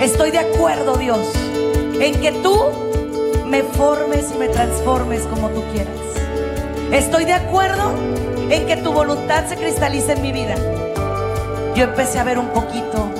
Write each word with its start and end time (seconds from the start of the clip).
Estoy 0.00 0.30
de 0.30 0.38
acuerdo, 0.38 0.96
Dios, 0.96 1.30
en 2.00 2.18
que 2.22 2.32
tú 2.32 2.56
me 3.44 3.62
formes 3.62 4.32
y 4.34 4.38
me 4.38 4.48
transformes 4.48 5.24
como 5.24 5.50
tú 5.50 5.62
quieras. 5.74 5.94
Estoy 6.90 7.26
de 7.26 7.34
acuerdo 7.34 7.92
en 8.48 8.66
que 8.66 8.78
tu 8.78 8.94
voluntad 8.94 9.46
se 9.46 9.56
cristalice 9.56 10.12
en 10.12 10.22
mi 10.22 10.32
vida. 10.32 10.54
Yo 11.74 11.84
empecé 11.84 12.18
a 12.18 12.24
ver 12.24 12.38
un 12.38 12.48
poquito 12.48 13.10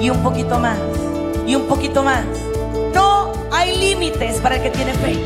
y 0.00 0.10
un 0.10 0.22
poquito 0.22 0.60
más 0.60 0.78
y 1.44 1.56
un 1.56 1.66
poquito 1.66 2.04
más. 2.04 2.24
No 2.94 3.32
hay 3.50 3.76
límites 3.76 4.36
para 4.36 4.58
el 4.58 4.62
que 4.62 4.70
tiene 4.70 4.94
fe. 4.94 5.18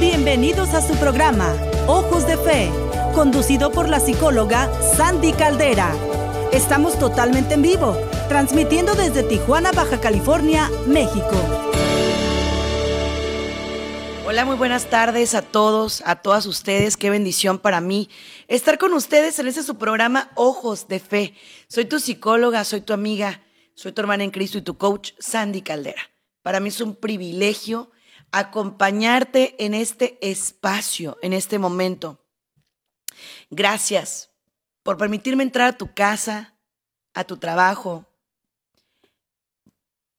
Bienvenidos 0.00 0.72
a 0.72 0.80
su 0.80 0.94
programa, 0.94 1.52
Ojos 1.86 2.26
de 2.26 2.38
Fe, 2.38 2.70
conducido 3.14 3.70
por 3.70 3.86
la 3.86 4.00
psicóloga 4.00 4.70
Sandy 4.96 5.34
Caldera. 5.34 5.92
Estamos 6.52 6.98
totalmente 6.98 7.52
en 7.52 7.60
vivo 7.60 7.98
transmitiendo 8.30 8.94
desde 8.94 9.24
Tijuana, 9.24 9.72
Baja 9.72 10.00
California, 10.00 10.70
México. 10.86 11.32
Hola, 14.24 14.44
muy 14.44 14.54
buenas 14.54 14.88
tardes 14.88 15.34
a 15.34 15.42
todos, 15.42 16.00
a 16.06 16.22
todas 16.22 16.46
ustedes. 16.46 16.96
Qué 16.96 17.10
bendición 17.10 17.58
para 17.58 17.80
mí 17.80 18.08
estar 18.46 18.78
con 18.78 18.92
ustedes 18.92 19.40
en 19.40 19.48
este 19.48 19.64
su 19.64 19.78
programa 19.78 20.30
Ojos 20.36 20.86
de 20.86 21.00
Fe. 21.00 21.34
Soy 21.66 21.86
tu 21.86 21.98
psicóloga, 21.98 22.62
soy 22.62 22.82
tu 22.82 22.92
amiga, 22.92 23.42
soy 23.74 23.90
tu 23.90 24.00
hermana 24.00 24.22
en 24.22 24.30
Cristo 24.30 24.58
y 24.58 24.62
tu 24.62 24.78
coach 24.78 25.10
Sandy 25.18 25.62
Caldera. 25.62 26.00
Para 26.42 26.60
mí 26.60 26.68
es 26.68 26.80
un 26.80 26.94
privilegio 26.94 27.90
acompañarte 28.30 29.56
en 29.58 29.74
este 29.74 30.18
espacio, 30.22 31.18
en 31.20 31.32
este 31.32 31.58
momento. 31.58 32.24
Gracias 33.50 34.30
por 34.84 34.98
permitirme 34.98 35.42
entrar 35.42 35.66
a 35.66 35.76
tu 35.76 35.92
casa, 35.92 36.54
a 37.12 37.24
tu 37.24 37.36
trabajo, 37.36 38.06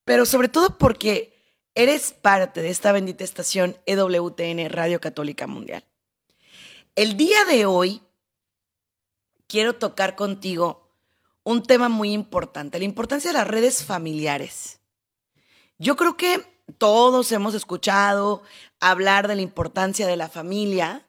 pero 0.06 0.26
sobre 0.26 0.50
todo 0.50 0.78
porque 0.78 1.32
eres 1.76 2.12
parte 2.12 2.62
de 2.62 2.70
esta 2.70 2.92
bendita 2.92 3.24
estación 3.24 3.78
EWTN 3.86 4.70
Radio 4.70 5.00
Católica 5.00 5.48
Mundial. 5.48 5.86
El 6.96 7.16
día 7.16 7.46
de 7.46 7.66
hoy 7.66 8.02
quiero 9.48 9.76
tocar 9.76 10.16
contigo 10.16 10.90
un 11.44 11.64
tema 11.64 11.90
muy 11.90 12.14
importante, 12.14 12.80
la 12.80 12.86
importancia 12.86 13.32
de 13.32 13.38
las 13.38 13.48
redes 13.48 13.84
familiares. 13.84 14.80
Yo 15.78 15.96
creo 15.96 16.18
que 16.18 16.46
todos 16.78 17.32
hemos 17.32 17.54
escuchado 17.54 18.44
hablar 18.80 19.28
de 19.28 19.36
la 19.36 19.42
importancia 19.42 20.08
de 20.08 20.18
la 20.18 20.30
familia, 20.30 21.08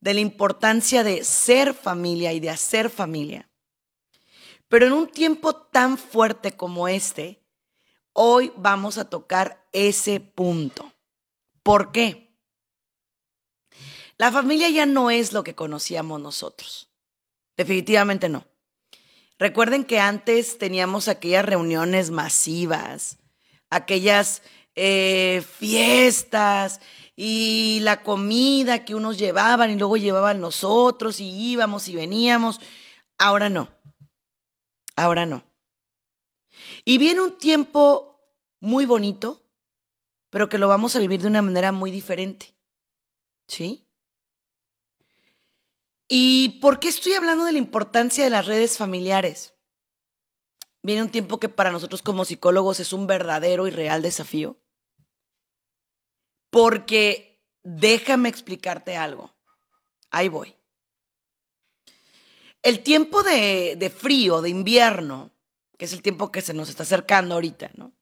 de 0.00 0.14
la 0.14 0.20
importancia 0.20 1.02
de 1.02 1.24
ser 1.24 1.74
familia 1.74 2.32
y 2.32 2.40
de 2.40 2.50
hacer 2.50 2.90
familia. 2.90 3.48
Pero 4.68 4.86
en 4.86 4.92
un 4.92 5.08
tiempo 5.08 5.54
tan 5.54 5.98
fuerte 5.98 6.56
como 6.56 6.88
este, 6.88 7.43
Hoy 8.16 8.52
vamos 8.56 8.96
a 8.96 9.10
tocar 9.10 9.66
ese 9.72 10.20
punto. 10.20 10.92
¿Por 11.64 11.90
qué? 11.90 12.32
La 14.18 14.30
familia 14.30 14.70
ya 14.70 14.86
no 14.86 15.10
es 15.10 15.32
lo 15.32 15.42
que 15.42 15.56
conocíamos 15.56 16.20
nosotros. 16.20 16.88
Definitivamente 17.56 18.28
no. 18.28 18.46
Recuerden 19.36 19.84
que 19.84 19.98
antes 19.98 20.58
teníamos 20.58 21.08
aquellas 21.08 21.44
reuniones 21.44 22.12
masivas, 22.12 23.18
aquellas 23.68 24.42
eh, 24.76 25.44
fiestas 25.58 26.80
y 27.16 27.80
la 27.82 28.04
comida 28.04 28.84
que 28.84 28.94
unos 28.94 29.18
llevaban 29.18 29.72
y 29.72 29.76
luego 29.76 29.96
llevaban 29.96 30.40
nosotros 30.40 31.18
y 31.18 31.28
íbamos 31.50 31.88
y 31.88 31.96
veníamos. 31.96 32.60
Ahora 33.18 33.48
no. 33.48 33.68
Ahora 34.94 35.26
no. 35.26 35.42
Y 36.84 36.98
viene 36.98 37.20
un 37.20 37.38
tiempo 37.38 38.20
muy 38.60 38.86
bonito, 38.86 39.42
pero 40.30 40.48
que 40.48 40.58
lo 40.58 40.68
vamos 40.68 40.96
a 40.96 40.98
vivir 40.98 41.20
de 41.22 41.28
una 41.28 41.42
manera 41.42 41.72
muy 41.72 41.90
diferente. 41.90 42.54
¿Sí? 43.46 43.86
¿Y 46.08 46.60
por 46.60 46.80
qué 46.80 46.88
estoy 46.88 47.14
hablando 47.14 47.44
de 47.44 47.52
la 47.52 47.58
importancia 47.58 48.24
de 48.24 48.30
las 48.30 48.46
redes 48.46 48.76
familiares? 48.76 49.54
Viene 50.82 51.02
un 51.02 51.10
tiempo 51.10 51.40
que 51.40 51.48
para 51.48 51.72
nosotros 51.72 52.02
como 52.02 52.24
psicólogos 52.24 52.78
es 52.78 52.92
un 52.92 53.06
verdadero 53.06 53.66
y 53.66 53.70
real 53.70 54.02
desafío. 54.02 54.60
Porque 56.50 57.42
déjame 57.62 58.28
explicarte 58.28 58.96
algo. 58.96 59.34
Ahí 60.10 60.28
voy. 60.28 60.54
El 62.62 62.82
tiempo 62.82 63.22
de, 63.22 63.76
de 63.76 63.90
frío, 63.90 64.40
de 64.40 64.50
invierno, 64.50 65.33
que 65.78 65.84
es 65.84 65.92
el 65.92 66.02
tiempo 66.02 66.30
que 66.30 66.40
se 66.42 66.54
nos 66.54 66.68
está 66.68 66.82
acercando 66.82 67.34
ahorita, 67.34 67.70
¿no? 67.74 67.92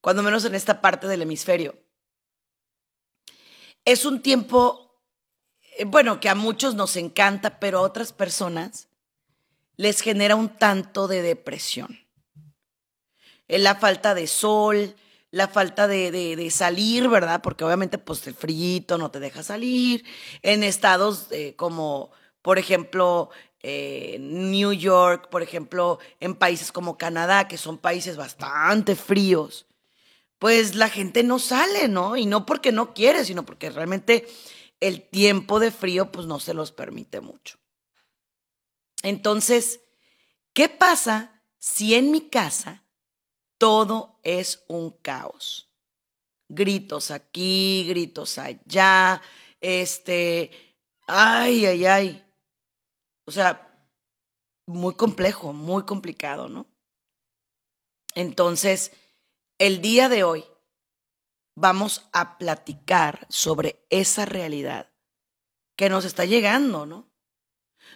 Cuando 0.00 0.22
menos 0.22 0.44
en 0.44 0.54
esta 0.54 0.80
parte 0.80 1.06
del 1.06 1.22
hemisferio. 1.22 1.76
Es 3.84 4.04
un 4.04 4.22
tiempo, 4.22 5.02
eh, 5.76 5.84
bueno, 5.84 6.20
que 6.20 6.28
a 6.28 6.34
muchos 6.34 6.74
nos 6.74 6.96
encanta, 6.96 7.58
pero 7.58 7.78
a 7.78 7.82
otras 7.82 8.12
personas 8.12 8.88
les 9.76 10.00
genera 10.00 10.36
un 10.36 10.48
tanto 10.48 11.08
de 11.08 11.22
depresión. 11.22 11.98
Es 13.46 13.60
la 13.60 13.76
falta 13.76 14.14
de 14.14 14.26
sol, 14.26 14.94
la 15.30 15.48
falta 15.48 15.86
de, 15.88 16.48
salir, 16.50 17.08
¿verdad? 17.08 17.42
Porque 17.42 17.64
obviamente 17.64 17.98
pues 17.98 18.26
el 18.26 18.34
frío 18.34 18.98
no 18.98 19.10
te 19.10 19.20
deja 19.20 19.42
salir. 19.42 20.04
En 20.42 20.62
estados 20.62 21.28
eh, 21.30 21.54
como, 21.56 22.10
por 22.42 22.58
ejemplo, 22.58 23.30
eh, 23.62 24.18
New 24.20 24.72
York, 24.72 25.28
por 25.30 25.42
ejemplo, 25.42 25.98
en 26.20 26.34
países 26.34 26.70
como 26.70 26.96
Canadá, 26.96 27.48
que 27.48 27.58
son 27.58 27.78
países 27.78 28.16
bastante 28.16 28.94
fríos, 28.94 29.66
pues 30.38 30.74
la 30.74 30.88
gente 30.88 31.22
no 31.24 31.38
sale, 31.38 31.88
¿no? 31.88 32.16
Y 32.16 32.26
no 32.26 32.46
porque 32.46 32.70
no 32.70 32.94
quiere, 32.94 33.24
sino 33.24 33.44
porque 33.44 33.70
realmente 33.70 34.26
el 34.80 35.02
tiempo 35.02 35.58
de 35.58 35.72
frío 35.72 36.12
pues 36.12 36.26
no 36.26 36.38
se 36.38 36.54
los 36.54 36.70
permite 36.70 37.20
mucho. 37.20 37.58
Entonces, 39.02 39.80
¿qué 40.52 40.68
pasa 40.68 41.42
si 41.58 41.94
en 41.94 42.10
mi 42.10 42.28
casa 42.28 42.84
todo 43.58 44.20
es 44.22 44.64
un 44.68 44.90
caos? 44.90 45.72
Gritos 46.48 47.10
aquí, 47.10 47.84
gritos 47.88 48.38
allá, 48.38 49.20
este, 49.60 50.50
ay, 51.06 51.66
ay, 51.66 51.86
ay, 51.86 52.27
o 53.28 53.30
sea, 53.30 53.78
muy 54.66 54.94
complejo, 54.94 55.52
muy 55.52 55.82
complicado, 55.82 56.48
¿no? 56.48 56.66
Entonces, 58.14 58.90
el 59.58 59.82
día 59.82 60.08
de 60.08 60.24
hoy 60.24 60.46
vamos 61.54 62.08
a 62.14 62.38
platicar 62.38 63.26
sobre 63.28 63.86
esa 63.90 64.24
realidad 64.24 64.90
que 65.76 65.90
nos 65.90 66.06
está 66.06 66.24
llegando, 66.24 66.86
¿no? 66.86 67.10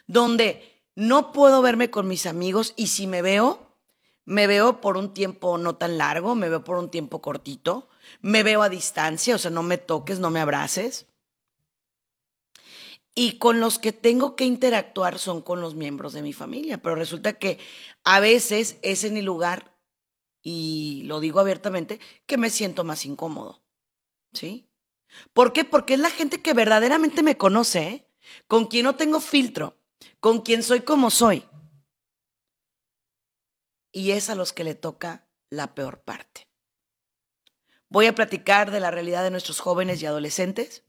Donde 0.06 0.84
no 0.94 1.32
puedo 1.32 1.62
verme 1.62 1.90
con 1.90 2.08
mis 2.08 2.26
amigos 2.26 2.74
y 2.76 2.88
si 2.88 3.06
me 3.06 3.22
veo, 3.22 3.78
me 4.26 4.46
veo 4.46 4.82
por 4.82 4.98
un 4.98 5.14
tiempo 5.14 5.56
no 5.56 5.76
tan 5.76 5.96
largo, 5.96 6.34
me 6.34 6.50
veo 6.50 6.62
por 6.62 6.76
un 6.76 6.90
tiempo 6.90 7.22
cortito, 7.22 7.88
me 8.20 8.42
veo 8.42 8.62
a 8.62 8.68
distancia, 8.68 9.34
o 9.34 9.38
sea, 9.38 9.50
no 9.50 9.62
me 9.62 9.78
toques, 9.78 10.18
no 10.18 10.28
me 10.28 10.40
abraces. 10.40 11.06
Y 13.14 13.38
con 13.38 13.60
los 13.60 13.78
que 13.78 13.92
tengo 13.92 14.36
que 14.36 14.44
interactuar 14.44 15.18
son 15.18 15.42
con 15.42 15.60
los 15.60 15.74
miembros 15.74 16.14
de 16.14 16.22
mi 16.22 16.32
familia, 16.32 16.78
pero 16.78 16.94
resulta 16.94 17.34
que 17.34 17.58
a 18.04 18.20
veces 18.20 18.78
es 18.82 19.04
en 19.04 19.16
el 19.16 19.26
lugar, 19.26 19.76
y 20.42 21.02
lo 21.04 21.20
digo 21.20 21.38
abiertamente, 21.40 22.00
que 22.26 22.38
me 22.38 22.48
siento 22.48 22.84
más 22.84 23.04
incómodo. 23.04 23.62
¿Sí? 24.32 24.70
¿Por 25.34 25.52
qué? 25.52 25.64
Porque 25.64 25.94
es 25.94 26.00
la 26.00 26.10
gente 26.10 26.40
que 26.40 26.54
verdaderamente 26.54 27.22
me 27.22 27.36
conoce, 27.36 27.88
¿eh? 27.88 28.08
con 28.46 28.66
quien 28.66 28.84
no 28.84 28.96
tengo 28.96 29.20
filtro, 29.20 29.78
con 30.20 30.40
quien 30.40 30.62
soy 30.62 30.80
como 30.80 31.10
soy. 31.10 31.44
Y 33.92 34.12
es 34.12 34.30
a 34.30 34.34
los 34.34 34.54
que 34.54 34.64
le 34.64 34.74
toca 34.74 35.28
la 35.50 35.74
peor 35.74 36.02
parte. 36.02 36.48
Voy 37.90 38.06
a 38.06 38.14
platicar 38.14 38.70
de 38.70 38.80
la 38.80 38.90
realidad 38.90 39.22
de 39.22 39.30
nuestros 39.30 39.60
jóvenes 39.60 40.00
y 40.00 40.06
adolescentes 40.06 40.86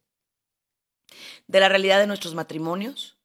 de 1.47 1.59
la 1.59 1.69
realidad 1.69 1.99
de 1.99 2.07
nuestros 2.07 2.35
matrimonios, 2.35 3.17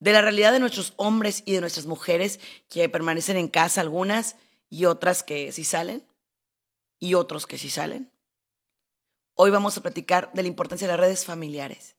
de 0.00 0.12
la 0.12 0.20
realidad 0.20 0.52
de 0.52 0.60
nuestros 0.60 0.94
hombres 0.96 1.42
y 1.46 1.52
de 1.52 1.60
nuestras 1.60 1.86
mujeres 1.86 2.40
que 2.68 2.88
permanecen 2.88 3.36
en 3.36 3.48
casa 3.48 3.80
algunas 3.80 4.36
y 4.68 4.86
otras 4.86 5.22
que 5.22 5.52
sí 5.52 5.64
salen 5.64 6.06
y 6.98 7.14
otros 7.14 7.46
que 7.46 7.58
sí 7.58 7.70
salen. 7.70 8.10
Hoy 9.34 9.50
vamos 9.50 9.76
a 9.76 9.82
platicar 9.82 10.32
de 10.32 10.42
la 10.42 10.48
importancia 10.48 10.86
de 10.86 10.92
las 10.92 11.00
redes 11.00 11.24
familiares. 11.24 11.96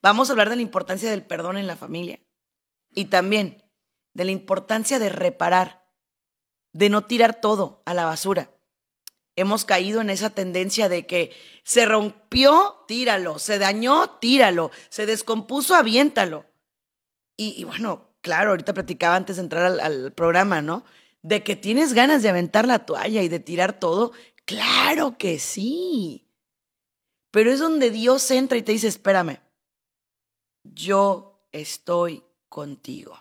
Vamos 0.00 0.28
a 0.28 0.32
hablar 0.32 0.48
de 0.48 0.56
la 0.56 0.62
importancia 0.62 1.10
del 1.10 1.24
perdón 1.24 1.58
en 1.58 1.66
la 1.66 1.76
familia 1.76 2.20
y 2.94 3.06
también 3.06 3.62
de 4.14 4.24
la 4.24 4.30
importancia 4.30 4.98
de 4.98 5.10
reparar, 5.10 5.86
de 6.72 6.88
no 6.88 7.04
tirar 7.04 7.40
todo 7.40 7.82
a 7.84 7.92
la 7.92 8.06
basura, 8.06 8.55
hemos 9.36 9.64
caído 9.64 10.00
en 10.00 10.10
esa 10.10 10.30
tendencia 10.30 10.88
de 10.88 11.06
que 11.06 11.32
se 11.62 11.84
rompió, 11.84 12.84
tíralo, 12.88 13.38
se 13.38 13.58
dañó, 13.58 14.18
tíralo, 14.18 14.70
se 14.88 15.06
descompuso, 15.06 15.74
aviéntalo. 15.74 16.46
Y, 17.36 17.64
bueno, 17.64 18.08
claro, 18.22 18.50
ahorita 18.50 18.72
platicaba 18.72 19.14
antes 19.14 19.36
de 19.36 19.42
entrar 19.42 19.78
al, 19.80 20.12
programa, 20.12 20.62
¿no? 20.62 20.84
de 21.26 21.42
que 21.42 21.56
tienes 21.56 21.92
ganas 21.92 22.22
de 22.22 22.28
aventar 22.28 22.68
la 22.68 22.86
toalla 22.86 23.20
y 23.20 23.28
de 23.28 23.40
tirar 23.40 23.80
todo, 23.80 24.12
claro 24.44 25.18
que 25.18 25.40
sí. 25.40 26.30
Pero 27.32 27.50
es 27.50 27.58
donde 27.58 27.90
Dios 27.90 28.30
entra 28.30 28.56
y 28.56 28.62
te 28.62 28.70
dice, 28.70 28.86
espérame, 28.86 29.40
yo 30.62 31.48
estoy 31.50 32.22
contigo. 32.48 33.18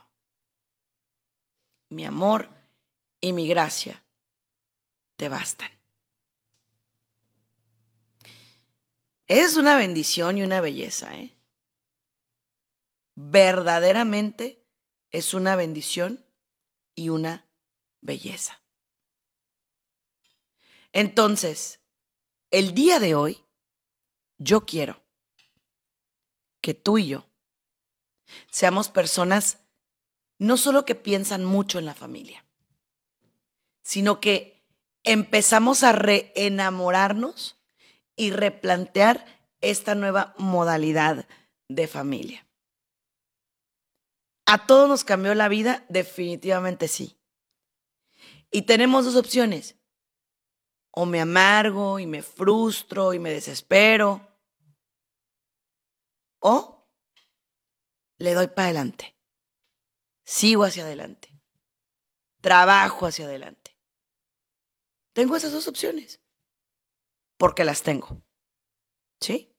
Mi 1.90 2.06
amor 2.06 2.50
y 3.20 3.34
mi 3.34 3.48
gracia 3.48 4.04
te 5.16 5.28
bastan. 5.28 5.75
Es 9.28 9.58
una 9.58 9.76
bendición 9.76 10.38
y 10.38 10.44
una 10.44 10.62
belleza, 10.62 11.16
¿eh? 11.16 11.36
Verdaderamente 13.16 14.64
es 15.10 15.34
una 15.34 15.56
bendición 15.56 16.26
y 16.94 17.10
una 17.10 17.48
belleza. 18.02 18.62
Entonces, 20.92 21.80
el 22.52 22.74
día 22.74 23.00
de 23.00 23.16
hoy, 23.16 23.44
yo 24.38 24.66
quiero 24.66 25.02
que 26.62 26.74
tú 26.74 26.98
y 26.98 27.08
yo 27.08 27.26
seamos 28.52 28.90
personas 28.90 29.60
no 30.38 30.58
solo 30.58 30.86
que 30.86 30.96
piensan 30.96 31.46
mucho 31.46 31.80
en 31.80 31.86
la 31.86 31.96
familia, 31.96 32.46
sino 33.82 34.20
que 34.20 34.66
empezamos 35.04 35.84
a 35.84 35.94
reenamorarnos 35.94 37.58
y 38.16 38.32
replantear 38.32 39.26
esta 39.62 39.96
nueva 39.96 40.34
modalidad 40.38 41.28
de 41.68 41.88
familia. 41.88 42.48
¿A 44.46 44.68
todos 44.68 44.88
nos 44.88 45.04
cambió 45.04 45.34
la 45.34 45.48
vida? 45.48 45.86
Definitivamente 45.90 46.88
sí. 46.88 47.18
Y 48.52 48.64
tenemos 48.64 49.06
dos 49.06 49.16
opciones. 49.16 49.76
O 50.92 51.06
me 51.06 51.20
amargo 51.20 52.00
y 52.00 52.06
me 52.06 52.22
frustro 52.22 53.14
y 53.14 53.20
me 53.20 53.32
desespero. 53.32 54.26
O 56.40 56.88
le 58.18 58.34
doy 58.34 58.48
para 58.48 58.66
adelante. 58.66 59.18
Sigo 60.24 60.64
hacia 60.64 60.84
adelante. 60.84 61.30
Trabajo 62.42 63.08
hacia 63.08 63.26
adelante. 63.26 63.76
Tengo 65.14 65.36
esas 65.36 65.52
dos 65.52 65.68
opciones. 65.68 66.22
Porque 67.38 67.64
las 67.64 67.84
tengo. 67.84 68.22
¿Sí? 69.20 69.56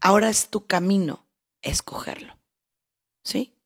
Ahora 0.00 0.28
es 0.28 0.50
tu 0.50 0.66
camino 0.66 1.26
escogerlo. 1.62 2.38
¿Sí? 3.24 3.58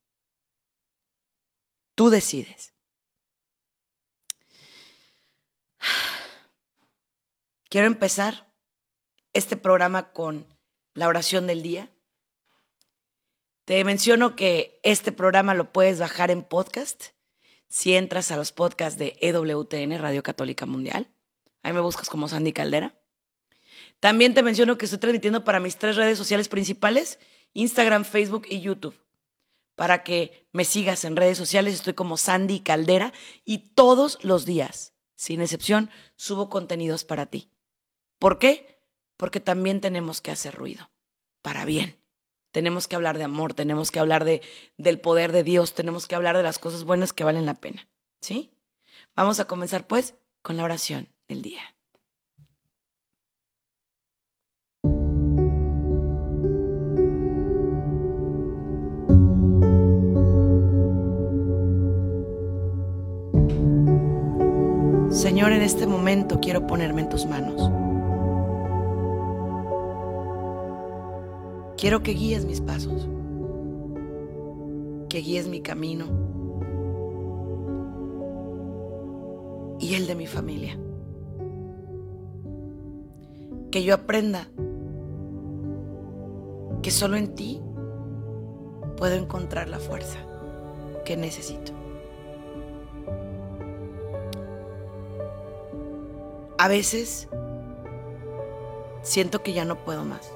Tú 1.95 2.11
decides. 2.11 2.75
Quiero 7.69 7.87
empezar 7.87 8.55
este 9.33 9.57
programa 9.57 10.13
con 10.13 10.47
la 10.95 11.09
oración 11.09 11.47
del 11.47 11.63
día. 11.63 11.91
Te 13.65 13.85
menciono 13.85 14.37
que 14.37 14.81
este 14.83 15.13
programa 15.13 15.55
lo 15.55 15.73
puedes 15.73 15.99
bajar 15.99 16.31
en 16.31 16.43
podcast 16.43 17.09
si 17.69 17.95
entras 17.95 18.31
a 18.31 18.37
los 18.37 18.53
podcasts 18.53 18.99
de 18.99 19.17
EWTN, 19.21 19.99
Radio 19.99 20.23
Católica 20.23 20.65
Mundial. 20.65 21.13
Ahí 21.63 21.73
me 21.73 21.81
buscas 21.81 22.09
como 22.09 22.29
Sandy 22.29 22.53
Caldera. 22.53 22.99
También 24.01 24.35
te 24.35 24.43
menciono 24.43 24.79
que 24.79 24.85
estoy 24.85 25.01
transmitiendo 25.01 25.45
para 25.45 25.61
mis 25.61 25.77
tres 25.77 25.97
redes 25.97 26.19
sociales 26.19 26.49
principales, 26.49 27.19
Instagram, 27.53 28.05
Facebook 28.05 28.47
y 28.49 28.61
YouTube. 28.61 28.99
Para 29.75 30.03
que 30.03 30.49
me 30.53 30.65
sigas 30.65 31.05
en 31.05 31.17
redes 31.17 31.39
sociales, 31.39 31.75
estoy 31.75 31.95
como 31.95 32.17
Sandy 32.17 32.61
Caldera 32.61 33.13
y 33.45 33.75
todos 33.75 34.19
los 34.23 34.45
días, 34.45 34.95
sin 35.15 35.41
excepción, 35.41 35.91
subo 36.17 36.49
contenidos 36.49 37.05
para 37.05 37.27
ti. 37.27 37.51
¿Por 38.19 38.39
qué? 38.39 38.83
Porque 39.17 39.41
también 39.41 39.81
tenemos 39.81 40.21
que 40.21 40.31
hacer 40.31 40.55
ruido, 40.55 40.91
para 41.43 41.65
bien. 41.65 41.97
Tenemos 42.51 42.89
que 42.89 42.97
hablar 42.97 43.19
de 43.19 43.25
amor, 43.25 43.55
tenemos 43.55 43.91
que 43.91 44.01
hablar 44.01 44.25
de, 44.25 44.43
del 44.79 45.01
poder 45.01 45.33
de 45.33 45.45
Dios, 45.45 45.75
tenemos 45.75 46.09
que 46.09 46.15
hablar 46.15 46.37
de 46.37 46.43
las 46.43 46.59
cosas 46.59 46.85
buenas 46.85 47.13
que 47.13 47.25
valen 47.25 47.47
la 47.47 47.55
pena. 47.55 47.89
¿Sí? 48.21 48.53
Vamos 49.15 49.39
a 49.39 49.47
comenzar 49.47 49.87
pues 49.87 50.15
con 50.43 50.57
la 50.57 50.65
oración 50.65 51.09
del 51.29 51.43
día. 51.43 51.61
Señor, 65.11 65.53
en 65.53 65.63
este 65.63 65.87
momento 65.87 66.39
quiero 66.41 66.67
ponerme 66.67 67.03
en 67.03 67.09
tus 67.09 67.27
manos. 67.27 67.71
Quiero 71.77 72.03
que 72.03 72.13
guíes 72.13 72.45
mis 72.45 72.61
pasos, 72.61 73.09
que 75.09 75.19
guíes 75.19 75.49
mi 75.49 75.61
camino 75.61 76.07
y 79.79 79.95
el 79.95 80.07
de 80.07 80.15
mi 80.15 80.27
familia. 80.27 80.79
Que 83.71 83.83
yo 83.83 83.95
aprenda 83.95 84.49
que 86.83 86.91
solo 86.91 87.17
en 87.17 87.35
ti 87.35 87.61
puedo 88.97 89.15
encontrar 89.15 89.69
la 89.69 89.79
fuerza 89.79 90.19
que 91.05 91.17
necesito. 91.17 91.73
A 96.59 96.67
veces 96.67 97.29
siento 99.03 99.43
que 99.43 99.53
ya 99.53 99.65
no 99.65 99.77
puedo 99.85 100.05
más. 100.05 100.33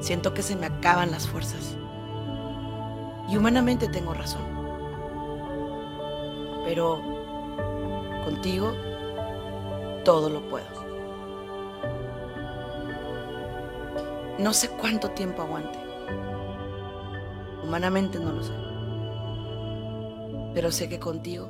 Siento 0.00 0.34
que 0.34 0.42
se 0.42 0.56
me 0.56 0.66
acaban 0.66 1.10
las 1.10 1.28
fuerzas. 1.28 1.76
Y 3.28 3.36
humanamente 3.36 3.86
tengo 3.88 4.14
razón. 4.14 4.42
Pero 6.64 7.00
contigo 8.24 8.72
todo 10.04 10.28
lo 10.28 10.40
puedo. 10.48 10.79
No 14.40 14.54
sé 14.54 14.70
cuánto 14.70 15.10
tiempo 15.10 15.42
aguante. 15.42 15.78
Humanamente 17.62 18.18
no 18.18 18.32
lo 18.32 18.42
sé. 18.42 18.54
Pero 20.54 20.72
sé 20.72 20.88
que 20.88 20.98
contigo 20.98 21.48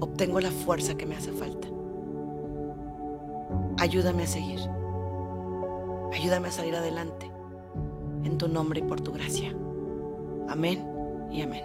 obtengo 0.00 0.40
la 0.40 0.50
fuerza 0.50 0.96
que 0.96 1.04
me 1.04 1.16
hace 1.16 1.30
falta. 1.32 1.68
Ayúdame 3.78 4.22
a 4.22 4.26
seguir. 4.26 4.60
Ayúdame 6.14 6.48
a 6.48 6.52
salir 6.52 6.74
adelante. 6.74 7.30
En 8.24 8.38
tu 8.38 8.48
nombre 8.48 8.80
y 8.80 8.82
por 8.82 9.02
tu 9.02 9.12
gracia. 9.12 9.54
Amén 10.48 10.82
y 11.30 11.42
amén. 11.42 11.64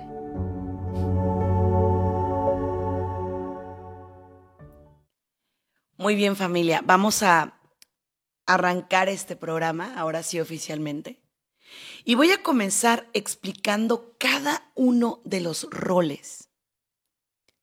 Muy 5.97 6.15
bien 6.15 6.35
familia, 6.35 6.81
vamos 6.85 7.23
a 7.23 7.54
arrancar 8.45 9.09
este 9.09 9.35
programa, 9.35 9.97
ahora 9.97 10.23
sí 10.23 10.39
oficialmente. 10.39 11.21
Y 12.03 12.15
voy 12.15 12.31
a 12.31 12.43
comenzar 12.43 13.09
explicando 13.13 14.15
cada 14.19 14.71
uno 14.75 15.21
de 15.25 15.41
los 15.41 15.67
roles, 15.71 16.49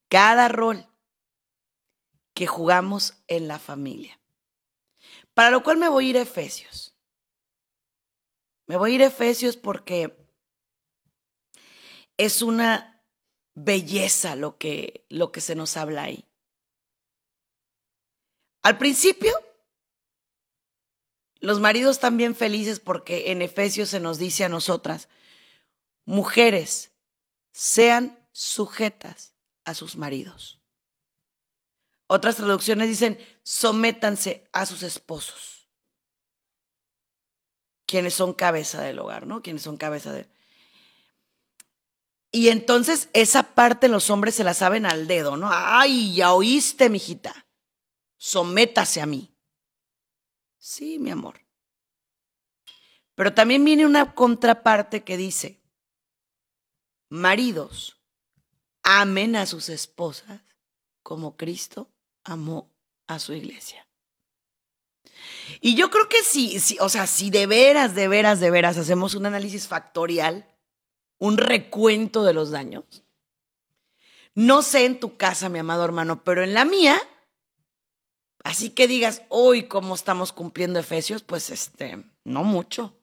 cada 0.09 0.49
rol 0.49 0.89
que 2.35 2.47
jugamos 2.47 3.23
en 3.29 3.49
la 3.49 3.59
familia. 3.59 4.21
Para 5.35 5.51
lo 5.51 5.63
cual 5.63 5.77
me 5.77 5.89
voy 5.89 6.07
a 6.07 6.11
ir 6.11 6.19
a 6.19 6.23
Efesios. 6.23 6.95
Me 8.67 8.77
voy 8.77 8.93
a 8.93 8.95
ir 8.95 9.03
a 9.03 9.07
Efesios 9.07 9.57
porque 9.57 10.17
es 12.17 12.43
una 12.43 13.05
belleza 13.55 14.37
lo 14.37 14.59
que, 14.59 15.07
lo 15.09 15.33
que 15.33 15.41
se 15.41 15.55
nos 15.55 15.77
habla 15.77 16.05
ahí. 16.05 16.29
Al 18.63 18.79
principio, 18.79 19.33
los 21.43 21.59
maridos 21.59 21.99
bien 22.13 22.37
felices 22.37 22.79
porque 22.79 23.33
en 23.33 23.43
Efesios 23.43 23.89
se 23.91 23.99
nos 23.99 24.17
dice 24.17 24.45
a 24.45 24.49
nosotras, 24.49 25.09
mujeres, 26.05 26.93
sean 27.51 28.17
sujetas 28.31 29.35
a 29.65 29.75
sus 29.75 29.97
maridos. 29.97 30.61
Otras 32.07 32.37
traducciones 32.37 32.89
dicen, 32.89 33.19
sométanse 33.43 34.49
a 34.53 34.67
sus 34.67 34.85
esposos, 34.85 35.69
quienes 37.87 38.15
son 38.15 38.35
cabeza 38.35 38.81
del 38.81 39.01
hogar, 39.01 39.27
¿no? 39.27 39.43
Quienes 39.43 39.63
son 39.63 39.77
cabeza 39.77 40.13
de... 40.13 40.31
Y 42.31 42.49
entonces 42.51 43.09
esa 43.15 43.55
parte 43.55 43.89
los 43.89 44.11
hombres 44.11 44.37
se 44.37 44.45
la 44.45 44.55
saben 44.55 44.87
al 44.87 45.09
dedo, 45.09 45.37
¿no? 45.37 45.49
Ay, 45.51 46.15
ya 46.15 46.33
oíste, 46.35 46.89
mijita. 46.89 47.47
Sométase 48.17 49.01
a 49.01 49.07
mí. 49.07 49.32
Sí, 50.65 51.01
mi 51.01 51.11
amor. 51.11 51.41
Pero 53.17 53.35
también 53.35 53.65
viene 53.65 53.85
una 53.85 54.15
contraparte 54.15 55.03
que 55.03 55.17
dice, 55.17 55.61
maridos, 57.09 58.01
amen 58.85 59.35
a 59.35 59.47
sus 59.47 59.69
esposas 59.69 60.41
como 61.03 61.37
Cristo 61.37 61.91
amó 62.23 62.73
a 63.09 63.19
su 63.19 63.33
iglesia. 63.33 63.89
Y 65.61 65.75
yo 65.75 65.91
creo 65.91 66.09
que 66.09 66.23
sí, 66.23 66.61
sí, 66.61 66.77
o 66.79 66.89
sea, 66.89 67.09
si 67.09 67.31
de 67.31 67.49
veras, 67.49 67.97
de 67.97 68.07
veras, 68.07 68.39
de 68.39 68.53
veras 68.53 68.79
hacemos 68.79 69.17
un 69.17 69.27
análisis 69.27 69.67
factorial, 69.67 70.49
un 71.19 71.39
recuento 71.39 72.23
de 72.23 72.35
los 72.35 72.53
daños, 72.53 73.03
no 74.37 74.63
sé 74.63 74.85
en 74.85 75.01
tu 75.01 75.17
casa, 75.17 75.49
mi 75.49 75.59
amado 75.59 75.85
hermano, 75.85 76.23
pero 76.23 76.45
en 76.45 76.55
la 76.55 76.65
mía, 76.65 77.03
así 78.45 78.71
que 78.71 78.89
digas, 78.89 79.23
hoy 79.29 79.69
cómo 79.69 79.95
estamos 79.95 80.33
cumpliendo 80.33 80.79
Efesios, 80.79 81.23
pues 81.23 81.51
este, 81.51 82.05
no 82.25 82.45
mucho, 82.45 82.97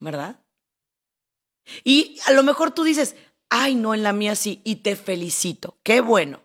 ¿verdad? 0.00 0.40
Y 1.84 2.18
a 2.26 2.32
lo 2.32 2.42
mejor 2.42 2.72
tú 2.72 2.84
dices, 2.84 3.16
ay, 3.48 3.74
no, 3.74 3.94
en 3.94 4.02
la 4.02 4.12
mía 4.12 4.36
sí, 4.36 4.60
y 4.64 4.76
te 4.76 4.96
felicito, 4.96 5.78
qué 5.82 6.00
bueno. 6.00 6.42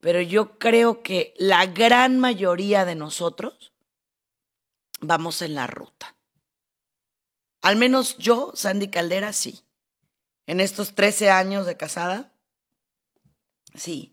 Pero 0.00 0.20
yo 0.20 0.58
creo 0.58 1.02
que 1.02 1.32
la 1.38 1.66
gran 1.66 2.18
mayoría 2.18 2.84
de 2.84 2.94
nosotros 2.94 3.72
vamos 5.00 5.42
en 5.42 5.54
la 5.54 5.66
ruta. 5.66 6.16
Al 7.62 7.76
menos 7.76 8.18
yo, 8.18 8.52
Sandy 8.54 8.88
Caldera, 8.88 9.32
sí 9.32 9.64
en 10.46 10.60
estos 10.60 10.94
13 10.94 11.30
años 11.30 11.66
de 11.66 11.76
casada, 11.76 12.32
sí, 13.74 14.11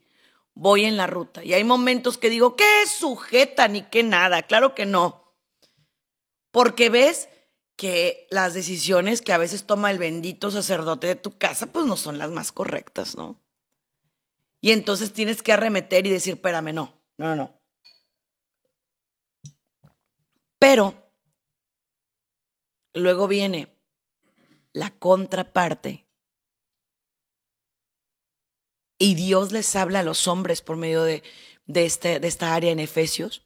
voy 0.59 0.83
en 0.83 0.97
la 0.97 1.07
ruta. 1.07 1.41
Y 1.43 1.53
hay 1.53 1.63
momentos 1.63 2.17
que 2.17 2.29
digo, 2.29 2.57
¿qué 2.57 2.85
sujeta 2.85 3.69
ni 3.69 3.83
qué 3.83 4.03
nada? 4.03 4.43
Claro 4.43 4.75
que 4.75 4.85
no. 4.85 5.33
Porque 6.51 6.89
ves 6.89 7.29
que 7.77 8.27
las 8.29 8.53
decisiones 8.53 9.21
que 9.21 9.31
a 9.31 9.37
veces 9.37 9.65
toma 9.65 9.89
el 9.89 9.97
bendito 9.97 10.51
sacerdote 10.51 11.07
de 11.07 11.15
tu 11.15 11.37
casa, 11.37 11.67
pues 11.67 11.85
no 11.85 11.95
son 11.95 12.17
las 12.17 12.29
más 12.29 12.51
correctas, 12.51 13.15
¿no? 13.15 13.41
Y 14.59 14.71
entonces 14.71 15.13
tienes 15.13 15.41
que 15.41 15.53
arremeter 15.53 16.05
y 16.05 16.09
decir, 16.09 16.33
espérame, 16.33 16.73
no, 16.73 16.93
no, 17.17 17.27
no, 17.27 17.35
no. 17.37 17.61
Pero 20.59 20.93
luego 22.93 23.29
viene 23.29 23.73
la 24.73 24.91
contraparte 24.91 26.08
y 28.99 29.15
Dios 29.15 29.53
les 29.53 29.75
habla 29.75 30.01
a 30.01 30.03
los 30.03 30.27
hombres 30.27 30.61
por 30.61 30.75
medio 30.75 31.03
de, 31.03 31.23
este, 31.73 32.19
de 32.19 32.27
esta 32.27 32.53
área 32.53 32.71
en 32.71 32.79
Efesios. 32.79 33.41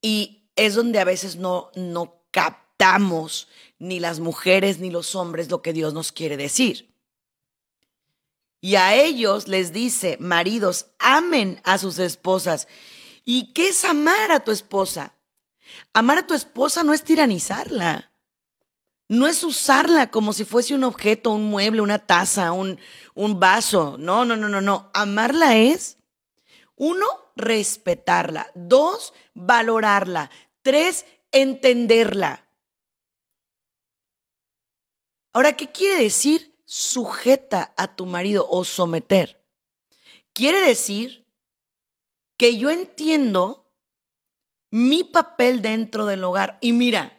Y 0.00 0.48
es 0.56 0.74
donde 0.74 0.98
a 0.98 1.04
veces 1.04 1.36
no, 1.36 1.70
no 1.76 2.22
captamos 2.30 3.48
ni 3.78 4.00
las 4.00 4.20
mujeres 4.20 4.78
ni 4.78 4.90
los 4.90 5.14
hombres 5.14 5.50
lo 5.50 5.60
que 5.60 5.74
Dios 5.74 5.92
nos 5.92 6.12
quiere 6.12 6.38
decir. 6.38 6.90
Y 8.62 8.76
a 8.76 8.94
ellos 8.94 9.48
les 9.48 9.72
dice, 9.72 10.16
maridos, 10.18 10.86
amen 10.98 11.60
a 11.62 11.76
sus 11.76 11.98
esposas. 11.98 12.66
¿Y 13.24 13.52
qué 13.52 13.68
es 13.68 13.84
amar 13.84 14.32
a 14.32 14.40
tu 14.40 14.50
esposa? 14.50 15.14
Amar 15.92 16.18
a 16.18 16.26
tu 16.26 16.32
esposa 16.32 16.82
no 16.82 16.94
es 16.94 17.02
tiranizarla. 17.02 18.10
No 19.08 19.26
es 19.26 19.44
usarla 19.44 20.10
como 20.10 20.32
si 20.32 20.44
fuese 20.44 20.74
un 20.74 20.84
objeto, 20.84 21.30
un 21.30 21.44
mueble, 21.44 21.80
una 21.80 21.98
taza, 21.98 22.52
un, 22.52 22.78
un 23.14 23.38
vaso. 23.38 23.96
No, 23.98 24.24
no, 24.24 24.36
no, 24.36 24.48
no, 24.48 24.60
no. 24.60 24.90
Amarla 24.94 25.56
es, 25.56 25.98
uno, 26.74 27.06
respetarla. 27.36 28.50
Dos, 28.54 29.14
valorarla. 29.34 30.30
Tres, 30.62 31.06
entenderla. 31.30 32.48
Ahora, 35.32 35.56
¿qué 35.56 35.70
quiere 35.70 36.02
decir 36.02 36.58
sujeta 36.64 37.74
a 37.76 37.94
tu 37.94 38.06
marido 38.06 38.46
o 38.48 38.64
someter? 38.64 39.44
Quiere 40.32 40.60
decir 40.60 41.26
que 42.36 42.58
yo 42.58 42.70
entiendo 42.70 43.70
mi 44.70 45.04
papel 45.04 45.62
dentro 45.62 46.06
del 46.06 46.24
hogar. 46.24 46.58
Y 46.60 46.72
mira, 46.72 47.15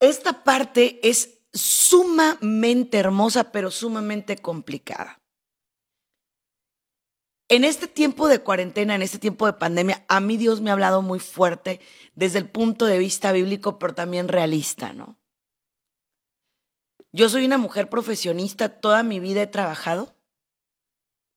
esta 0.00 0.42
parte 0.44 0.98
es 1.08 1.40
sumamente 1.52 2.98
hermosa, 2.98 3.52
pero 3.52 3.70
sumamente 3.70 4.38
complicada. 4.38 5.20
En 7.48 7.64
este 7.64 7.88
tiempo 7.88 8.28
de 8.28 8.40
cuarentena, 8.40 8.94
en 8.94 9.02
este 9.02 9.18
tiempo 9.18 9.44
de 9.44 9.54
pandemia, 9.54 10.04
a 10.08 10.20
mí 10.20 10.36
Dios 10.36 10.60
me 10.60 10.70
ha 10.70 10.72
hablado 10.72 11.02
muy 11.02 11.18
fuerte 11.18 11.80
desde 12.14 12.38
el 12.38 12.48
punto 12.48 12.86
de 12.86 12.98
vista 12.98 13.32
bíblico, 13.32 13.78
pero 13.78 13.92
también 13.92 14.28
realista, 14.28 14.92
¿no? 14.92 15.18
Yo 17.12 17.28
soy 17.28 17.44
una 17.44 17.58
mujer 17.58 17.90
profesionista, 17.90 18.68
toda 18.68 19.02
mi 19.02 19.18
vida 19.18 19.42
he 19.42 19.48
trabajado, 19.48 20.14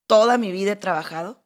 toda 0.05 0.37
mi 0.37 0.51
vida 0.51 0.73
he 0.73 0.75
trabajado. 0.75 1.43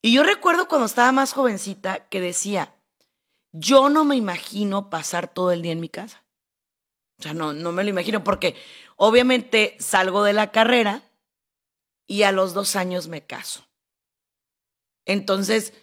Y 0.00 0.14
yo 0.14 0.22
recuerdo 0.22 0.66
cuando 0.66 0.86
estaba 0.86 1.12
más 1.12 1.34
jovencita 1.34 2.08
que 2.08 2.22
decía, 2.22 2.74
yo 3.52 3.88
no 3.88 4.04
me 4.04 4.16
imagino 4.16 4.90
pasar 4.90 5.32
todo 5.32 5.52
el 5.52 5.62
día 5.62 5.72
en 5.72 5.80
mi 5.80 5.88
casa. 5.88 6.22
O 7.18 7.22
sea, 7.22 7.34
no, 7.34 7.52
no 7.52 7.72
me 7.72 7.84
lo 7.84 7.90
imagino 7.90 8.24
porque 8.24 8.54
obviamente 8.96 9.76
salgo 9.78 10.24
de 10.24 10.32
la 10.32 10.50
carrera 10.50 11.02
y 12.06 12.22
a 12.22 12.32
los 12.32 12.54
dos 12.54 12.76
años 12.76 13.08
me 13.08 13.22
caso. 13.22 13.66
Entonces, 15.04 15.74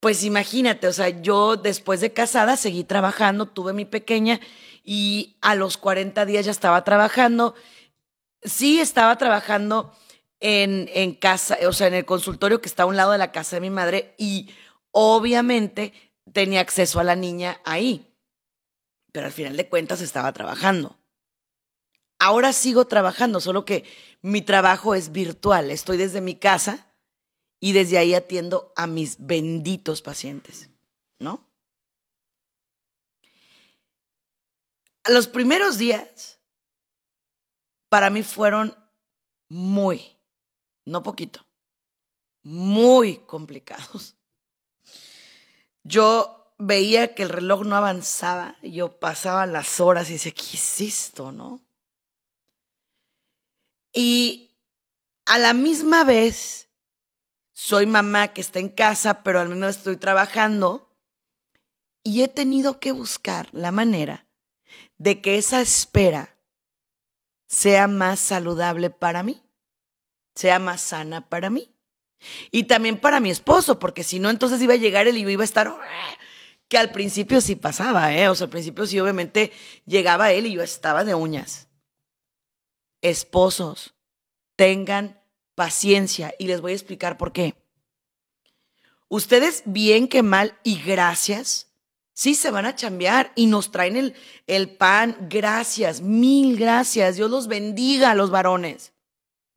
pues 0.00 0.22
imagínate, 0.22 0.86
o 0.86 0.92
sea, 0.92 1.08
yo 1.08 1.56
después 1.56 2.00
de 2.00 2.12
casada 2.12 2.56
seguí 2.56 2.84
trabajando, 2.84 3.46
tuve 3.46 3.72
mi 3.72 3.84
pequeña 3.84 4.40
y 4.84 5.36
a 5.40 5.54
los 5.54 5.76
40 5.76 6.24
días 6.26 6.46
ya 6.46 6.52
estaba 6.52 6.84
trabajando. 6.84 7.54
Sí, 8.42 8.78
estaba 8.78 9.16
trabajando 9.18 9.92
en, 10.38 10.88
en 10.94 11.14
casa, 11.14 11.58
o 11.66 11.72
sea, 11.72 11.88
en 11.88 11.94
el 11.94 12.04
consultorio 12.04 12.60
que 12.60 12.68
está 12.68 12.84
a 12.84 12.86
un 12.86 12.96
lado 12.96 13.12
de 13.12 13.18
la 13.18 13.32
casa 13.32 13.56
de 13.56 13.60
mi 13.60 13.70
madre 13.70 14.14
y 14.16 14.50
obviamente 14.92 15.92
tenía 16.32 16.60
acceso 16.60 17.00
a 17.00 17.04
la 17.04 17.16
niña 17.16 17.60
ahí. 17.64 18.14
Pero 19.12 19.26
al 19.26 19.32
final 19.32 19.56
de 19.56 19.68
cuentas 19.68 20.00
estaba 20.00 20.32
trabajando. 20.32 20.98
Ahora 22.18 22.52
sigo 22.52 22.86
trabajando, 22.86 23.40
solo 23.40 23.64
que 23.64 23.84
mi 24.22 24.42
trabajo 24.42 24.94
es 24.94 25.12
virtual. 25.12 25.70
Estoy 25.70 25.96
desde 25.96 26.20
mi 26.20 26.34
casa 26.34 26.92
y 27.60 27.72
desde 27.72 27.98
ahí 27.98 28.14
atiendo 28.14 28.72
a 28.76 28.86
mis 28.86 29.16
benditos 29.18 30.02
pacientes, 30.02 30.70
¿no? 31.18 31.48
Los 35.06 35.26
primeros 35.26 35.78
días 35.78 36.38
para 37.88 38.10
mí 38.10 38.22
fueron 38.22 38.76
muy, 39.48 40.18
no 40.84 41.02
poquito, 41.02 41.46
muy 42.42 43.18
complicados 43.18 44.17
yo 45.88 46.52
veía 46.58 47.14
que 47.14 47.22
el 47.22 47.30
reloj 47.30 47.64
no 47.64 47.76
avanzaba, 47.76 48.56
y 48.62 48.72
yo 48.72 48.98
pasaba 49.00 49.46
las 49.46 49.80
horas 49.80 50.10
y 50.10 50.14
decía, 50.14 50.32
¿qué 50.32 50.56
es 50.56 50.80
esto, 50.80 51.32
no? 51.32 51.60
Y 53.92 54.54
a 55.24 55.38
la 55.38 55.54
misma 55.54 56.04
vez, 56.04 56.68
soy 57.52 57.86
mamá 57.86 58.28
que 58.28 58.40
está 58.40 58.58
en 58.58 58.68
casa, 58.68 59.22
pero 59.22 59.40
al 59.40 59.48
menos 59.48 59.76
estoy 59.76 59.96
trabajando, 59.96 60.94
y 62.02 62.22
he 62.22 62.28
tenido 62.28 62.80
que 62.80 62.92
buscar 62.92 63.48
la 63.52 63.72
manera 63.72 64.26
de 64.98 65.20
que 65.20 65.38
esa 65.38 65.60
espera 65.60 66.36
sea 67.46 67.88
más 67.88 68.20
saludable 68.20 68.90
para 68.90 69.22
mí, 69.22 69.42
sea 70.34 70.58
más 70.58 70.80
sana 70.80 71.28
para 71.28 71.50
mí. 71.50 71.74
Y 72.50 72.64
también 72.64 72.98
para 72.98 73.20
mi 73.20 73.30
esposo, 73.30 73.78
porque 73.78 74.04
si 74.04 74.18
no, 74.18 74.30
entonces 74.30 74.60
iba 74.60 74.74
a 74.74 74.78
llegar 74.78 75.06
él 75.08 75.16
y 75.18 75.30
iba 75.30 75.42
a 75.42 75.44
estar... 75.44 75.74
Que 76.68 76.76
al 76.76 76.92
principio 76.92 77.40
sí 77.40 77.56
pasaba, 77.56 78.14
¿eh? 78.14 78.28
O 78.28 78.34
sea, 78.34 78.44
al 78.44 78.50
principio 78.50 78.86
sí, 78.86 79.00
obviamente 79.00 79.52
llegaba 79.86 80.32
él 80.32 80.46
y 80.46 80.52
yo 80.52 80.62
estaba 80.62 81.02
de 81.02 81.14
uñas. 81.14 81.68
Esposos, 83.00 83.94
tengan 84.54 85.18
paciencia 85.54 86.34
y 86.38 86.46
les 86.46 86.60
voy 86.60 86.72
a 86.72 86.74
explicar 86.74 87.16
por 87.16 87.32
qué. 87.32 87.54
Ustedes, 89.08 89.62
bien 89.64 90.08
que 90.08 90.22
mal 90.22 90.58
y 90.62 90.78
gracias, 90.82 91.68
sí 92.12 92.34
se 92.34 92.50
van 92.50 92.66
a 92.66 92.74
chambear 92.74 93.32
y 93.34 93.46
nos 93.46 93.72
traen 93.72 93.96
el, 93.96 94.14
el 94.46 94.68
pan. 94.68 95.16
Gracias, 95.30 96.02
mil 96.02 96.58
gracias. 96.58 97.16
Dios 97.16 97.30
los 97.30 97.46
bendiga 97.46 98.10
a 98.10 98.14
los 98.14 98.30
varones. 98.30 98.92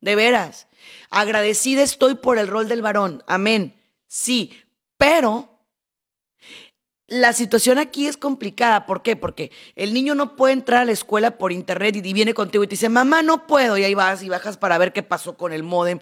De 0.00 0.16
veras. 0.16 0.66
Agradecida 1.10 1.82
estoy 1.82 2.14
por 2.14 2.38
el 2.38 2.48
rol 2.48 2.68
del 2.68 2.82
varón. 2.82 3.22
Amén. 3.26 3.74
Sí, 4.06 4.52
pero 4.96 5.52
la 7.12 7.34
situación 7.34 7.78
aquí 7.78 8.06
es 8.06 8.16
complicada. 8.16 8.86
¿Por 8.86 9.02
qué? 9.02 9.16
Porque 9.16 9.50
el 9.76 9.92
niño 9.92 10.14
no 10.14 10.34
puede 10.34 10.54
entrar 10.54 10.80
a 10.80 10.84
la 10.86 10.92
escuela 10.92 11.36
por 11.36 11.52
internet 11.52 11.94
y 11.96 12.12
viene 12.14 12.32
contigo 12.32 12.64
y 12.64 12.66
te 12.66 12.72
dice, 12.72 12.88
mamá, 12.88 13.22
no 13.22 13.46
puedo. 13.46 13.76
Y 13.76 13.84
ahí 13.84 13.92
vas 13.92 14.22
y 14.22 14.30
bajas 14.30 14.56
para 14.56 14.78
ver 14.78 14.94
qué 14.94 15.02
pasó 15.02 15.36
con 15.36 15.52
el 15.52 15.62
modem. 15.62 15.98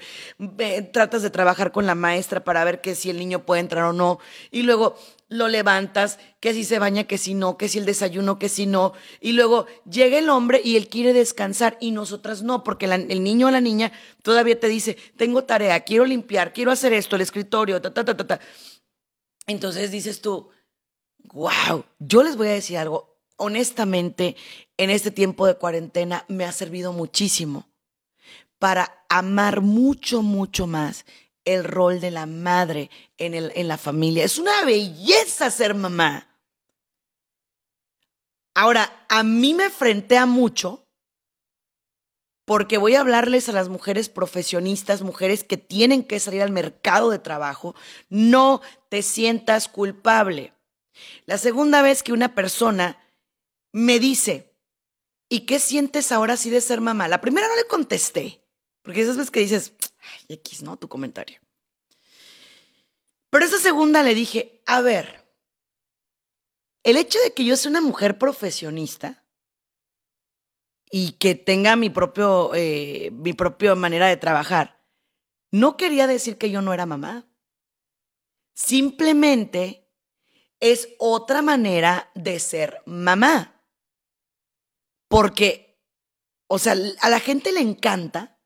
Tratas 0.92 1.22
de 1.22 1.30
trabajar 1.30 1.72
con 1.72 1.84
la 1.84 1.96
maestra 1.96 2.44
para 2.44 2.62
ver 2.62 2.80
que 2.80 2.94
si 2.94 3.10
el 3.10 3.18
niño 3.18 3.44
puede 3.44 3.60
entrar 3.60 3.86
o 3.86 3.92
no. 3.92 4.20
Y 4.52 4.62
luego 4.62 4.96
lo 5.30 5.46
levantas, 5.46 6.18
que 6.40 6.52
si 6.52 6.64
se 6.64 6.80
baña, 6.80 7.04
que 7.04 7.16
si 7.16 7.34
no, 7.34 7.56
que 7.56 7.68
si 7.68 7.78
el 7.78 7.86
desayuno, 7.86 8.38
que 8.38 8.48
si 8.48 8.66
no. 8.66 8.92
Y 9.20 9.32
luego 9.32 9.66
llega 9.88 10.18
el 10.18 10.28
hombre 10.28 10.60
y 10.62 10.76
él 10.76 10.88
quiere 10.88 11.12
descansar 11.12 11.78
y 11.80 11.92
nosotras 11.92 12.42
no, 12.42 12.64
porque 12.64 12.86
el 12.86 13.22
niño 13.22 13.46
o 13.46 13.50
la 13.50 13.60
niña 13.60 13.92
todavía 14.22 14.58
te 14.58 14.68
dice, 14.68 14.98
tengo 15.16 15.44
tarea, 15.44 15.80
quiero 15.80 16.04
limpiar, 16.04 16.52
quiero 16.52 16.72
hacer 16.72 16.92
esto, 16.92 17.14
el 17.14 17.22
escritorio, 17.22 17.80
ta, 17.80 17.94
ta, 17.94 18.04
ta, 18.04 18.16
ta, 18.16 18.26
ta. 18.26 18.40
Entonces 19.46 19.92
dices 19.92 20.20
tú, 20.20 20.50
wow, 21.32 21.84
yo 22.00 22.24
les 22.24 22.36
voy 22.36 22.48
a 22.48 22.52
decir 22.52 22.76
algo, 22.76 23.16
honestamente, 23.36 24.36
en 24.76 24.90
este 24.90 25.12
tiempo 25.12 25.46
de 25.46 25.54
cuarentena 25.54 26.24
me 26.26 26.44
ha 26.44 26.50
servido 26.50 26.92
muchísimo 26.92 27.70
para 28.58 29.04
amar 29.08 29.60
mucho, 29.60 30.22
mucho 30.22 30.66
más 30.66 31.06
el 31.44 31.64
rol 31.64 32.00
de 32.00 32.10
la 32.10 32.26
madre 32.26 32.90
en, 33.18 33.34
el, 33.34 33.52
en 33.54 33.68
la 33.68 33.78
familia. 33.78 34.24
Es 34.24 34.38
una 34.38 34.64
belleza 34.64 35.50
ser 35.50 35.74
mamá. 35.74 36.28
Ahora, 38.54 39.06
a 39.08 39.22
mí 39.22 39.54
me 39.54 39.70
frentea 39.70 40.26
mucho 40.26 40.86
porque 42.50 42.78
voy 42.78 42.96
a 42.96 43.00
hablarles 43.00 43.48
a 43.48 43.52
las 43.52 43.68
mujeres 43.68 44.08
profesionistas, 44.08 45.02
mujeres 45.02 45.44
que 45.44 45.56
tienen 45.56 46.02
que 46.02 46.18
salir 46.18 46.42
al 46.42 46.50
mercado 46.50 47.10
de 47.10 47.20
trabajo. 47.20 47.76
No 48.08 48.60
te 48.88 49.02
sientas 49.02 49.68
culpable. 49.68 50.52
La 51.26 51.38
segunda 51.38 51.80
vez 51.80 52.02
que 52.02 52.12
una 52.12 52.34
persona 52.34 52.98
me 53.72 54.00
dice, 54.00 54.52
¿y 55.28 55.46
qué 55.46 55.60
sientes 55.60 56.10
ahora 56.10 56.34
así 56.34 56.50
de 56.50 56.60
ser 56.60 56.80
mamá? 56.80 57.06
La 57.06 57.20
primera 57.20 57.46
no 57.46 57.54
le 57.54 57.68
contesté, 57.68 58.42
porque 58.82 59.02
esas 59.02 59.16
veces 59.16 59.30
que 59.30 59.40
dices, 59.40 59.74
Ay, 60.00 60.36
X, 60.36 60.62
¿no? 60.62 60.78
Tu 60.78 60.88
comentario. 60.88 61.40
Pero 63.30 63.44
esa 63.44 63.58
segunda 63.58 64.02
le 64.02 64.14
dije, 64.14 64.62
a 64.66 64.80
ver, 64.80 65.20
el 66.82 66.96
hecho 66.96 67.18
de 67.20 67.32
que 67.32 67.44
yo 67.44 67.56
sea 67.56 67.70
una 67.70 67.80
mujer 67.80 68.18
profesionista 68.18 69.24
y 70.90 71.12
que 71.12 71.34
tenga 71.36 71.76
mi 71.76 71.90
propio, 71.90 72.52
eh, 72.54 73.10
mi 73.12 73.32
propia 73.32 73.74
manera 73.74 74.08
de 74.08 74.16
trabajar, 74.16 74.84
no 75.52 75.76
quería 75.76 76.06
decir 76.06 76.38
que 76.38 76.50
yo 76.50 76.62
no 76.62 76.72
era 76.72 76.86
mamá. 76.86 77.28
Simplemente 78.54 79.88
es 80.58 80.88
otra 80.98 81.42
manera 81.42 82.10
de 82.14 82.40
ser 82.40 82.82
mamá. 82.86 83.64
Porque, 85.08 85.80
o 86.46 86.58
sea, 86.58 86.74
a 87.00 87.10
la 87.10 87.20
gente 87.20 87.52
le 87.52 87.60
encanta 87.60 88.39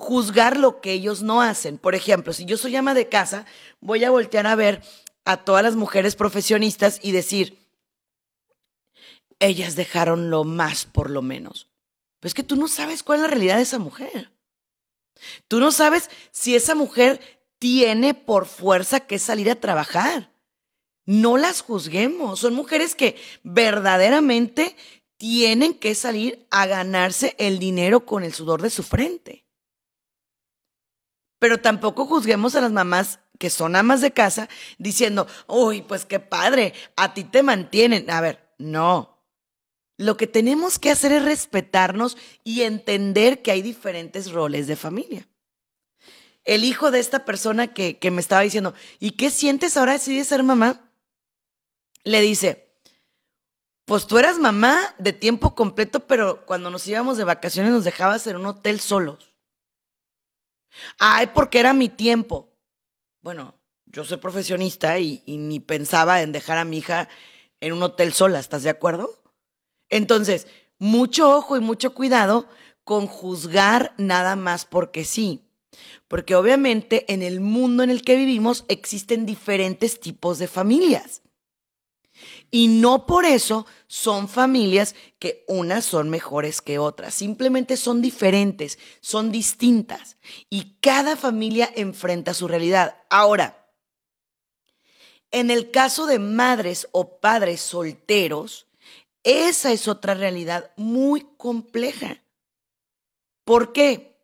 juzgar 0.00 0.56
lo 0.56 0.80
que 0.80 0.92
ellos 0.92 1.22
no 1.22 1.42
hacen. 1.42 1.78
Por 1.78 1.94
ejemplo, 1.94 2.32
si 2.32 2.44
yo 2.46 2.56
soy 2.56 2.74
ama 2.74 2.94
de 2.94 3.08
casa, 3.08 3.46
voy 3.80 4.02
a 4.02 4.10
voltear 4.10 4.46
a 4.46 4.56
ver 4.56 4.82
a 5.24 5.36
todas 5.36 5.62
las 5.62 5.76
mujeres 5.76 6.16
profesionistas 6.16 6.98
y 7.02 7.12
decir, 7.12 7.58
ellas 9.38 9.76
dejaron 9.76 10.30
lo 10.30 10.44
más 10.44 10.86
por 10.86 11.10
lo 11.10 11.22
menos. 11.22 11.68
Pues 12.18 12.34
que 12.34 12.42
tú 12.42 12.56
no 12.56 12.66
sabes 12.66 13.02
cuál 13.02 13.18
es 13.18 13.22
la 13.22 13.28
realidad 13.28 13.56
de 13.56 13.62
esa 13.62 13.78
mujer. 13.78 14.32
Tú 15.48 15.60
no 15.60 15.70
sabes 15.70 16.10
si 16.32 16.56
esa 16.56 16.74
mujer 16.74 17.20
tiene 17.58 18.14
por 18.14 18.46
fuerza 18.46 19.00
que 19.00 19.18
salir 19.18 19.50
a 19.50 19.60
trabajar. 19.60 20.32
No 21.04 21.36
las 21.36 21.60
juzguemos. 21.60 22.40
Son 22.40 22.54
mujeres 22.54 22.94
que 22.94 23.16
verdaderamente 23.42 24.76
tienen 25.18 25.74
que 25.74 25.94
salir 25.94 26.46
a 26.50 26.66
ganarse 26.66 27.34
el 27.38 27.58
dinero 27.58 28.06
con 28.06 28.24
el 28.24 28.32
sudor 28.32 28.62
de 28.62 28.70
su 28.70 28.82
frente. 28.82 29.44
Pero 31.40 31.58
tampoco 31.58 32.06
juzguemos 32.06 32.54
a 32.54 32.60
las 32.60 32.70
mamás 32.70 33.18
que 33.40 33.50
son 33.50 33.74
amas 33.74 34.02
de 34.02 34.12
casa 34.12 34.48
diciendo, 34.78 35.26
uy, 35.48 35.80
pues 35.80 36.04
qué 36.04 36.20
padre, 36.20 36.74
a 36.94 37.14
ti 37.14 37.24
te 37.24 37.42
mantienen. 37.42 38.08
A 38.10 38.20
ver, 38.20 38.52
no. 38.58 39.18
Lo 39.96 40.16
que 40.18 40.26
tenemos 40.26 40.78
que 40.78 40.90
hacer 40.90 41.12
es 41.12 41.24
respetarnos 41.24 42.18
y 42.44 42.62
entender 42.62 43.40
que 43.40 43.50
hay 43.50 43.62
diferentes 43.62 44.30
roles 44.30 44.66
de 44.66 44.76
familia. 44.76 45.26
El 46.44 46.64
hijo 46.64 46.90
de 46.90 47.00
esta 47.00 47.24
persona 47.24 47.72
que, 47.72 47.98
que 47.98 48.10
me 48.10 48.20
estaba 48.20 48.42
diciendo, 48.42 48.74
¿y 48.98 49.12
qué 49.12 49.30
sientes 49.30 49.76
ahora 49.76 49.96
de 49.96 50.24
ser 50.24 50.42
mamá? 50.42 50.90
Le 52.04 52.20
dice, 52.20 52.70
pues 53.86 54.06
tú 54.06 54.18
eras 54.18 54.38
mamá 54.38 54.94
de 54.98 55.14
tiempo 55.14 55.54
completo, 55.54 56.00
pero 56.06 56.44
cuando 56.44 56.70
nos 56.70 56.86
íbamos 56.86 57.16
de 57.16 57.24
vacaciones 57.24 57.72
nos 57.72 57.84
dejabas 57.84 58.26
en 58.26 58.36
un 58.36 58.46
hotel 58.46 58.80
solos. 58.80 59.29
Ay, 60.98 61.28
porque 61.34 61.60
era 61.60 61.72
mi 61.72 61.88
tiempo. 61.88 62.52
Bueno, 63.22 63.54
yo 63.86 64.04
soy 64.04 64.18
profesionista 64.18 64.98
y, 64.98 65.22
ni 65.26 65.60
pensaba 65.60 66.22
en 66.22 66.32
dejar 66.32 66.58
a 66.58 66.64
mi 66.64 66.78
hija 66.78 67.08
en 67.60 67.72
un 67.72 67.82
hotel 67.82 68.12
sola, 68.12 68.38
¿estás 68.38 68.62
de 68.62 68.70
acuerdo? 68.70 69.22
Entonces, 69.88 70.46
mucho 70.78 71.36
ojo 71.36 71.56
y 71.56 71.60
mucho 71.60 71.94
cuidado 71.94 72.48
con 72.84 73.06
juzgar 73.06 73.94
nada 73.98 74.36
más 74.36 74.64
porque 74.64 75.04
sí. 75.04 75.42
Porque 76.08 76.34
obviamente 76.34 77.12
en 77.12 77.22
el 77.22 77.40
mundo 77.40 77.82
en 77.82 77.90
el 77.90 78.02
que 78.02 78.16
vivimos 78.16 78.64
existen 78.68 79.26
diferentes 79.26 80.00
tipos 80.00 80.38
de 80.38 80.48
familias. 80.48 81.22
Y 82.50 82.68
no 82.68 83.06
por 83.06 83.24
eso 83.24 83.66
son 83.86 84.28
familias 84.28 84.94
que 85.18 85.44
unas 85.46 85.84
son 85.84 86.10
mejores 86.10 86.60
que 86.60 86.78
otras, 86.78 87.14
simplemente 87.14 87.76
son 87.76 88.02
diferentes, 88.02 88.78
son 89.00 89.30
distintas 89.30 90.16
y 90.48 90.76
cada 90.80 91.16
familia 91.16 91.70
enfrenta 91.74 92.34
su 92.34 92.48
realidad. 92.48 92.96
Ahora, 93.08 93.68
en 95.30 95.50
el 95.50 95.70
caso 95.70 96.06
de 96.06 96.18
madres 96.18 96.88
o 96.92 97.20
padres 97.20 97.60
solteros, 97.60 98.66
esa 99.22 99.70
es 99.72 99.86
otra 99.86 100.14
realidad 100.14 100.72
muy 100.76 101.26
compleja. 101.36 102.22
¿Por 103.44 103.72
qué? 103.72 104.18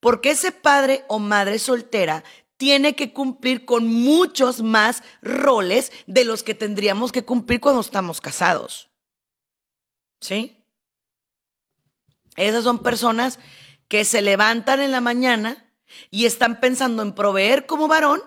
Porque 0.00 0.30
ese 0.30 0.52
padre 0.52 1.04
o 1.08 1.18
madre 1.18 1.58
soltera 1.58 2.24
tiene 2.64 2.96
que 2.96 3.12
cumplir 3.12 3.66
con 3.66 3.86
muchos 3.86 4.62
más 4.62 5.02
roles 5.20 5.92
de 6.06 6.24
los 6.24 6.42
que 6.42 6.54
tendríamos 6.54 7.12
que 7.12 7.22
cumplir 7.22 7.60
cuando 7.60 7.82
estamos 7.82 8.22
casados. 8.22 8.88
¿Sí? 10.18 10.64
Esas 12.36 12.64
son 12.64 12.78
personas 12.78 13.38
que 13.86 14.06
se 14.06 14.22
levantan 14.22 14.80
en 14.80 14.92
la 14.92 15.02
mañana 15.02 15.70
y 16.10 16.24
están 16.24 16.58
pensando 16.58 17.02
en 17.02 17.14
proveer 17.14 17.66
como 17.66 17.86
varón, 17.86 18.22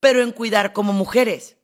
pero 0.00 0.20
en 0.20 0.32
cuidar 0.32 0.72
como 0.72 0.92
mujeres. 0.92 1.56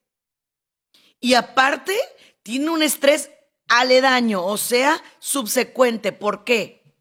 Y 1.19 1.35
aparte, 1.35 1.99
tiene 2.45 2.71
un 2.71 2.85
estrés 2.85 3.29
aledaño, 3.67 4.47
o 4.47 4.57
sea, 4.57 5.03
subsecuente. 5.19 6.13
¿Por 6.13 6.45
qué? 6.45 6.95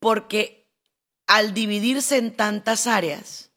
Porque 0.00 0.63
al 1.26 1.54
dividirse 1.54 2.18
en 2.18 2.36
tantas 2.36 2.86
áreas, 2.86 3.50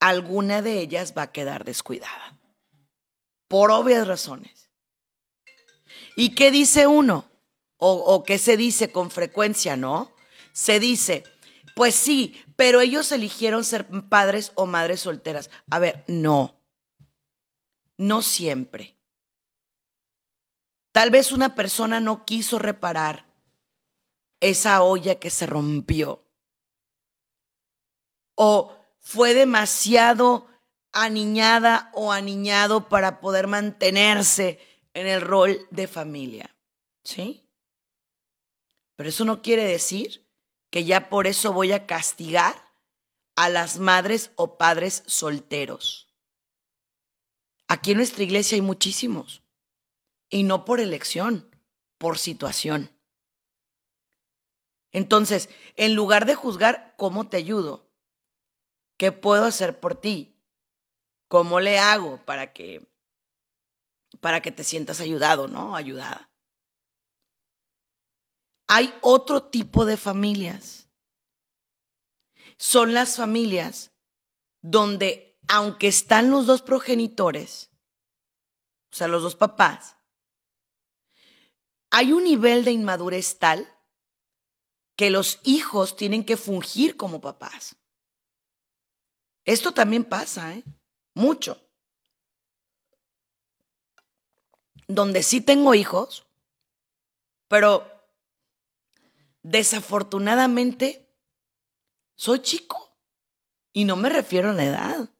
alguna 0.00 0.62
de 0.62 0.80
ellas 0.80 1.14
va 1.16 1.22
a 1.22 1.32
quedar 1.32 1.64
descuidada. 1.64 2.38
Por 3.48 3.70
obvias 3.70 4.06
razones. 4.06 4.70
¿Y 6.16 6.34
qué 6.34 6.50
dice 6.50 6.86
uno? 6.86 7.30
O, 7.78 8.24
qué 8.24 8.38
se 8.38 8.56
dice 8.56 8.90
con 8.90 9.10
frecuencia, 9.10 9.76
¿no? 9.76 10.12
Se 10.52 10.80
dice, 10.80 11.24
pues 11.74 11.94
sí, 11.94 12.42
pero 12.56 12.80
ellos 12.80 13.12
eligieron 13.12 13.64
ser 13.64 13.86
padres 14.08 14.52
o 14.54 14.64
madres 14.64 15.00
solteras. 15.00 15.50
A 15.70 15.78
ver, 15.78 16.02
no. 16.08 16.58
No 17.98 18.22
siempre. 18.22 18.96
Tal 20.92 21.10
vez 21.10 21.32
una 21.32 21.54
persona 21.54 22.00
no 22.00 22.24
quiso 22.24 22.58
reparar 22.58 23.26
esa 24.40 24.82
olla 24.82 25.16
que 25.16 25.28
se 25.28 25.46
rompió 25.46 26.25
o 28.36 28.72
fue 29.00 29.34
demasiado 29.34 30.46
aniñada 30.92 31.90
o 31.92 32.12
aniñado 32.12 32.88
para 32.88 33.20
poder 33.20 33.48
mantenerse 33.48 34.60
en 34.94 35.08
el 35.08 35.20
rol 35.20 35.66
de 35.70 35.88
familia. 35.88 36.56
¿Sí? 37.02 37.44
Pero 38.96 39.08
eso 39.08 39.24
no 39.24 39.42
quiere 39.42 39.64
decir 39.64 40.26
que 40.70 40.84
ya 40.84 41.08
por 41.08 41.26
eso 41.26 41.52
voy 41.52 41.72
a 41.72 41.86
castigar 41.86 42.54
a 43.36 43.48
las 43.48 43.78
madres 43.78 44.30
o 44.36 44.56
padres 44.56 45.02
solteros. 45.06 46.08
Aquí 47.68 47.92
en 47.92 47.98
nuestra 47.98 48.22
iglesia 48.22 48.56
hay 48.56 48.62
muchísimos. 48.62 49.42
Y 50.28 50.42
no 50.42 50.64
por 50.64 50.80
elección, 50.80 51.54
por 51.98 52.18
situación. 52.18 52.90
Entonces, 54.92 55.50
en 55.76 55.94
lugar 55.94 56.26
de 56.26 56.34
juzgar, 56.34 56.94
¿cómo 56.96 57.28
te 57.28 57.36
ayudo? 57.36 57.85
¿Qué 58.96 59.12
puedo 59.12 59.44
hacer 59.44 59.78
por 59.80 60.00
ti? 60.00 60.36
¿Cómo 61.28 61.60
le 61.60 61.78
hago 61.78 62.24
para 62.24 62.52
que 62.52 62.86
para 64.20 64.40
que 64.40 64.50
te 64.50 64.64
sientas 64.64 65.00
ayudado, 65.00 65.46
¿no? 65.46 65.76
Ayudada. 65.76 66.30
Hay 68.66 68.94
otro 69.02 69.44
tipo 69.44 69.84
de 69.84 69.96
familias. 69.96 70.88
Son 72.56 72.94
las 72.94 73.16
familias 73.16 73.92
donde 74.62 75.38
aunque 75.48 75.88
están 75.88 76.30
los 76.30 76.46
dos 76.46 76.62
progenitores, 76.62 77.70
o 78.92 78.96
sea, 78.96 79.06
los 79.06 79.22
dos 79.22 79.36
papás, 79.36 79.96
hay 81.90 82.12
un 82.12 82.24
nivel 82.24 82.64
de 82.64 82.72
inmadurez 82.72 83.38
tal 83.38 83.72
que 84.96 85.10
los 85.10 85.40
hijos 85.44 85.96
tienen 85.96 86.24
que 86.24 86.36
fungir 86.36 86.96
como 86.96 87.20
papás. 87.20 87.76
Esto 89.46 89.72
también 89.72 90.04
pasa, 90.04 90.54
¿eh? 90.54 90.64
Mucho. 91.14 91.62
Donde 94.88 95.22
sí 95.22 95.40
tengo 95.40 95.74
hijos, 95.74 96.26
pero 97.48 97.88
desafortunadamente 99.42 101.08
soy 102.16 102.40
chico. 102.40 102.98
Y 103.72 103.84
no 103.84 103.94
me 103.94 104.08
refiero 104.08 104.50
a 104.50 104.54
la 104.54 104.64
edad. 104.64 105.10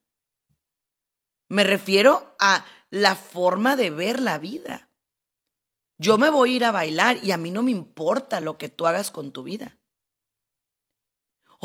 Me 1.49 1.63
refiero 1.63 2.35
a 2.41 2.65
la 2.91 3.15
forma 3.15 3.77
de 3.77 3.91
ver 3.91 4.21
la 4.21 4.39
vida. 4.39 4.91
Yo 5.99 6.19
me 6.19 6.31
voy 6.31 6.53
a 6.53 6.57
ir 6.57 6.65
a 6.65 6.73
bailar 6.73 7.23
y 7.23 7.31
a 7.31 7.37
mí 7.37 7.51
no 7.51 7.63
me 7.63 7.71
importa 7.71 8.41
lo 8.41 8.59
que 8.59 8.69
tú 8.69 8.87
hagas 8.87 9.11
con 9.11 9.33
tu 9.33 9.45
vida. 9.45 9.79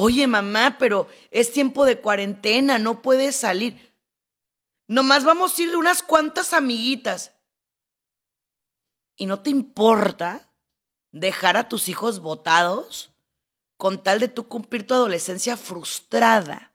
Oye, 0.04 0.26
mamá, 0.26 0.78
pero 0.80 1.08
es 1.30 1.54
tiempo 1.54 1.86
de 1.86 2.02
cuarentena, 2.02 2.80
no 2.80 3.04
puedes 3.04 3.36
salir. 3.36 3.96
Nomás 4.88 5.24
vamos 5.24 5.56
a 5.56 5.62
ir 5.62 5.78
unas 5.78 6.02
cuantas 6.02 6.54
amiguitas. 6.54 7.34
¿Y 9.16 9.28
no 9.28 9.44
te 9.44 9.52
importa 9.52 10.52
dejar 11.12 11.56
a 11.56 11.70
tus 11.70 11.88
hijos 11.88 12.20
botados 12.20 13.14
con 13.78 14.02
tal 14.02 14.20
de 14.20 14.28
tú 14.28 14.48
cumplir 14.48 14.88
tu 14.88 14.96
adolescencia 14.96 15.56
frustrada? 15.56 16.74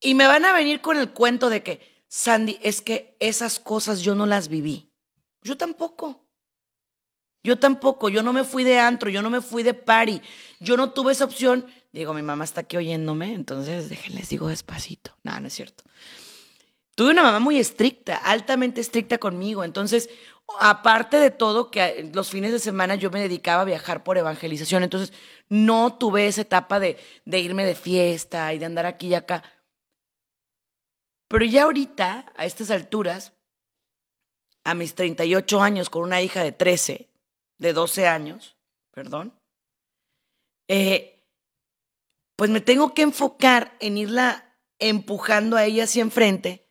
Y 0.00 0.12
me 0.12 0.26
van 0.26 0.44
a 0.44 0.52
venir 0.52 0.82
con 0.82 0.98
el 0.98 1.14
cuento 1.14 1.48
de 1.48 1.62
que, 1.62 2.04
Sandy, 2.08 2.58
es 2.60 2.82
que 2.82 3.16
esas 3.20 3.58
cosas 3.58 4.02
yo 4.02 4.14
no 4.14 4.26
las 4.26 4.48
viví. 4.48 4.92
Yo 5.40 5.56
tampoco. 5.56 6.23
Yo 7.44 7.58
tampoco, 7.58 8.08
yo 8.08 8.22
no 8.22 8.32
me 8.32 8.42
fui 8.42 8.64
de 8.64 8.78
antro, 8.78 9.10
yo 9.10 9.20
no 9.20 9.28
me 9.28 9.42
fui 9.42 9.62
de 9.62 9.74
party, 9.74 10.22
yo 10.60 10.78
no 10.78 10.92
tuve 10.92 11.12
esa 11.12 11.26
opción. 11.26 11.66
Digo, 11.92 12.14
mi 12.14 12.22
mamá 12.22 12.42
está 12.42 12.62
aquí 12.62 12.78
oyéndome, 12.78 13.34
entonces 13.34 13.90
déjenles 13.90 14.30
digo 14.30 14.48
despacito. 14.48 15.14
No, 15.22 15.38
no 15.38 15.46
es 15.46 15.52
cierto. 15.52 15.84
Tuve 16.94 17.10
una 17.10 17.22
mamá 17.22 17.40
muy 17.40 17.58
estricta, 17.58 18.16
altamente 18.16 18.80
estricta 18.80 19.18
conmigo. 19.18 19.62
Entonces, 19.62 20.08
aparte 20.58 21.18
de 21.18 21.30
todo, 21.30 21.70
que 21.70 22.10
los 22.14 22.30
fines 22.30 22.50
de 22.50 22.58
semana 22.60 22.94
yo 22.94 23.10
me 23.10 23.20
dedicaba 23.20 23.60
a 23.60 23.66
viajar 23.66 24.04
por 24.04 24.16
evangelización. 24.16 24.82
Entonces, 24.82 25.12
no 25.50 25.98
tuve 25.98 26.26
esa 26.26 26.40
etapa 26.40 26.80
de, 26.80 26.96
de 27.26 27.40
irme 27.40 27.66
de 27.66 27.74
fiesta 27.74 28.54
y 28.54 28.58
de 28.58 28.64
andar 28.64 28.86
aquí 28.86 29.08
y 29.08 29.14
acá. 29.14 29.42
Pero 31.28 31.44
ya 31.44 31.64
ahorita, 31.64 32.32
a 32.36 32.46
estas 32.46 32.70
alturas, 32.70 33.34
a 34.64 34.74
mis 34.74 34.94
38 34.94 35.60
años, 35.60 35.90
con 35.90 36.04
una 36.04 36.22
hija 36.22 36.42
de 36.42 36.52
13, 36.52 37.10
de 37.64 37.72
12 37.72 38.06
años, 38.06 38.58
perdón, 38.90 39.32
eh, 40.68 41.24
pues 42.36 42.50
me 42.50 42.60
tengo 42.60 42.92
que 42.92 43.00
enfocar 43.00 43.74
en 43.80 43.96
irla 43.96 44.54
empujando 44.78 45.56
a 45.56 45.64
ella 45.64 45.84
hacia 45.84 46.02
enfrente 46.02 46.68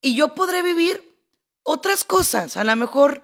y 0.00 0.16
yo 0.16 0.34
podré 0.34 0.62
vivir 0.64 1.16
otras 1.62 2.02
cosas. 2.02 2.56
A 2.56 2.64
lo 2.64 2.74
mejor, 2.74 3.22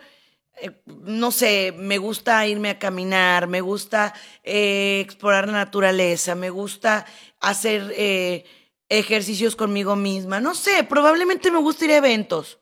eh, 0.60 0.80
no 0.86 1.32
sé, 1.32 1.74
me 1.76 1.98
gusta 1.98 2.46
irme 2.46 2.70
a 2.70 2.78
caminar, 2.78 3.48
me 3.48 3.60
gusta 3.60 4.14
eh, 4.44 5.00
explorar 5.04 5.48
la 5.48 5.54
naturaleza, 5.54 6.36
me 6.36 6.50
gusta 6.50 7.04
hacer 7.40 8.44
ejercicios 8.88 9.56
conmigo 9.56 9.96
misma, 9.96 10.38
no 10.38 10.54
sé, 10.54 10.84
probablemente 10.84 11.50
me 11.50 11.58
gusta 11.58 11.86
ir 11.86 11.90
a 11.90 11.96
eventos. 11.96 12.60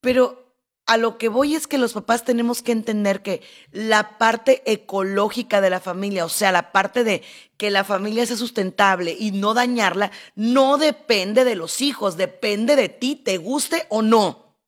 Pero 0.00 0.49
a 0.90 0.96
lo 0.96 1.18
que 1.18 1.28
voy 1.28 1.54
es 1.54 1.68
que 1.68 1.78
los 1.78 1.92
papás 1.92 2.24
tenemos 2.24 2.62
que 2.62 2.72
entender 2.72 3.22
que 3.22 3.42
la 3.70 4.18
parte 4.18 4.60
ecológica 4.66 5.60
de 5.60 5.70
la 5.70 5.78
familia, 5.78 6.24
o 6.24 6.28
sea, 6.28 6.50
la 6.50 6.72
parte 6.72 7.04
de 7.04 7.22
que 7.56 7.70
la 7.70 7.84
familia 7.84 8.26
sea 8.26 8.36
sustentable 8.36 9.16
y 9.16 9.30
no 9.30 9.54
dañarla, 9.54 10.10
no 10.34 10.78
depende 10.78 11.44
de 11.44 11.54
los 11.54 11.80
hijos, 11.80 12.16
depende 12.16 12.74
de 12.74 12.88
ti, 12.88 13.14
te 13.14 13.38
guste 13.38 13.86
o 13.88 14.02
no. 14.02 14.58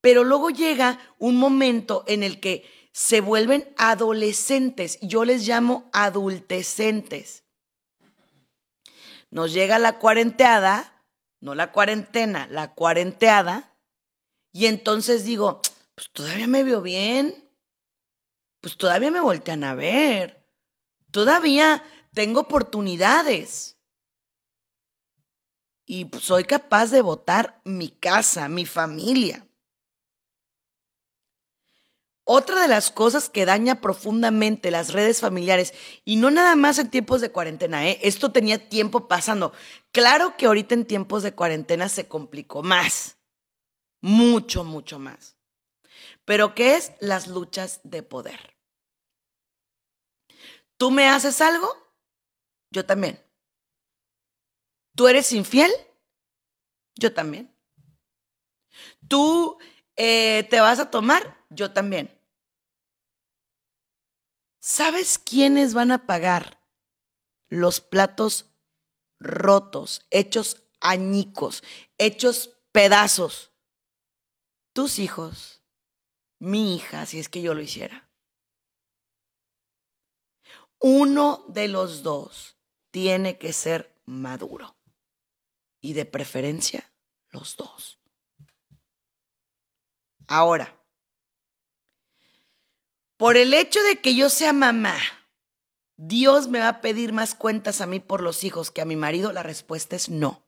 Pero 0.00 0.24
luego 0.24 0.48
llega 0.48 0.98
un 1.18 1.36
momento 1.36 2.02
en 2.06 2.22
el 2.22 2.40
que 2.40 2.64
se 2.90 3.20
vuelven 3.20 3.70
adolescentes, 3.76 4.98
yo 5.02 5.26
les 5.26 5.46
llamo 5.46 5.90
adultecentes. 5.92 7.44
Nos 9.30 9.52
llega 9.52 9.78
la 9.78 9.98
cuarenteada, 9.98 11.04
no 11.40 11.54
la 11.54 11.70
cuarentena, 11.70 12.46
la 12.50 12.72
cuarenteada 12.72 13.71
y 14.52 14.66
entonces 14.66 15.24
digo, 15.24 15.62
pues 15.94 16.10
todavía 16.12 16.46
me 16.46 16.62
veo 16.62 16.82
bien, 16.82 17.48
pues 18.60 18.76
todavía 18.76 19.10
me 19.10 19.20
voltean 19.20 19.64
a 19.64 19.74
ver, 19.74 20.46
todavía 21.10 21.82
tengo 22.12 22.40
oportunidades. 22.40 23.78
Y 25.84 26.04
pues, 26.04 26.22
soy 26.22 26.44
capaz 26.44 26.90
de 26.90 27.00
votar 27.00 27.60
mi 27.64 27.88
casa, 27.88 28.48
mi 28.48 28.66
familia. 28.66 29.46
Otra 32.24 32.60
de 32.62 32.68
las 32.68 32.92
cosas 32.92 33.28
que 33.28 33.44
daña 33.44 33.80
profundamente 33.80 34.70
las 34.70 34.92
redes 34.92 35.20
familiares, 35.20 35.74
y 36.04 36.16
no 36.16 36.30
nada 36.30 36.54
más 36.54 36.78
en 36.78 36.88
tiempos 36.88 37.20
de 37.20 37.32
cuarentena, 37.32 37.88
¿eh? 37.88 37.98
esto 38.02 38.30
tenía 38.30 38.68
tiempo 38.68 39.08
pasando. 39.08 39.52
Claro 39.90 40.36
que 40.36 40.46
ahorita 40.46 40.74
en 40.74 40.86
tiempos 40.86 41.24
de 41.24 41.34
cuarentena 41.34 41.88
se 41.88 42.06
complicó 42.06 42.62
más 42.62 43.16
mucho, 44.02 44.64
mucho 44.64 44.98
más. 44.98 45.36
Pero 46.26 46.54
¿qué 46.54 46.76
es 46.76 46.92
las 47.00 47.28
luchas 47.28 47.80
de 47.84 48.02
poder? 48.02 48.56
¿Tú 50.76 50.90
me 50.90 51.08
haces 51.08 51.40
algo? 51.40 51.68
Yo 52.70 52.84
también. 52.84 53.24
¿Tú 54.94 55.08
eres 55.08 55.32
infiel? 55.32 55.70
Yo 56.96 57.14
también. 57.14 57.56
¿Tú 59.08 59.58
eh, 59.96 60.46
te 60.50 60.60
vas 60.60 60.78
a 60.80 60.90
tomar? 60.90 61.38
Yo 61.50 61.72
también. 61.72 62.18
¿Sabes 64.60 65.18
quiénes 65.18 65.74
van 65.74 65.90
a 65.90 66.06
pagar 66.06 66.60
los 67.48 67.80
platos 67.80 68.46
rotos, 69.18 70.06
hechos 70.10 70.64
añicos, 70.80 71.62
hechos 71.98 72.56
pedazos 72.72 73.51
tus 74.72 74.98
hijos, 74.98 75.62
mi 76.38 76.74
hija, 76.74 77.06
si 77.06 77.18
es 77.18 77.28
que 77.28 77.42
yo 77.42 77.54
lo 77.54 77.62
hiciera. 77.62 78.10
Uno 80.78 81.44
de 81.48 81.68
los 81.68 82.02
dos 82.02 82.58
tiene 82.90 83.38
que 83.38 83.52
ser 83.52 84.00
maduro. 84.04 84.76
Y 85.80 85.94
de 85.94 86.04
preferencia, 86.04 86.92
los 87.30 87.56
dos. 87.56 88.00
Ahora, 90.26 90.80
por 93.16 93.36
el 93.36 93.54
hecho 93.54 93.80
de 93.82 94.00
que 94.00 94.14
yo 94.14 94.30
sea 94.30 94.52
mamá, 94.52 94.96
Dios 95.96 96.48
me 96.48 96.58
va 96.58 96.68
a 96.68 96.80
pedir 96.80 97.12
más 97.12 97.34
cuentas 97.34 97.80
a 97.80 97.86
mí 97.86 98.00
por 98.00 98.20
los 98.20 98.42
hijos 98.42 98.70
que 98.70 98.80
a 98.80 98.84
mi 98.84 98.96
marido, 98.96 99.32
la 99.32 99.42
respuesta 99.42 99.94
es 99.94 100.08
no. 100.08 100.44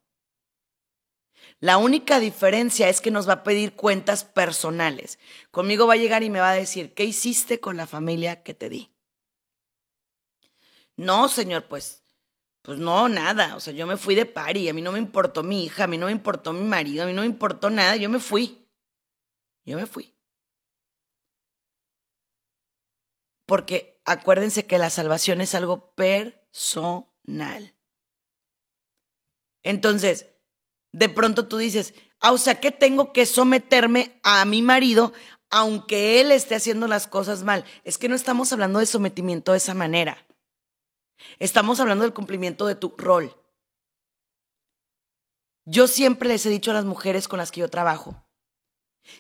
La 1.64 1.78
única 1.78 2.20
diferencia 2.20 2.90
es 2.90 3.00
que 3.00 3.10
nos 3.10 3.26
va 3.26 3.32
a 3.32 3.42
pedir 3.42 3.74
cuentas 3.74 4.22
personales. 4.22 5.18
Conmigo 5.50 5.86
va 5.86 5.94
a 5.94 5.96
llegar 5.96 6.22
y 6.22 6.28
me 6.28 6.38
va 6.38 6.50
a 6.50 6.54
decir, 6.54 6.92
¿qué 6.92 7.04
hiciste 7.04 7.58
con 7.58 7.78
la 7.78 7.86
familia 7.86 8.42
que 8.42 8.52
te 8.52 8.68
di? 8.68 8.94
No, 10.98 11.26
señor, 11.26 11.66
pues, 11.66 12.04
pues 12.60 12.78
no, 12.78 13.08
nada. 13.08 13.56
O 13.56 13.60
sea, 13.60 13.72
yo 13.72 13.86
me 13.86 13.96
fui 13.96 14.14
de 14.14 14.26
pari, 14.26 14.68
a 14.68 14.74
mí 14.74 14.82
no 14.82 14.92
me 14.92 14.98
importó 14.98 15.42
mi 15.42 15.64
hija, 15.64 15.84
a 15.84 15.86
mí 15.86 15.96
no 15.96 16.04
me 16.04 16.12
importó 16.12 16.52
mi 16.52 16.64
marido, 16.64 17.04
a 17.04 17.06
mí 17.06 17.14
no 17.14 17.22
me 17.22 17.28
importó 17.28 17.70
nada, 17.70 17.96
yo 17.96 18.10
me 18.10 18.18
fui. 18.18 18.68
Yo 19.64 19.78
me 19.78 19.86
fui. 19.86 20.14
Porque 23.46 24.02
acuérdense 24.04 24.66
que 24.66 24.76
la 24.76 24.90
salvación 24.90 25.40
es 25.40 25.54
algo 25.54 25.94
personal. 25.94 27.74
Entonces, 29.62 30.33
de 30.94 31.08
pronto 31.08 31.48
tú 31.48 31.58
dices, 31.58 31.92
ah, 32.20 32.30
o 32.30 32.38
sea 32.38 32.60
que 32.60 32.70
tengo 32.70 33.12
que 33.12 33.26
someterme 33.26 34.20
a 34.22 34.44
mi 34.44 34.62
marido 34.62 35.12
aunque 35.50 36.20
él 36.20 36.32
esté 36.32 36.54
haciendo 36.54 36.88
las 36.88 37.06
cosas 37.06 37.42
mal. 37.44 37.64
Es 37.84 37.98
que 37.98 38.08
no 38.08 38.14
estamos 38.14 38.52
hablando 38.52 38.78
de 38.78 38.86
sometimiento 38.86 39.52
de 39.52 39.58
esa 39.58 39.74
manera. 39.74 40.26
Estamos 41.38 41.78
hablando 41.80 42.02
del 42.02 42.14
cumplimiento 42.14 42.66
de 42.66 42.74
tu 42.74 42.94
rol. 42.96 43.36
Yo 45.64 45.86
siempre 45.86 46.28
les 46.28 46.44
he 46.46 46.50
dicho 46.50 46.70
a 46.70 46.74
las 46.74 46.84
mujeres 46.84 47.28
con 47.28 47.38
las 47.38 47.50
que 47.50 47.60
yo 47.60 47.68
trabajo, 47.68 48.24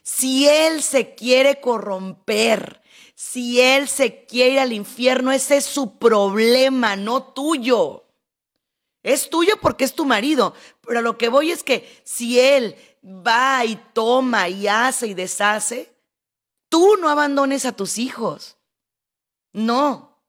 Si 0.02 0.48
él 0.48 0.82
se 0.82 1.14
quiere 1.14 1.60
corromper, 1.60 2.82
si 3.14 3.60
él 3.60 3.88
se 3.88 4.24
quiere 4.26 4.54
ir 4.54 4.58
al 4.60 4.72
infierno, 4.72 5.30
ese 5.30 5.56
es 5.58 5.64
su 5.64 5.98
problema, 5.98 6.96
no 6.96 7.32
tuyo. 7.32 8.03
Es 9.04 9.28
tuyo 9.28 9.60
porque 9.60 9.84
es 9.84 9.94
tu 9.94 10.06
marido, 10.06 10.54
pero 10.80 11.02
lo 11.02 11.18
que 11.18 11.28
voy 11.28 11.52
es 11.52 11.62
que 11.62 12.02
si 12.04 12.40
él 12.40 12.74
va 13.04 13.62
y 13.66 13.76
toma 13.92 14.48
y 14.48 14.66
hace 14.66 15.08
y 15.08 15.14
deshace, 15.14 15.94
tú 16.70 16.96
no 16.96 17.10
abandones 17.10 17.66
a 17.66 17.72
tus 17.72 17.98
hijos. 17.98 18.56
No. 19.52 20.24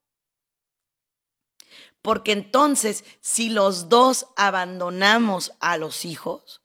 Porque 2.01 2.33
entonces, 2.33 3.05
si 3.21 3.49
los 3.49 3.87
dos 3.87 4.27
abandonamos 4.35 5.53
a 5.61 5.77
los 5.77 6.03
hijos, 6.03 6.61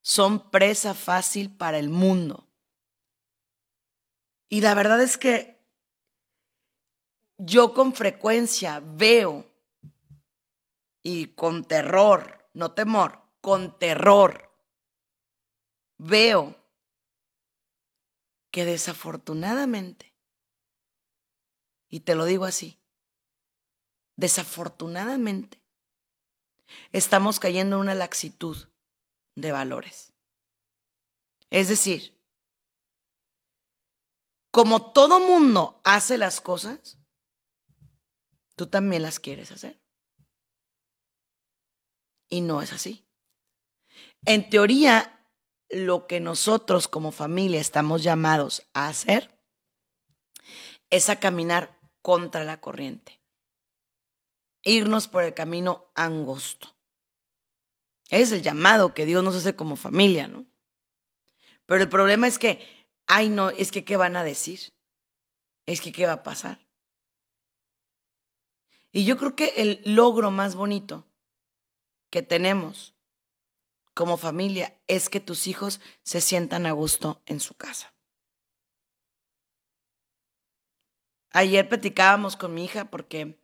son 0.00 0.50
presa 0.50 0.94
fácil 0.94 1.50
para 1.54 1.78
el 1.78 1.90
mundo. 1.90 2.46
Y 4.48 4.60
la 4.60 4.74
verdad 4.74 5.02
es 5.02 5.18
que 5.18 5.60
yo 7.36 7.74
con 7.74 7.94
frecuencia 7.94 8.80
veo 8.82 9.49
y 11.02 11.28
con 11.28 11.64
terror, 11.64 12.48
no 12.52 12.72
temor, 12.72 13.22
con 13.40 13.78
terror, 13.78 14.50
veo 15.98 16.56
que 18.50 18.64
desafortunadamente, 18.64 20.14
y 21.88 22.00
te 22.00 22.14
lo 22.14 22.24
digo 22.24 22.44
así, 22.44 22.78
desafortunadamente, 24.16 25.60
estamos 26.92 27.40
cayendo 27.40 27.76
en 27.76 27.82
una 27.82 27.94
laxitud 27.94 28.68
de 29.34 29.52
valores. 29.52 30.12
Es 31.48 31.68
decir, 31.68 32.16
como 34.50 34.92
todo 34.92 35.20
mundo 35.20 35.80
hace 35.84 36.18
las 36.18 36.40
cosas, 36.40 36.98
tú 38.56 38.66
también 38.66 39.02
las 39.02 39.20
quieres 39.20 39.52
hacer. 39.52 39.79
Y 42.30 42.40
no 42.40 42.62
es 42.62 42.72
así. 42.72 43.04
En 44.24 44.48
teoría, 44.48 45.26
lo 45.68 46.06
que 46.06 46.20
nosotros 46.20 46.88
como 46.88 47.12
familia 47.12 47.60
estamos 47.60 48.02
llamados 48.02 48.62
a 48.72 48.88
hacer 48.88 49.36
es 50.90 51.08
a 51.08 51.20
caminar 51.20 51.78
contra 52.02 52.44
la 52.44 52.60
corriente. 52.60 53.20
Irnos 54.62 55.08
por 55.08 55.24
el 55.24 55.34
camino 55.34 55.90
angosto. 55.94 56.76
Es 58.08 58.32
el 58.32 58.42
llamado 58.42 58.94
que 58.94 59.06
Dios 59.06 59.22
nos 59.22 59.36
hace 59.36 59.54
como 59.54 59.76
familia, 59.76 60.28
¿no? 60.28 60.46
Pero 61.66 61.82
el 61.82 61.88
problema 61.88 62.26
es 62.26 62.38
que, 62.38 62.88
ay 63.06 63.28
no, 63.28 63.50
es 63.50 63.70
que 63.70 63.84
¿qué 63.84 63.96
van 63.96 64.16
a 64.16 64.24
decir? 64.24 64.72
Es 65.66 65.80
que 65.80 65.92
¿qué 65.92 66.06
va 66.06 66.14
a 66.14 66.22
pasar? 66.22 66.66
Y 68.92 69.04
yo 69.04 69.16
creo 69.16 69.36
que 69.36 69.54
el 69.56 69.80
logro 69.84 70.32
más 70.32 70.56
bonito 70.56 71.09
que 72.10 72.22
tenemos 72.22 72.94
como 73.94 74.16
familia 74.16 74.78
es 74.86 75.08
que 75.08 75.20
tus 75.20 75.46
hijos 75.46 75.80
se 76.02 76.20
sientan 76.20 76.66
a 76.66 76.72
gusto 76.72 77.22
en 77.26 77.40
su 77.40 77.54
casa. 77.54 77.94
Ayer 81.32 81.68
platicábamos 81.68 82.36
con 82.36 82.54
mi 82.54 82.64
hija 82.64 82.90
porque, 82.90 83.40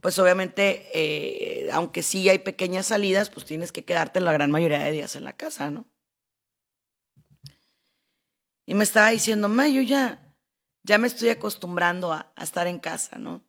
pues 0.00 0.18
obviamente, 0.18 0.90
eh, 0.92 1.70
aunque 1.72 2.02
sí 2.02 2.28
hay 2.28 2.40
pequeñas 2.40 2.86
salidas, 2.86 3.30
pues 3.30 3.46
tienes 3.46 3.72
que 3.72 3.84
quedarte 3.84 4.20
la 4.20 4.32
gran 4.32 4.50
mayoría 4.50 4.80
de 4.80 4.92
días 4.92 5.16
en 5.16 5.24
la 5.24 5.34
casa, 5.34 5.70
¿no? 5.70 5.86
Y 8.66 8.74
me 8.74 8.84
estaba 8.84 9.10
diciendo, 9.10 9.48
ma, 9.48 9.68
yo 9.68 9.80
ya, 9.80 10.34
ya 10.82 10.98
me 10.98 11.06
estoy 11.06 11.30
acostumbrando 11.30 12.12
a, 12.12 12.32
a 12.34 12.44
estar 12.44 12.66
en 12.66 12.80
casa, 12.80 13.18
¿no? 13.18 13.46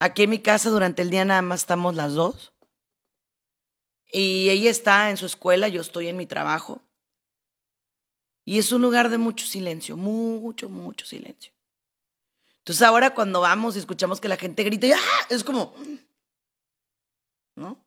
Aquí 0.00 0.24
en 0.24 0.30
mi 0.30 0.40
casa 0.40 0.70
durante 0.70 1.02
el 1.02 1.10
día 1.10 1.24
nada 1.24 1.42
más 1.42 1.60
estamos 1.60 1.94
las 1.94 2.14
dos. 2.14 2.57
Y 4.10 4.48
ella 4.50 4.70
está 4.70 5.10
en 5.10 5.16
su 5.16 5.26
escuela, 5.26 5.68
yo 5.68 5.80
estoy 5.80 6.08
en 6.08 6.16
mi 6.16 6.26
trabajo. 6.26 6.82
Y 8.44 8.58
es 8.58 8.72
un 8.72 8.80
lugar 8.80 9.10
de 9.10 9.18
mucho 9.18 9.46
silencio, 9.46 9.96
mucho, 9.96 10.70
mucho 10.70 11.04
silencio. 11.04 11.52
Entonces 12.60 12.82
ahora 12.82 13.14
cuando 13.14 13.40
vamos 13.40 13.76
y 13.76 13.78
escuchamos 13.78 14.20
que 14.20 14.28
la 14.28 14.36
gente 14.36 14.64
grita, 14.64 14.86
¡ah! 14.94 15.26
es 15.28 15.44
como, 15.44 15.74
¿no? 17.54 17.84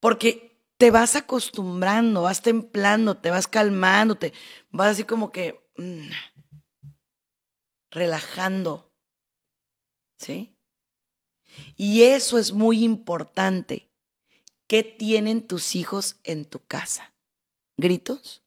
Porque 0.00 0.62
te 0.78 0.90
vas 0.90 1.16
acostumbrando, 1.16 2.22
vas 2.22 2.42
templando, 2.42 3.16
te 3.16 3.30
vas 3.30 3.46
calmando, 3.46 4.16
te 4.16 4.32
vas 4.70 4.92
así 4.92 5.04
como 5.04 5.30
que 5.32 5.66
mm, 5.76 6.10
relajando, 7.90 8.92
¿sí? 10.18 10.58
Y 11.76 12.02
eso 12.02 12.38
es 12.38 12.52
muy 12.52 12.84
importante. 12.84 13.93
¿Qué 14.66 14.82
tienen 14.82 15.46
tus 15.46 15.74
hijos 15.74 16.16
en 16.24 16.44
tu 16.44 16.64
casa? 16.64 17.14
¿Gritos? 17.76 18.42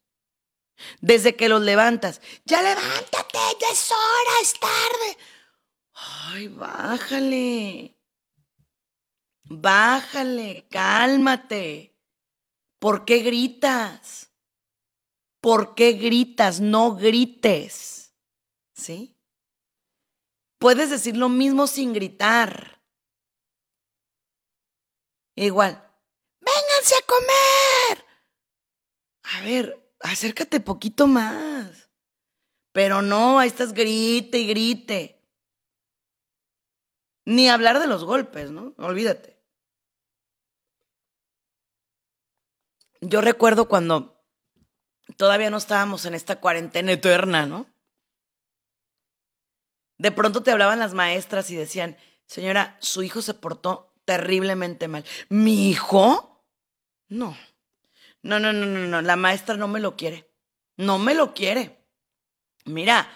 Desde 1.02 1.36
que 1.36 1.50
los 1.50 1.62
levantas, 1.62 2.22
ya 2.46 2.62
levántate, 2.62 3.40
ya 3.60 3.70
es 3.72 3.92
hora, 3.92 4.32
es 4.42 4.54
tarde. 4.60 5.18
Ay, 5.94 6.48
bájale. 6.48 7.98
Bájale, 9.44 10.68
cálmate. 10.70 11.96
¿Por 12.80 13.06
qué 13.06 13.20
gritas? 13.20 14.32
¿Por 15.42 15.76
qué 15.76 15.94
gritas? 15.94 16.60
No 16.60 16.96
grites. 16.96 18.14
¿Sí? 18.74 19.16
Puedes 20.60 20.90
decir 20.90 21.16
lo 21.18 21.30
mismo 21.30 21.68
sin 21.68 21.94
gritar. 21.94 22.82
Igual, 25.36 25.87
vénganse 26.58 26.96
a 26.96 27.06
comer. 27.06 28.06
A 29.24 29.42
ver, 29.42 29.94
acércate 30.00 30.60
poquito 30.60 31.08
más. 31.08 31.90
Pero 32.72 33.02
no, 33.02 33.40
ahí 33.40 33.48
estás 33.48 33.74
grite 33.74 34.38
y 34.40 34.48
grite. 34.48 35.18
Ni 37.26 37.50
hablar 37.50 37.80
de 37.80 37.88
los 37.88 38.04
golpes, 38.04 38.52
¿no? 38.52 38.74
Olvídate. 38.78 39.38
Yo 43.02 43.22
recuerdo 43.22 43.68
cuando 43.68 44.24
todavía 45.18 45.50
no 45.50 45.58
estábamos 45.58 46.06
en 46.06 46.14
esta 46.14 46.40
cuarentena 46.40 46.94
eterna, 46.94 47.46
¿no? 47.46 47.68
De 49.98 50.12
pronto 50.12 50.44
te 50.44 50.52
hablaban 50.52 50.80
las 50.80 50.94
maestras 50.94 51.50
y 51.50 51.56
decían, 51.56 51.98
señora, 52.28 52.78
su 52.80 53.04
hijo 53.04 53.22
se 53.22 53.34
portó 53.34 53.94
terriblemente 54.06 54.88
mal. 54.88 55.04
¿Mi 55.30 55.70
hijo? 55.70 56.37
No. 57.10 57.38
No, 58.22 58.40
no, 58.40 58.52
no, 58.54 58.66
no, 58.66 58.88
no. 58.88 59.02
La 59.02 59.16
maestra 59.16 59.56
no 59.56 59.68
me 59.68 59.80
lo 59.80 59.96
quiere. 59.96 60.30
No 60.76 61.00
me 61.00 61.14
lo 61.14 61.34
quiere. 61.34 61.86
Mira, 62.66 63.10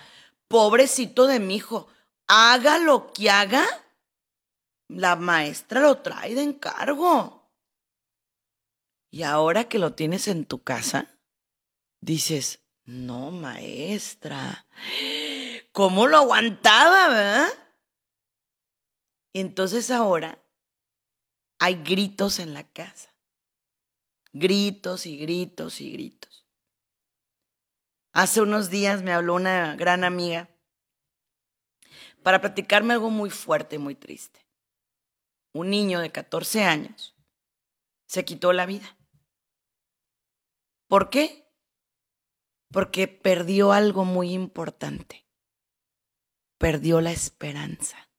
pobrecito 0.48 1.28
de 1.28 1.40
mi 1.40 1.56
hijo, 1.56 1.88
haga 2.28 2.78
lo 2.78 3.12
que 3.12 3.30
haga, 3.30 3.66
la 4.88 5.16
maestra 5.16 5.82
lo 5.82 6.00
trae 6.00 6.36
de 6.36 6.44
encargo. 6.44 7.52
Y 9.10 9.24
ahora 9.24 9.66
que 9.66 9.80
lo 9.80 9.94
tienes 9.94 10.28
en 10.30 10.46
tu 10.46 10.64
casa, 10.64 11.20
dices, 12.00 12.64
no, 12.86 13.32
maestra, 13.32 14.66
¿cómo 15.74 16.08
lo 16.08 16.18
aguantaba, 16.18 17.10
verdad? 17.10 17.50
Y 19.34 19.42
entonces 19.42 19.92
ahora 19.92 20.42
hay 21.60 21.76
gritos 21.84 22.40
en 22.40 22.54
la 22.54 22.64
casa. 22.64 23.11
Gritos 24.34 25.06
y 25.06 25.18
gritos 25.18 25.82
y 25.82 25.92
gritos. 25.92 26.48
Hace 28.14 28.42
unos 28.42 28.70
días 28.70 29.04
me 29.04 29.14
habló 29.14 29.36
una 29.36 29.76
gran 29.76 30.04
amiga 30.04 30.50
para 32.24 32.42
platicarme 32.42 32.94
algo 32.94 33.10
muy 33.10 33.30
fuerte 33.30 33.78
y 33.78 33.80
muy 33.80 33.96
triste. 33.96 34.46
Un 35.54 35.70
niño 35.70 36.00
de 36.00 36.12
14 36.12 36.64
años 36.64 37.16
se 38.08 38.26
quitó 38.26 38.54
la 38.54 38.66
vida. 38.66 38.98
¿Por 40.88 41.10
qué? 41.10 41.50
Porque 42.72 43.08
perdió 43.08 43.72
algo 43.72 44.06
muy 44.06 44.34
importante. 44.34 45.26
Perdió 46.58 47.02
la 47.02 47.12
esperanza. 47.12 48.11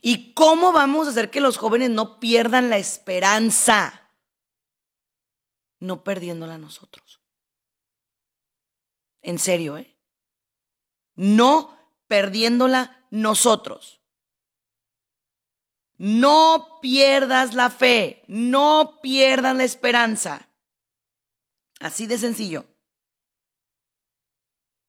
¿Y 0.00 0.32
cómo 0.34 0.72
vamos 0.72 1.06
a 1.06 1.10
hacer 1.10 1.30
que 1.30 1.40
los 1.40 1.56
jóvenes 1.56 1.90
no 1.90 2.20
pierdan 2.20 2.70
la 2.70 2.78
esperanza? 2.78 4.10
No 5.78 6.04
perdiéndola 6.04 6.58
nosotros. 6.58 7.20
En 9.22 9.38
serio, 9.38 9.76
¿eh? 9.76 9.96
No 11.14 11.76
perdiéndola 12.06 13.06
nosotros. 13.10 14.00
No 15.98 16.78
pierdas 16.82 17.54
la 17.54 17.70
fe, 17.70 18.22
no 18.28 19.00
pierdas 19.02 19.56
la 19.56 19.64
esperanza. 19.64 20.48
Así 21.80 22.06
de 22.06 22.18
sencillo. 22.18 22.66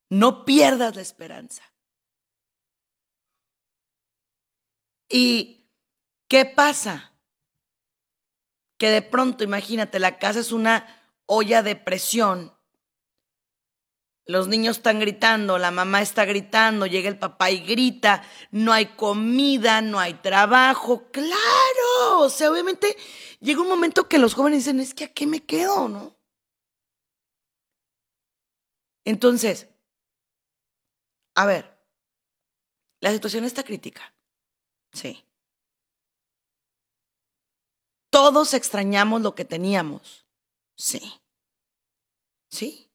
No 0.09 0.45
pierdas 0.45 0.95
la 0.95 1.01
esperanza. 1.01 1.63
¿Y 5.09 5.69
qué 6.27 6.45
pasa? 6.45 7.13
Que 8.77 8.89
de 8.89 9.01
pronto, 9.01 9.43
imagínate, 9.43 9.99
la 9.99 10.19
casa 10.19 10.39
es 10.39 10.51
una 10.51 10.85
olla 11.25 11.63
de 11.63 11.75
presión. 11.75 12.53
Los 14.25 14.49
niños 14.49 14.77
están 14.77 14.99
gritando, 14.99 15.57
la 15.57 15.71
mamá 15.71 16.01
está 16.01 16.25
gritando, 16.25 16.85
llega 16.85 17.07
el 17.07 17.17
papá 17.17 17.49
y 17.49 17.59
grita, 17.59 18.23
no 18.51 18.73
hay 18.73 18.87
comida, 18.87 19.79
no 19.81 19.99
hay 19.99 20.15
trabajo. 20.15 21.09
Claro, 21.11 22.19
o 22.19 22.29
sea, 22.29 22.51
obviamente 22.51 22.97
llega 23.39 23.61
un 23.61 23.69
momento 23.69 24.09
que 24.09 24.17
los 24.17 24.33
jóvenes 24.33 24.65
dicen, 24.65 24.81
es 24.81 24.93
que 24.93 25.05
a 25.05 25.13
qué 25.13 25.25
me 25.27 25.45
quedo, 25.45 25.87
¿no? 25.87 26.17
Entonces, 29.05 29.69
a 31.35 31.45
ver, 31.45 31.79
la 32.99 33.13
situación 33.13 33.45
está 33.45 33.63
crítica. 33.63 34.13
Sí. 34.97 35.23
Todos 38.09 38.55
extrañamos 38.55 39.21
lo 39.21 39.35
que 39.35 39.45
teníamos. 39.45 40.25
Sí. 40.75 41.21
Sí. 42.49 42.89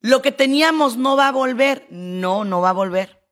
Lo 0.00 0.22
que 0.22 0.32
teníamos 0.32 0.96
no 0.96 1.14
va 1.14 1.28
a 1.28 1.32
volver. 1.32 1.86
No, 1.90 2.46
no 2.46 2.62
va 2.62 2.70
a 2.70 2.72
volver. 2.72 3.22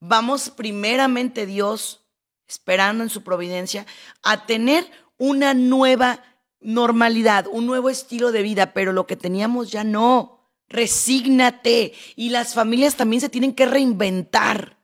Vamos 0.00 0.50
primeramente 0.50 1.46
Dios, 1.46 2.04
esperando 2.48 3.04
en 3.04 3.10
su 3.10 3.22
providencia, 3.22 3.86
a 4.24 4.46
tener 4.46 4.90
una 5.16 5.54
nueva 5.54 6.24
normalidad, 6.58 7.46
un 7.46 7.66
nuevo 7.66 7.88
estilo 7.88 8.32
de 8.32 8.42
vida, 8.42 8.72
pero 8.72 8.92
lo 8.92 9.06
que 9.06 9.14
teníamos 9.14 9.70
ya 9.70 9.84
no. 9.84 10.33
Resígnate. 10.74 11.94
Y 12.16 12.30
las 12.30 12.54
familias 12.54 12.96
también 12.96 13.20
se 13.20 13.28
tienen 13.28 13.54
que 13.54 13.66
reinventar. 13.66 14.78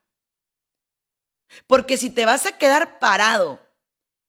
Porque 1.67 1.97
si 1.97 2.11
te 2.11 2.25
vas 2.25 2.47
a 2.47 2.57
quedar 2.57 2.99
parado, 2.99 3.61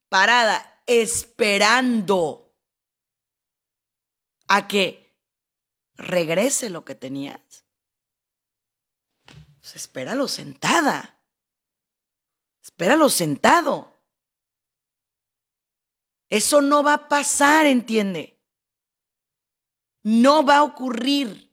parada, 0.10 0.84
esperando 0.88 2.54
a 4.48 4.68
que 4.68 5.16
regrese 5.96 6.70
lo 6.70 6.84
que 6.84 6.96
tenías, 6.96 7.66
pues 9.60 9.76
espéralo 9.76 10.28
sentada. 10.28 11.20
Espéralo 12.64 13.10
sentado. 13.10 13.92
Eso 16.30 16.62
no 16.62 16.82
va 16.84 16.94
a 16.94 17.08
pasar, 17.08 17.66
entiende. 17.66 18.40
No 20.04 20.44
va 20.44 20.58
a 20.58 20.64
ocurrir. 20.64 21.51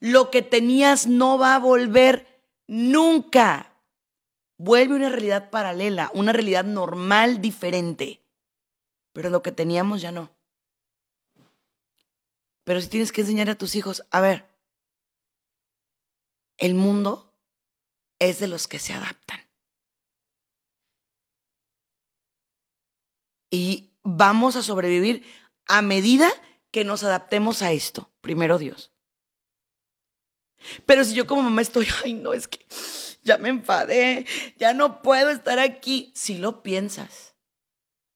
Lo 0.00 0.30
que 0.30 0.42
tenías 0.42 1.06
no 1.06 1.38
va 1.38 1.54
a 1.54 1.58
volver 1.58 2.42
nunca. 2.66 3.76
Vuelve 4.56 4.96
una 4.96 5.10
realidad 5.10 5.50
paralela, 5.50 6.10
una 6.14 6.32
realidad 6.32 6.64
normal, 6.64 7.40
diferente. 7.40 8.22
Pero 9.12 9.30
lo 9.30 9.42
que 9.42 9.52
teníamos 9.52 10.00
ya 10.00 10.10
no. 10.10 10.30
Pero 12.64 12.80
si 12.80 12.88
tienes 12.88 13.12
que 13.12 13.22
enseñar 13.22 13.50
a 13.50 13.56
tus 13.58 13.74
hijos, 13.74 14.04
a 14.10 14.20
ver, 14.20 14.48
el 16.56 16.74
mundo 16.74 17.34
es 18.18 18.38
de 18.38 18.48
los 18.48 18.68
que 18.68 18.78
se 18.78 18.92
adaptan. 18.92 19.40
Y 23.50 23.90
vamos 24.02 24.56
a 24.56 24.62
sobrevivir 24.62 25.24
a 25.66 25.82
medida 25.82 26.30
que 26.70 26.84
nos 26.84 27.02
adaptemos 27.02 27.62
a 27.62 27.72
esto. 27.72 28.10
Primero 28.20 28.58
Dios. 28.58 28.92
Pero 30.86 31.04
si 31.04 31.14
yo 31.14 31.26
como 31.26 31.42
mamá 31.42 31.62
estoy, 31.62 31.86
ay, 32.04 32.14
no, 32.14 32.32
es 32.32 32.48
que 32.48 32.64
ya 33.22 33.38
me 33.38 33.48
enfadé, 33.48 34.26
ya 34.56 34.74
no 34.74 35.02
puedo 35.02 35.30
estar 35.30 35.58
aquí. 35.58 36.12
Si 36.14 36.38
lo 36.38 36.62
piensas, 36.62 37.34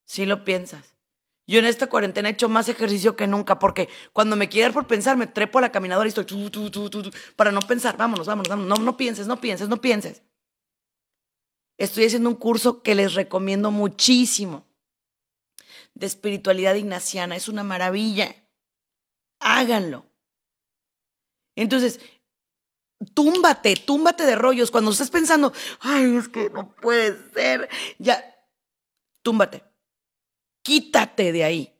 si 0.05 0.27
lo 0.27 0.45
piensas. 0.45 0.95
Yo 1.47 1.59
en 1.59 1.67
esta 1.67 1.89
cuarentena 1.89 2.31
he 2.31 2.33
hecho 2.33 2.49
más 2.49 2.69
ejercicio 2.71 3.17
que 3.17 3.27
nunca 3.27 3.59
porque 3.59 3.91
cuando 4.15 4.35
me 4.35 4.49
quiero 4.49 4.73
por 4.73 4.87
pensar 4.87 5.19
me 5.19 5.27
trepo 5.27 5.59
a 5.59 5.63
la 5.63 5.73
caminadora 5.73 6.07
y 6.07 6.09
estoy 6.09 6.25
para 7.37 7.53
no 7.53 7.61
pensar, 7.61 7.99
vámonos, 7.99 8.27
vámonos, 8.27 8.49
vámonos. 8.49 8.79
No, 8.79 8.83
no 8.83 8.97
pienses, 8.97 9.27
no 9.27 9.41
pienses, 9.41 9.69
no 9.69 9.81
pienses. 9.81 10.23
Estoy 11.77 12.07
haciendo 12.07 12.31
un 12.31 12.37
curso 12.37 12.83
que 12.83 12.95
les 12.95 13.15
recomiendo 13.15 13.71
muchísimo 13.71 14.67
de 15.95 16.07
espiritualidad 16.07 16.77
ignaciana. 16.77 17.37
Es 17.37 17.49
una 17.49 17.65
maravilla. 17.65 18.35
Háganlo. 19.41 20.07
Entonces, 21.57 22.01
túmbate, 23.07 23.77
túmbate 23.77 24.25
de 24.25 24.37
rollos. 24.37 24.71
Cuando 24.71 24.91
estés 24.91 25.11
pensando, 25.11 25.53
ay, 25.81 26.17
es 26.17 26.29
que 26.29 26.51
no 26.51 26.75
puede 26.77 27.17
ser, 27.33 27.69
ya, 27.99 28.25
túmbate. 29.23 29.63
Quítate 30.63 31.33
de 31.33 31.45
ahí. 31.45 31.75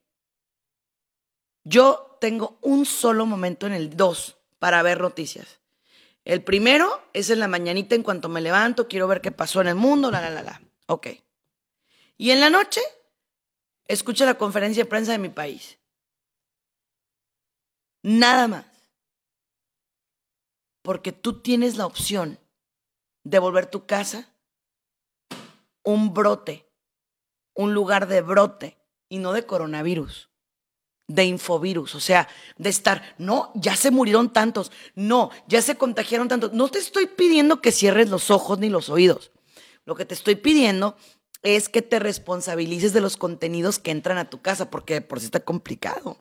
Yo 1.65 2.19
tengo 2.21 2.59
un 2.63 2.85
solo 2.85 3.27
momento 3.27 3.67
en 3.67 3.73
el 3.73 3.97
2 3.97 4.37
para 4.59 4.83
ver 4.83 5.01
noticias. 5.01 5.61
El 6.25 6.43
primero 6.43 7.03
es 7.13 7.31
en 7.31 7.41
la 7.41 7.49
mañanita 7.49 7.95
en 7.95 8.03
cuanto 8.03 8.29
me 8.29 8.41
levanto, 8.41 8.89
quiero 8.89 9.07
ver 9.09 9.21
qué 9.21 9.31
pasó 9.31 9.61
en 9.61 9.69
el 9.69 9.75
mundo, 9.75 10.11
la, 10.11 10.21
la, 10.21 10.31
la, 10.31 10.43
la. 10.43 10.63
Ok. 10.87 11.09
Y 12.17 12.31
en 12.31 12.41
la 12.41 12.51
noche, 12.51 12.81
escucho 13.87 14.25
la 14.25 14.35
conferencia 14.35 14.85
de 14.85 14.89
prensa 14.89 15.13
de 15.13 15.19
mi 15.19 15.29
país. 15.29 15.79
Nada 18.03 18.49
más 18.49 18.74
porque 20.85 21.13
tú 21.13 21.41
tienes 21.41 21.79
la 21.79 21.87
opción 21.87 22.39
de 23.25 23.39
volver 23.39 23.67
tu 23.67 23.87
casa 23.87 24.29
un 25.83 26.13
brote, 26.13 26.71
un 27.55 27.73
lugar 27.73 28.07
de 28.07 28.21
brote 28.21 28.77
y 29.09 29.17
no 29.17 29.33
de 29.33 29.47
coronavirus, 29.47 30.29
de 31.09 31.25
infovirus, 31.25 31.95
o 31.95 32.01
sea, 32.01 32.29
de 32.59 32.69
estar, 32.69 33.15
no, 33.17 33.51
ya 33.55 33.77
se 33.77 33.91
murieron 33.91 34.31
tantos, 34.31 34.73
no, 34.95 35.31
ya 35.49 35.63
se 35.63 35.77
contagiaron 35.77 36.29
tantos. 36.29 36.53
No 36.53 36.69
te 36.69 36.81
estoy 36.81 37.07
pidiendo 37.07 37.63
que 37.63 37.73
cierres 37.73 38.11
los 38.11 38.31
ojos 38.31 38.59
ni 38.59 38.69
los 38.69 38.91
oídos. 38.91 39.33
Lo 39.87 39.95
que 39.95 40.05
te 40.05 40.13
estoy 40.13 40.35
pidiendo 40.35 40.99
es 41.43 41.71
que 41.71 41.81
te 41.81 41.99
responsabilices 41.99 42.93
de 42.93 43.01
los 43.01 43.17
contenidos 43.17 43.79
que 43.79 43.91
entran 43.91 44.19
a 44.19 44.29
tu 44.29 44.43
casa, 44.43 44.71
porque 44.71 45.01
por 45.01 45.21
si 45.21 45.27
está 45.27 45.41
complicado. 45.41 46.19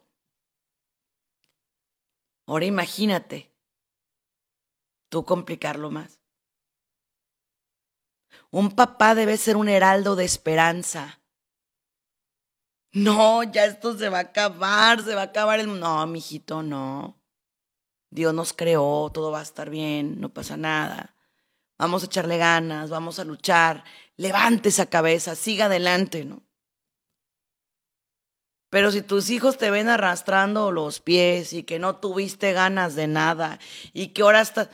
Ahora 2.45 2.65
imagínate 2.65 3.52
tú 5.13 5.25
complicarlo 5.25 5.91
más. 5.91 6.19
Un 8.49 8.71
papá 8.71 9.13
debe 9.13 9.37
ser 9.37 9.57
un 9.57 9.69
heraldo 9.69 10.15
de 10.15 10.25
esperanza. 10.25 11.21
No, 12.91 13.43
ya 13.43 13.65
esto 13.65 13.95
se 13.95 14.09
va 14.09 14.17
a 14.17 14.21
acabar, 14.21 15.03
se 15.03 15.13
va 15.13 15.21
a 15.21 15.25
acabar 15.25 15.59
el... 15.59 15.79
No, 15.79 16.07
mijito, 16.07 16.63
no. 16.63 17.21
Dios 18.09 18.33
nos 18.33 18.53
creó, 18.53 19.11
todo 19.13 19.29
va 19.29 19.41
a 19.41 19.43
estar 19.43 19.69
bien, 19.69 20.19
no 20.19 20.33
pasa 20.33 20.57
nada. 20.57 21.15
Vamos 21.77 22.01
a 22.01 22.05
echarle 22.07 22.39
ganas, 22.39 22.89
vamos 22.89 23.19
a 23.19 23.23
luchar. 23.23 23.83
Levante 24.17 24.69
esa 24.69 24.87
cabeza, 24.87 25.35
siga 25.35 25.65
adelante, 25.65 26.25
¿no? 26.25 26.41
Pero 28.71 28.91
si 28.91 29.03
tus 29.03 29.29
hijos 29.29 29.59
te 29.59 29.69
ven 29.69 29.89
arrastrando 29.89 30.71
los 30.71 30.99
pies 30.99 31.53
y 31.53 31.61
que 31.61 31.77
no 31.77 31.97
tuviste 31.97 32.51
ganas 32.53 32.95
de 32.95 33.05
nada 33.05 33.59
y 33.93 34.07
que 34.07 34.23
ahora 34.23 34.41
estás 34.41 34.69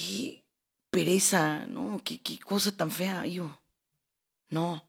qué 0.00 0.44
pereza, 0.90 1.66
¿no? 1.66 2.00
Qué, 2.02 2.20
cosa 2.40 2.72
tan 2.72 2.90
fea, 2.90 3.26
yo. 3.26 3.60
No. 4.48 4.88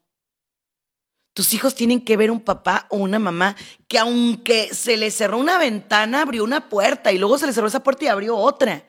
Tus 1.34 1.54
hijos 1.54 1.74
tienen 1.74 2.04
que 2.04 2.16
ver 2.16 2.30
un 2.30 2.40
papá 2.40 2.86
o 2.90 2.98
una 2.98 3.18
mamá 3.18 3.56
que 3.88 3.98
aunque 3.98 4.74
se 4.74 4.96
le 4.96 5.10
cerró 5.10 5.38
una 5.38 5.58
ventana, 5.58 6.22
abrió 6.22 6.44
una 6.44 6.68
puerta 6.68 7.12
y 7.12 7.18
luego 7.18 7.38
se 7.38 7.46
le 7.46 7.52
cerró 7.52 7.68
esa 7.68 7.82
puerta 7.82 8.04
y 8.04 8.08
abrió 8.08 8.36
otra. 8.36 8.86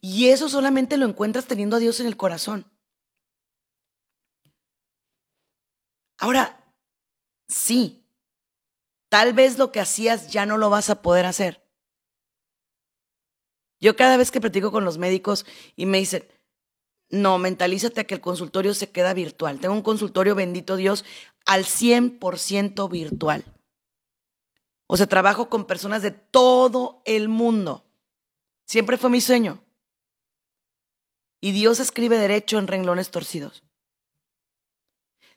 Y 0.00 0.28
eso 0.28 0.48
solamente 0.48 0.96
lo 0.96 1.06
encuentras 1.06 1.46
teniendo 1.46 1.76
a 1.76 1.78
Dios 1.78 2.00
en 2.00 2.06
el 2.06 2.16
corazón. 2.16 2.70
Ahora, 6.18 6.72
sí, 7.48 8.04
tal 9.08 9.32
vez 9.32 9.58
lo 9.58 9.70
que 9.70 9.80
hacías 9.80 10.30
ya 10.30 10.46
no 10.46 10.58
lo 10.58 10.70
vas 10.70 10.90
a 10.90 11.02
poder 11.02 11.26
hacer. 11.26 11.63
Yo 13.84 13.96
cada 13.96 14.16
vez 14.16 14.30
que 14.30 14.40
platico 14.40 14.72
con 14.72 14.86
los 14.86 14.96
médicos 14.96 15.44
y 15.76 15.84
me 15.84 15.98
dicen, 15.98 16.26
no, 17.10 17.36
mentalízate 17.36 18.00
a 18.00 18.04
que 18.04 18.14
el 18.14 18.22
consultorio 18.22 18.72
se 18.72 18.88
queda 18.88 19.12
virtual. 19.12 19.60
Tengo 19.60 19.74
un 19.74 19.82
consultorio, 19.82 20.34
bendito 20.34 20.76
Dios, 20.76 21.04
al 21.44 21.66
100% 21.66 22.90
virtual. 22.90 23.44
O 24.86 24.96
sea, 24.96 25.06
trabajo 25.06 25.50
con 25.50 25.66
personas 25.66 26.00
de 26.00 26.12
todo 26.12 27.02
el 27.04 27.28
mundo. 27.28 27.84
Siempre 28.64 28.96
fue 28.96 29.10
mi 29.10 29.20
sueño. 29.20 29.62
Y 31.42 31.52
Dios 31.52 31.78
escribe 31.78 32.16
derecho 32.16 32.58
en 32.58 32.68
renglones 32.68 33.10
torcidos. 33.10 33.64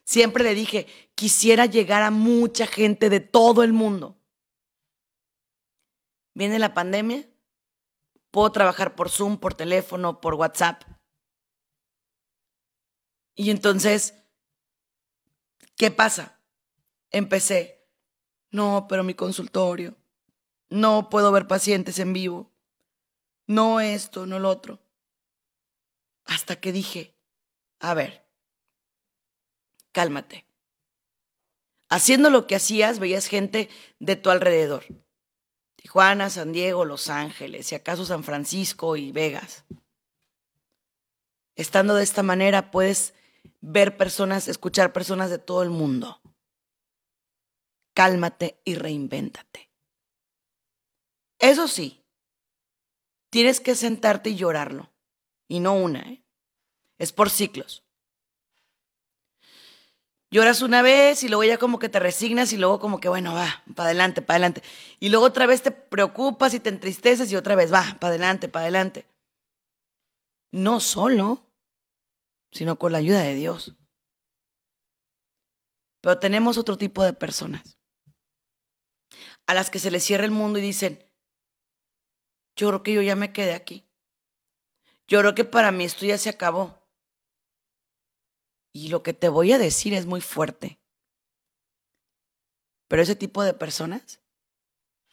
Siempre 0.04 0.42
le 0.42 0.54
dije, 0.54 0.86
quisiera 1.14 1.66
llegar 1.66 2.02
a 2.02 2.10
mucha 2.10 2.66
gente 2.66 3.10
de 3.10 3.20
todo 3.20 3.62
el 3.62 3.74
mundo. 3.74 4.16
Viene 6.32 6.58
la 6.58 6.72
pandemia, 6.72 7.28
puedo 8.30 8.52
trabajar 8.52 8.94
por 8.94 9.10
Zoom, 9.10 9.38
por 9.38 9.54
teléfono, 9.54 10.20
por 10.20 10.34
WhatsApp. 10.34 10.82
Y 13.34 13.50
entonces, 13.50 14.14
¿qué 15.76 15.90
pasa? 15.90 16.40
Empecé, 17.10 17.88
no, 18.50 18.86
pero 18.88 19.04
mi 19.04 19.14
consultorio, 19.14 19.96
no 20.68 21.08
puedo 21.08 21.32
ver 21.32 21.46
pacientes 21.46 21.98
en 21.98 22.12
vivo, 22.12 22.52
no 23.46 23.80
esto, 23.80 24.26
no 24.26 24.38
lo 24.38 24.50
otro. 24.50 24.80
Hasta 26.24 26.60
que 26.60 26.72
dije, 26.72 27.16
a 27.80 27.94
ver, 27.94 28.28
cálmate. 29.92 30.46
Haciendo 31.88 32.28
lo 32.28 32.46
que 32.46 32.56
hacías, 32.56 32.98
veías 32.98 33.26
gente 33.26 33.70
de 33.98 34.16
tu 34.16 34.28
alrededor. 34.28 34.84
Tijuana, 35.78 36.28
San 36.28 36.52
Diego, 36.52 36.84
Los 36.84 37.08
Ángeles, 37.08 37.70
y 37.70 37.76
acaso 37.76 38.04
San 38.04 38.24
Francisco 38.24 38.96
y 38.96 39.12
Vegas. 39.12 39.64
Estando 41.54 41.94
de 41.94 42.02
esta 42.02 42.24
manera 42.24 42.72
puedes 42.72 43.14
ver 43.60 43.96
personas, 43.96 44.48
escuchar 44.48 44.92
personas 44.92 45.30
de 45.30 45.38
todo 45.38 45.62
el 45.62 45.70
mundo. 45.70 46.20
Cálmate 47.94 48.60
y 48.64 48.74
reinvéntate. 48.74 49.70
Eso 51.38 51.68
sí, 51.68 52.04
tienes 53.30 53.60
que 53.60 53.76
sentarte 53.76 54.30
y 54.30 54.36
llorarlo. 54.36 54.92
Y 55.46 55.60
no 55.60 55.74
una, 55.74 56.00
¿eh? 56.00 56.24
Es 56.98 57.12
por 57.12 57.30
ciclos 57.30 57.87
lloras 60.30 60.62
una 60.62 60.82
vez 60.82 61.22
y 61.22 61.28
luego 61.28 61.44
ya 61.44 61.58
como 61.58 61.78
que 61.78 61.88
te 61.88 62.00
resignas 62.00 62.52
y 62.52 62.56
luego 62.56 62.80
como 62.80 63.00
que, 63.00 63.08
bueno, 63.08 63.34
va, 63.34 63.62
para 63.74 63.88
adelante, 63.88 64.22
para 64.22 64.36
adelante. 64.36 64.62
Y 65.00 65.08
luego 65.08 65.26
otra 65.26 65.46
vez 65.46 65.62
te 65.62 65.70
preocupas 65.70 66.54
y 66.54 66.60
te 66.60 66.68
entristeces 66.68 67.30
y 67.32 67.36
otra 67.36 67.54
vez, 67.54 67.72
va, 67.72 67.96
para 67.98 68.10
adelante, 68.10 68.48
para 68.48 68.64
adelante. 68.64 69.06
No 70.52 70.80
solo, 70.80 71.46
sino 72.50 72.78
con 72.78 72.92
la 72.92 72.98
ayuda 72.98 73.20
de 73.20 73.34
Dios. 73.34 73.76
Pero 76.00 76.18
tenemos 76.18 76.58
otro 76.58 76.78
tipo 76.78 77.02
de 77.02 77.12
personas 77.12 77.78
a 79.46 79.54
las 79.54 79.70
que 79.70 79.78
se 79.78 79.90
les 79.90 80.04
cierra 80.04 80.24
el 80.24 80.30
mundo 80.30 80.58
y 80.58 80.62
dicen, 80.62 81.04
yo 82.54 82.68
creo 82.68 82.82
que 82.82 82.92
yo 82.92 83.02
ya 83.02 83.16
me 83.16 83.32
quedé 83.32 83.54
aquí. 83.54 83.88
Yo 85.06 85.20
creo 85.20 85.34
que 85.34 85.44
para 85.44 85.72
mí 85.72 85.84
esto 85.84 86.04
ya 86.04 86.18
se 86.18 86.28
acabó. 86.28 86.77
Y 88.72 88.88
lo 88.88 89.02
que 89.02 89.12
te 89.12 89.28
voy 89.28 89.52
a 89.52 89.58
decir 89.58 89.94
es 89.94 90.06
muy 90.06 90.20
fuerte. 90.20 90.78
Pero 92.88 93.02
ese 93.02 93.16
tipo 93.16 93.42
de 93.42 93.54
personas, 93.54 94.20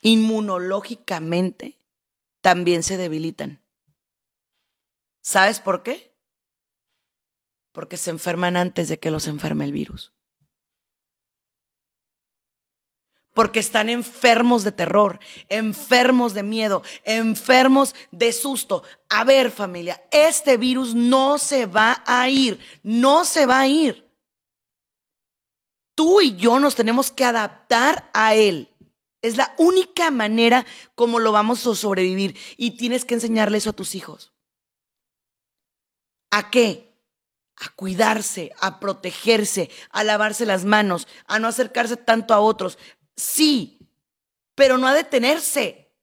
inmunológicamente, 0.02 1.78
también 2.42 2.84
se 2.84 2.98
debilitan. 2.98 3.62
¿Sabes 5.22 5.60
por 5.60 5.84
qué? 5.84 6.16
Porque 7.72 7.98
se 7.98 8.12
enferman 8.12 8.56
antes 8.56 8.88
de 8.88 9.00
que 9.00 9.12
los 9.12 9.28
enferme 9.28 9.66
el 9.66 9.74
virus. 9.74 10.15
Porque 13.36 13.60
están 13.60 13.90
enfermos 13.90 14.64
de 14.64 14.72
terror, 14.72 15.20
enfermos 15.50 16.34
de 16.34 16.42
miedo, 16.42 16.82
enfermos 17.04 17.94
de 18.10 18.32
susto. 18.32 18.84
A 19.10 19.26
ver 19.26 19.52
familia, 19.52 20.02
este 20.10 20.56
virus 20.56 20.96
no 20.96 21.38
se 21.38 21.66
va 21.66 22.02
a 22.08 22.30
ir, 22.30 22.58
no 22.82 23.26
se 23.26 23.46
va 23.46 23.60
a 23.60 23.68
ir. 23.68 24.10
Tú 25.96 26.22
y 26.22 26.38
yo 26.38 26.60
nos 26.60 26.76
tenemos 26.76 27.12
que 27.12 27.26
adaptar 27.26 28.10
a 28.14 28.36
él. 28.36 28.70
Es 29.22 29.36
la 29.36 29.54
única 29.58 30.12
manera 30.12 30.66
como 30.96 31.20
lo 31.20 31.34
vamos 31.34 31.68
a 31.68 31.76
sobrevivir 31.76 32.38
y 32.56 32.78
tienes 32.78 33.04
que 33.04 33.16
enseñarle 33.16 33.58
eso 33.58 33.72
a 33.72 33.74
tus 33.74 33.96
hijos. 33.96 34.34
¿A 36.32 36.50
qué? 36.50 36.86
a 37.58 37.70
cuidarse, 37.70 38.52
a 38.60 38.82
protegerse, 38.82 39.70
a 39.90 40.04
lavarse 40.04 40.46
las 40.46 40.66
manos, 40.66 41.08
a 41.26 41.40
no 41.40 41.48
acercarse 41.48 41.96
tanto 41.96 42.34
a 42.34 42.42
otros, 42.42 42.78
Sí, 43.16 43.80
pero 44.56 44.78
no 44.78 44.88
a 44.88 44.94
detenerse, 44.94 45.94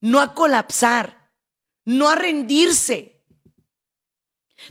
no 0.00 0.20
a 0.20 0.34
colapsar, 0.34 1.32
no 1.84 2.08
a 2.08 2.14
rendirse. 2.14 3.24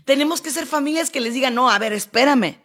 Tenemos 0.06 0.42
que 0.42 0.52
ser 0.52 0.66
familias 0.66 1.10
que 1.10 1.22
les 1.22 1.34
digan, 1.34 1.56
no, 1.56 1.70
a 1.70 1.80
ver, 1.80 1.94
espérame. 1.94 2.64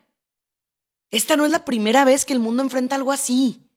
Esta 1.11 1.37
no 1.37 1.45
es 1.45 1.53
la 1.53 1.65
primera 1.65 2.05
vez 2.05 2.25
que 2.25 2.33
el 2.33 2.39
mundo 2.39 2.63
enfrenta 2.63 2.97
algo 2.97 3.13
así. 3.13 3.71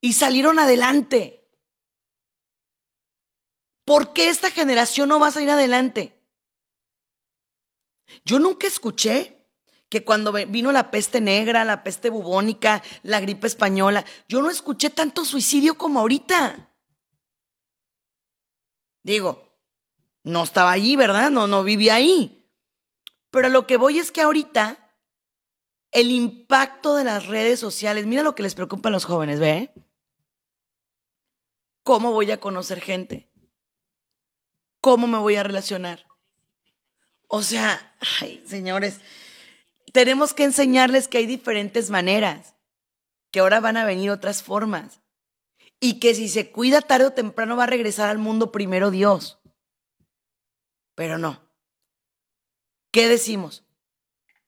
Y 0.00 0.14
salieron 0.14 0.58
adelante. 0.58 1.50
¿Por 3.84 4.12
qué 4.12 4.28
esta 4.28 4.50
generación 4.50 5.08
no 5.08 5.18
va 5.18 5.28
a 5.28 5.32
salir 5.32 5.50
adelante? 5.50 6.20
Yo 8.24 8.38
nunca 8.38 8.66
escuché 8.66 9.41
que 9.92 10.06
cuando 10.06 10.32
vino 10.32 10.72
la 10.72 10.90
peste 10.90 11.20
negra, 11.20 11.66
la 11.66 11.84
peste 11.84 12.08
bubónica, 12.08 12.82
la 13.02 13.20
gripe 13.20 13.46
española, 13.46 14.06
yo 14.26 14.40
no 14.40 14.48
escuché 14.48 14.88
tanto 14.88 15.26
suicidio 15.26 15.76
como 15.76 16.00
ahorita. 16.00 16.72
Digo, 19.02 19.54
no 20.22 20.44
estaba 20.44 20.72
allí, 20.72 20.96
¿verdad? 20.96 21.30
No, 21.30 21.46
no 21.46 21.62
vivía 21.62 21.96
ahí. 21.96 22.50
Pero 23.30 23.50
lo 23.50 23.66
que 23.66 23.76
voy 23.76 23.98
es 23.98 24.10
que 24.10 24.22
ahorita 24.22 24.96
el 25.90 26.10
impacto 26.10 26.96
de 26.96 27.04
las 27.04 27.26
redes 27.26 27.60
sociales, 27.60 28.06
mira 28.06 28.22
lo 28.22 28.34
que 28.34 28.44
les 28.44 28.54
preocupa 28.54 28.88
a 28.88 28.92
los 28.92 29.04
jóvenes, 29.04 29.40
¿ve? 29.40 29.74
¿Cómo 31.82 32.12
voy 32.12 32.30
a 32.30 32.40
conocer 32.40 32.80
gente? 32.80 33.30
¿Cómo 34.80 35.06
me 35.06 35.18
voy 35.18 35.36
a 35.36 35.42
relacionar? 35.42 36.06
O 37.28 37.42
sea, 37.42 37.94
ay, 38.22 38.42
señores, 38.46 38.98
tenemos 39.92 40.34
que 40.34 40.44
enseñarles 40.44 41.08
que 41.08 41.18
hay 41.18 41.26
diferentes 41.26 41.90
maneras, 41.90 42.56
que 43.30 43.40
ahora 43.40 43.60
van 43.60 43.76
a 43.76 43.84
venir 43.84 44.10
otras 44.10 44.42
formas 44.42 45.00
y 45.80 46.00
que 46.00 46.14
si 46.14 46.28
se 46.28 46.50
cuida 46.50 46.80
tarde 46.80 47.06
o 47.06 47.12
temprano 47.12 47.56
va 47.56 47.64
a 47.64 47.68
regresar 47.68 48.08
al 48.08 48.18
mundo 48.18 48.52
primero 48.52 48.90
Dios. 48.90 49.38
Pero 50.94 51.18
no. 51.18 51.40
¿Qué 52.90 53.08
decimos? 53.08 53.64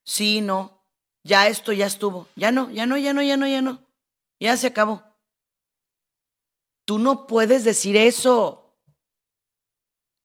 Sí, 0.04 0.40
no, 0.40 0.86
ya 1.22 1.48
esto 1.48 1.72
ya 1.72 1.86
estuvo, 1.86 2.28
ya 2.36 2.52
no, 2.52 2.70
ya 2.70 2.84
no, 2.86 2.98
ya 2.98 3.14
no, 3.14 3.22
ya 3.22 3.36
no, 3.36 3.46
ya 3.46 3.62
no, 3.62 3.82
ya 4.38 4.56
se 4.56 4.66
acabó. 4.66 5.02
Tú 6.84 6.98
no 6.98 7.26
puedes 7.26 7.64
decir 7.64 7.96
eso. 7.96 8.63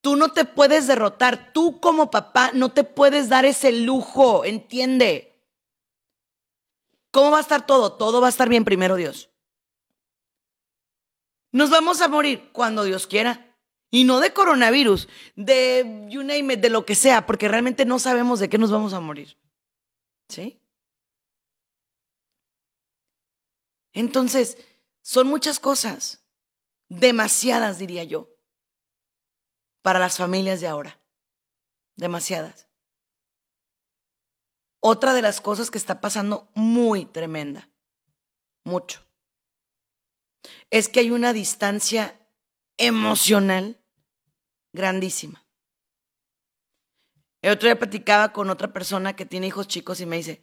Tú 0.02 0.16
no 0.16 0.32
te 0.32 0.46
puedes 0.46 0.88
derrotar. 0.88 1.52
Tú 1.54 1.80
como 1.80 2.10
papá 2.10 2.52
no 2.54 2.72
te 2.72 2.84
puedes 2.84 3.30
dar 3.30 3.46
ese 3.46 3.72
lujo, 3.72 4.46
entiende. 4.46 5.38
¿Cómo 7.12 7.32
va 7.32 7.40
a 7.40 7.42
estar 7.42 7.66
todo? 7.66 7.94
Todo 7.94 8.22
va 8.22 8.28
a 8.28 8.30
estar 8.30 8.48
bien 8.48 8.64
primero 8.64 8.96
Dios. 8.96 9.30
Nos 11.52 11.70
vamos 11.70 12.02
a 12.02 12.08
morir 12.08 12.50
cuando 12.54 12.84
Dios 12.84 13.08
quiera. 13.08 13.46
Y 13.92 14.04
no 14.04 14.20
de 14.20 14.32
coronavirus, 14.32 15.10
de 15.36 16.06
you 16.10 16.22
name 16.22 16.54
it, 16.54 16.60
de 16.60 16.70
lo 16.70 16.86
que 16.86 16.94
sea, 16.94 17.26
porque 17.26 17.48
realmente 17.48 17.86
no 17.86 17.98
sabemos 17.98 18.40
de 18.40 18.48
qué 18.48 18.60
nos 18.60 18.70
vamos 18.70 18.94
a 18.94 19.00
morir. 19.00 19.36
¿Sí? 20.28 20.62
Entonces, 23.94 24.60
son 25.02 25.26
muchas 25.26 25.60
cosas, 25.60 26.24
demasiadas 26.88 27.80
diría 27.80 28.04
yo 28.04 28.30
para 29.82 30.00
las 30.00 30.18
familias 30.18 30.62
de 30.62 30.68
ahora. 30.68 31.00
Demasiadas. 31.96 32.68
Otra 34.82 35.14
de 35.14 35.22
las 35.22 35.42
cosas 35.42 35.72
que 35.72 35.78
está 35.78 36.00
pasando 36.00 36.50
muy 36.56 37.06
tremenda, 37.06 37.70
mucho, 38.64 39.06
es 40.70 40.88
que 40.88 41.02
hay 41.02 41.12
una 41.12 41.34
distancia 41.34 42.18
emocional 42.78 43.84
grandísima. 44.72 45.46
El 47.42 47.52
otro 47.52 47.68
día 47.68 47.80
platicaba 47.80 48.32
con 48.32 48.50
otra 48.50 48.72
persona 48.72 49.16
que 49.16 49.26
tiene 49.26 49.48
hijos 49.48 49.68
chicos 49.68 50.00
y 50.00 50.06
me 50.06 50.18
dice, 50.18 50.42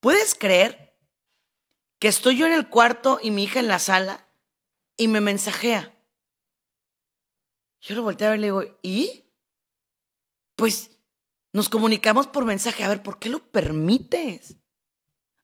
¿puedes 0.00 0.34
creer 0.34 0.96
que 1.98 2.08
estoy 2.08 2.36
yo 2.36 2.46
en 2.46 2.52
el 2.52 2.68
cuarto 2.68 3.18
y 3.22 3.30
mi 3.30 3.44
hija 3.44 3.60
en 3.60 3.68
la 3.68 3.78
sala 3.78 4.28
y 4.96 5.08
me 5.08 5.20
mensajea? 5.20 5.95
Yo 7.86 7.94
lo 7.94 8.02
volteé 8.02 8.26
a 8.26 8.30
ver 8.30 8.38
y 8.38 8.40
le 8.40 8.46
digo, 8.48 8.64
¿y? 8.82 9.24
Pues 10.56 10.90
nos 11.52 11.68
comunicamos 11.68 12.26
por 12.26 12.44
mensaje. 12.44 12.82
A 12.82 12.88
ver, 12.88 13.00
¿por 13.00 13.20
qué 13.20 13.28
lo 13.28 13.48
permites? 13.52 14.56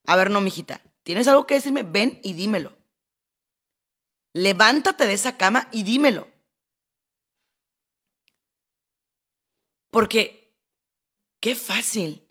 A 0.06 0.16
ver, 0.16 0.28
no, 0.28 0.40
mijita. 0.40 0.82
¿Tienes 1.04 1.28
algo 1.28 1.46
que 1.46 1.54
decirme? 1.54 1.84
Ven 1.84 2.18
y 2.24 2.32
dímelo. 2.32 2.76
Levántate 4.32 5.06
de 5.06 5.12
esa 5.12 5.36
cama 5.36 5.68
y 5.70 5.84
dímelo. 5.84 6.28
Porque 9.90 10.52
qué 11.38 11.54
fácil 11.54 12.28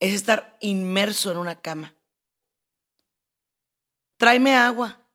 es 0.00 0.14
estar 0.14 0.58
inmerso 0.60 1.30
en 1.30 1.36
una 1.36 1.60
cama. 1.60 1.94
Tráeme 4.16 4.56
agua. 4.56 5.08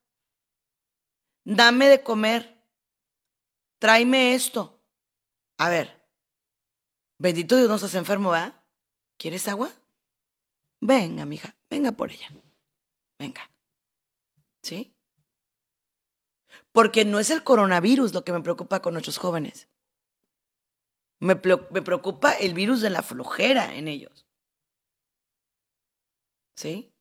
Dame 1.44 1.90
de 1.90 2.04
comer. 2.04 2.63
Tráeme 3.84 4.34
esto. 4.34 4.82
A 5.58 5.68
ver, 5.68 6.08
bendito 7.18 7.58
Dios 7.58 7.68
no 7.68 7.76
estás 7.76 7.96
enfermo, 7.96 8.30
¿verdad? 8.30 8.64
¿Quieres 9.18 9.46
agua? 9.50 9.74
Venga, 10.80 11.26
mija, 11.26 11.58
venga 11.70 11.92
por 11.92 12.10
ella. 12.10 12.30
Venga. 13.20 13.42
¿Sí? 14.62 14.96
Porque 16.72 17.04
no 17.04 17.20
es 17.20 17.30
el 17.30 17.44
coronavirus 17.44 18.14
lo 18.14 18.24
que 18.24 18.32
me 18.32 18.40
preocupa 18.40 18.82
con 18.82 18.94
nuestros 18.94 19.18
jóvenes. 19.18 19.68
Me, 21.20 21.36
me 21.36 21.82
preocupa 21.82 22.32
el 22.36 22.54
virus 22.54 22.80
de 22.80 22.90
la 22.90 23.02
flojera 23.02 23.76
en 23.76 23.90
ellos. 23.90 24.26
¿Sí? 26.56 26.96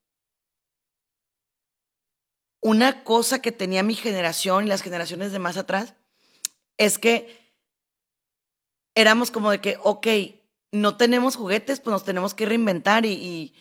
Una 2.60 3.04
cosa 3.04 3.40
que 3.40 3.52
tenía 3.52 3.84
mi 3.84 3.94
generación 3.94 4.64
y 4.64 4.68
las 4.68 4.82
generaciones 4.82 5.30
de 5.30 5.38
más 5.38 5.56
atrás 5.56 5.94
es 6.84 6.98
que 6.98 7.52
éramos 8.94 9.30
como 9.30 9.50
de 9.50 9.60
que, 9.60 9.78
ok, 9.82 10.06
no 10.72 10.96
tenemos 10.96 11.36
juguetes, 11.36 11.80
pues 11.80 11.92
nos 11.92 12.04
tenemos 12.04 12.34
que 12.34 12.46
reinventar 12.46 13.06
y, 13.06 13.54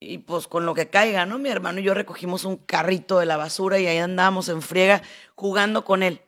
y, 0.00 0.18
pues 0.18 0.46
con 0.46 0.66
lo 0.66 0.74
que 0.74 0.88
caiga, 0.88 1.26
¿no? 1.26 1.38
Mi 1.38 1.48
hermano 1.48 1.80
y 1.80 1.82
yo 1.82 1.94
recogimos 1.94 2.44
un 2.44 2.56
carrito 2.56 3.18
de 3.18 3.26
la 3.26 3.36
basura 3.36 3.78
y 3.78 3.86
ahí 3.86 3.98
andábamos 3.98 4.48
en 4.48 4.62
friega 4.62 5.02
jugando 5.34 5.84
con 5.84 6.02
él. 6.02 6.22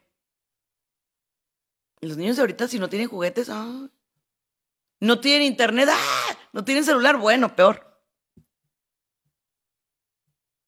Los 2.00 2.16
niños 2.16 2.36
de 2.36 2.42
ahorita, 2.42 2.66
si 2.68 2.78
no 2.78 2.88
tienen 2.88 3.08
juguetes, 3.08 3.48
ah, 3.50 3.88
no 5.00 5.20
tienen 5.20 5.42
internet, 5.42 5.88
ah, 5.92 6.38
no 6.52 6.64
tienen 6.64 6.84
celular, 6.84 7.18
bueno, 7.18 7.54
peor. 7.54 7.86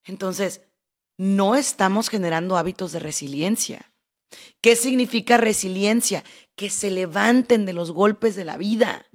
Entonces, 0.04 0.62
no 1.16 1.54
estamos 1.54 2.08
generando 2.08 2.56
hábitos 2.56 2.92
de 2.92 2.98
resiliencia. 2.98 3.91
¿Qué 4.60 4.76
significa 4.76 5.36
resiliencia? 5.36 6.24
Que 6.56 6.70
se 6.70 6.90
levanten 6.90 7.66
de 7.66 7.72
los 7.72 7.90
golpes 7.90 8.36
de 8.36 8.44
la 8.44 8.56
vida. 8.56 9.06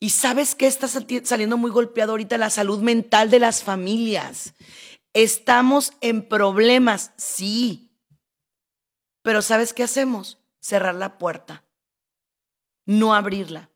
Y 0.00 0.10
sabes 0.10 0.54
que 0.54 0.66
está 0.66 0.86
saliendo 0.86 1.56
muy 1.56 1.70
golpeado 1.70 2.12
ahorita 2.12 2.36
la 2.36 2.50
salud 2.50 2.80
mental 2.80 3.30
de 3.30 3.38
las 3.38 3.62
familias. 3.62 4.54
Estamos 5.14 5.92
en 6.00 6.28
problemas, 6.28 7.12
sí. 7.16 7.90
Pero 9.22 9.40
¿sabes 9.40 9.72
qué 9.72 9.82
hacemos? 9.82 10.38
Cerrar 10.60 10.94
la 10.94 11.16
puerta. 11.16 11.64
No 12.84 13.14
abrirla. 13.14 13.70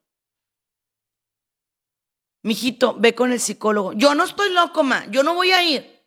Mijito, 2.43 2.95
ve 2.99 3.15
con 3.15 3.33
el 3.33 3.41
psicólogo. 3.41 3.93
Yo 3.95 4.15
no 4.15 4.25
estoy 4.25 4.53
loco, 4.53 4.83
ma. 4.83 5.07
Yo 5.11 5.23
no 5.23 5.35
voy 5.35 5.53
a 5.53 5.63
ir. 5.63 5.98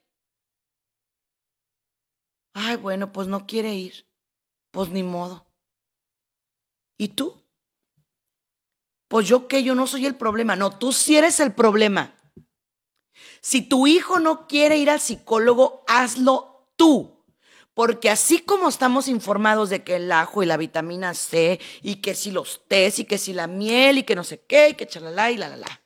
Ay, 2.53 2.77
bueno, 2.77 3.11
pues 3.11 3.27
no 3.27 3.45
quiere 3.47 3.73
ir. 3.73 4.05
Pues 4.71 4.89
ni 4.89 5.03
modo. 5.03 5.45
¿Y 6.97 7.09
tú? 7.09 7.41
Pues 9.07 9.27
yo 9.27 9.47
qué, 9.47 9.63
yo 9.63 9.75
no 9.75 9.87
soy 9.87 10.05
el 10.05 10.15
problema. 10.15 10.55
No, 10.55 10.77
tú 10.77 10.93
sí 10.93 11.17
eres 11.17 11.39
el 11.39 11.53
problema. 11.53 12.15
Si 13.41 13.61
tu 13.61 13.87
hijo 13.87 14.19
no 14.19 14.47
quiere 14.47 14.77
ir 14.77 14.89
al 14.89 14.99
psicólogo, 14.99 15.83
hazlo 15.87 16.71
tú. 16.77 17.25
Porque 17.73 18.09
así 18.09 18.39
como 18.39 18.69
estamos 18.69 19.07
informados 19.07 19.69
de 19.69 19.83
que 19.83 19.95
el 19.95 20.11
ajo 20.11 20.43
y 20.43 20.45
la 20.45 20.57
vitamina 20.57 21.13
C, 21.13 21.59
y 21.81 21.95
que 21.95 22.15
si 22.15 22.31
los 22.31 22.67
tés, 22.67 22.99
y 22.99 23.05
que 23.05 23.17
si 23.17 23.33
la 23.33 23.47
miel, 23.47 23.97
y 23.97 24.03
que 24.03 24.15
no 24.15 24.23
sé 24.23 24.45
qué, 24.45 24.69
y 24.69 24.73
que 24.75 24.87
chalala 24.87 25.31
y 25.31 25.37
la 25.37 25.49
la 25.49 25.57
la. 25.57 25.81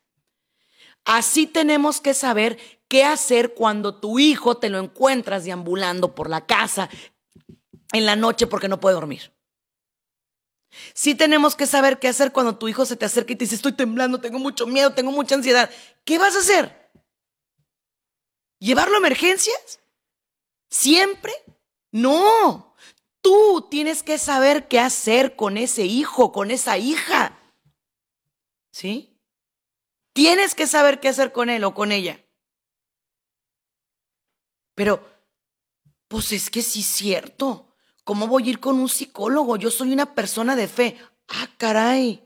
Así 1.05 1.45
tenemos 1.45 2.01
que 2.01 2.15
saber 2.15 2.57
qué 2.87 3.03
hacer 3.03 3.53
cuando 3.53 3.95
tu 3.99 4.19
hijo 4.19 4.57
te 4.57 4.69
lo 4.69 4.79
encuentras 4.79 5.43
deambulando 5.43 6.15
por 6.15 6.29
la 6.29 6.45
casa 6.45 6.89
en 7.93 8.05
la 8.05 8.15
noche 8.15 8.47
porque 8.47 8.67
no 8.67 8.79
puede 8.79 8.95
dormir. 8.95 9.31
Sí 10.93 11.15
tenemos 11.15 11.55
que 11.55 11.65
saber 11.65 11.99
qué 11.99 12.07
hacer 12.07 12.31
cuando 12.31 12.57
tu 12.57 12.67
hijo 12.67 12.85
se 12.85 12.95
te 12.95 13.05
acerca 13.05 13.33
y 13.33 13.35
te 13.35 13.45
dice, 13.45 13.55
estoy 13.55 13.73
temblando, 13.73 14.19
tengo 14.19 14.39
mucho 14.39 14.67
miedo, 14.67 14.93
tengo 14.93 15.11
mucha 15.11 15.35
ansiedad. 15.35 15.69
¿Qué 16.03 16.17
vas 16.17 16.35
a 16.35 16.39
hacer? 16.39 16.91
¿Llevarlo 18.59 18.95
a 18.95 18.99
emergencias? 18.99 19.79
¿Siempre? 20.69 21.33
No. 21.91 22.75
Tú 23.21 23.67
tienes 23.71 24.03
que 24.03 24.17
saber 24.17 24.67
qué 24.67 24.79
hacer 24.79 25.35
con 25.35 25.57
ese 25.57 25.85
hijo, 25.85 26.31
con 26.31 26.51
esa 26.51 26.77
hija. 26.77 27.39
¿Sí? 28.71 29.17
Tienes 30.13 30.55
que 30.55 30.67
saber 30.67 30.99
qué 30.99 31.09
hacer 31.09 31.31
con 31.31 31.49
él 31.49 31.63
o 31.63 31.73
con 31.73 31.91
ella. 31.91 32.24
Pero, 34.75 35.03
pues 36.07 36.31
es 36.31 36.49
que 36.49 36.61
sí 36.61 36.81
es 36.81 36.85
cierto. 36.85 37.75
¿Cómo 38.03 38.27
voy 38.27 38.43
a 38.43 38.49
ir 38.51 38.59
con 38.59 38.79
un 38.79 38.89
psicólogo? 38.89 39.57
Yo 39.57 39.71
soy 39.71 39.91
una 39.91 40.13
persona 40.13 40.55
de 40.55 40.67
fe. 40.67 40.97
Ah, 41.27 41.49
caray. 41.57 42.23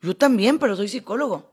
Yo 0.00 0.16
también, 0.16 0.58
pero 0.58 0.74
soy 0.74 0.88
psicólogo. 0.88 1.52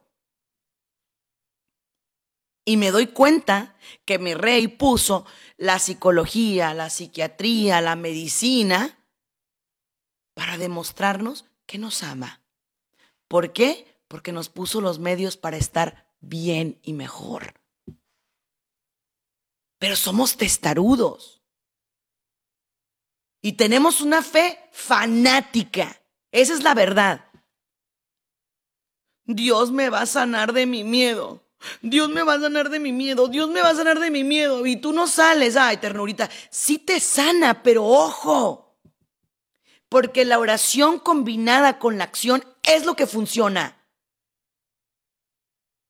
Y 2.64 2.76
me 2.76 2.90
doy 2.90 3.08
cuenta 3.08 3.76
que 4.04 4.18
mi 4.18 4.34
rey 4.34 4.68
puso 4.68 5.26
la 5.56 5.78
psicología, 5.78 6.74
la 6.74 6.90
psiquiatría, 6.90 7.80
la 7.80 7.94
medicina 7.94 8.98
para 10.32 10.58
demostrarnos 10.58 11.44
que 11.66 11.78
nos 11.78 12.02
ama. 12.02 12.40
¿Por 13.28 13.52
qué? 13.52 13.94
porque 14.14 14.30
nos 14.30 14.48
puso 14.48 14.80
los 14.80 15.00
medios 15.00 15.36
para 15.36 15.56
estar 15.56 16.06
bien 16.20 16.78
y 16.84 16.92
mejor. 16.92 17.54
Pero 19.78 19.96
somos 19.96 20.36
testarudos. 20.36 21.42
Y 23.40 23.52
tenemos 23.52 24.00
una 24.00 24.22
fe 24.22 24.58
fanática. 24.72 26.00
Esa 26.32 26.54
es 26.54 26.62
la 26.62 26.74
verdad. 26.74 27.30
Dios 29.26 29.70
me 29.70 29.90
va 29.90 30.02
a 30.02 30.06
sanar 30.06 30.52
de 30.52 30.66
mi 30.66 30.82
miedo. 30.82 31.42
Dios 31.82 32.08
me 32.08 32.22
va 32.22 32.34
a 32.34 32.40
sanar 32.40 32.70
de 32.70 32.80
mi 32.80 32.92
miedo. 32.92 33.28
Dios 33.28 33.48
me 33.50 33.62
va 33.62 33.70
a 33.70 33.74
sanar 33.74 33.98
de 34.00 34.10
mi 34.10 34.24
miedo. 34.24 34.66
Y 34.66 34.76
tú 34.76 34.92
no 34.92 35.06
sales. 35.06 35.56
Ay, 35.56 35.76
ternurita. 35.76 36.30
Sí 36.50 36.78
te 36.78 37.00
sana, 37.00 37.62
pero 37.62 37.84
ojo. 37.84 38.78
Porque 39.88 40.24
la 40.24 40.38
oración 40.38 40.98
combinada 40.98 41.78
con 41.78 41.98
la 41.98 42.04
acción 42.04 42.44
es 42.62 42.84
lo 42.84 42.96
que 42.96 43.06
funciona. 43.06 43.76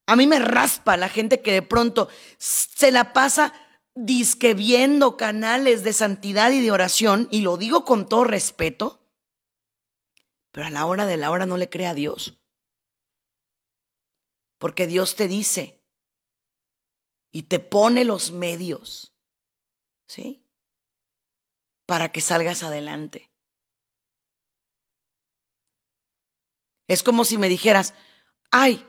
A 0.06 0.16
mí 0.16 0.26
me 0.26 0.38
raspa 0.38 0.96
la 0.96 1.08
gente 1.08 1.40
que 1.40 1.52
de 1.52 1.62
pronto 1.62 2.08
se 2.36 2.90
la 2.90 3.12
pasa 3.12 3.54
disque 3.94 4.54
viendo 4.54 5.16
canales 5.16 5.84
de 5.84 5.92
santidad 5.92 6.50
y 6.50 6.60
de 6.60 6.70
oración, 6.70 7.28
y 7.30 7.42
lo 7.42 7.56
digo 7.56 7.84
con 7.84 8.08
todo 8.08 8.24
respeto, 8.24 9.00
pero 10.50 10.66
a 10.66 10.70
la 10.70 10.86
hora 10.86 11.06
de 11.06 11.16
la 11.16 11.30
hora 11.30 11.46
no 11.46 11.56
le 11.56 11.68
cree 11.68 11.86
a 11.86 11.94
Dios. 11.94 12.40
Porque 14.58 14.86
Dios 14.86 15.16
te 15.16 15.28
dice 15.28 15.82
y 17.32 17.42
te 17.42 17.58
pone 17.58 18.04
los 18.04 18.30
medios, 18.30 19.14
¿sí? 20.06 20.46
Para 21.86 22.12
que 22.12 22.20
salgas 22.20 22.62
adelante. 22.62 23.30
Es 26.86 27.02
como 27.02 27.24
si 27.24 27.38
me 27.38 27.48
dijeras, 27.48 27.94
ay, 28.50 28.86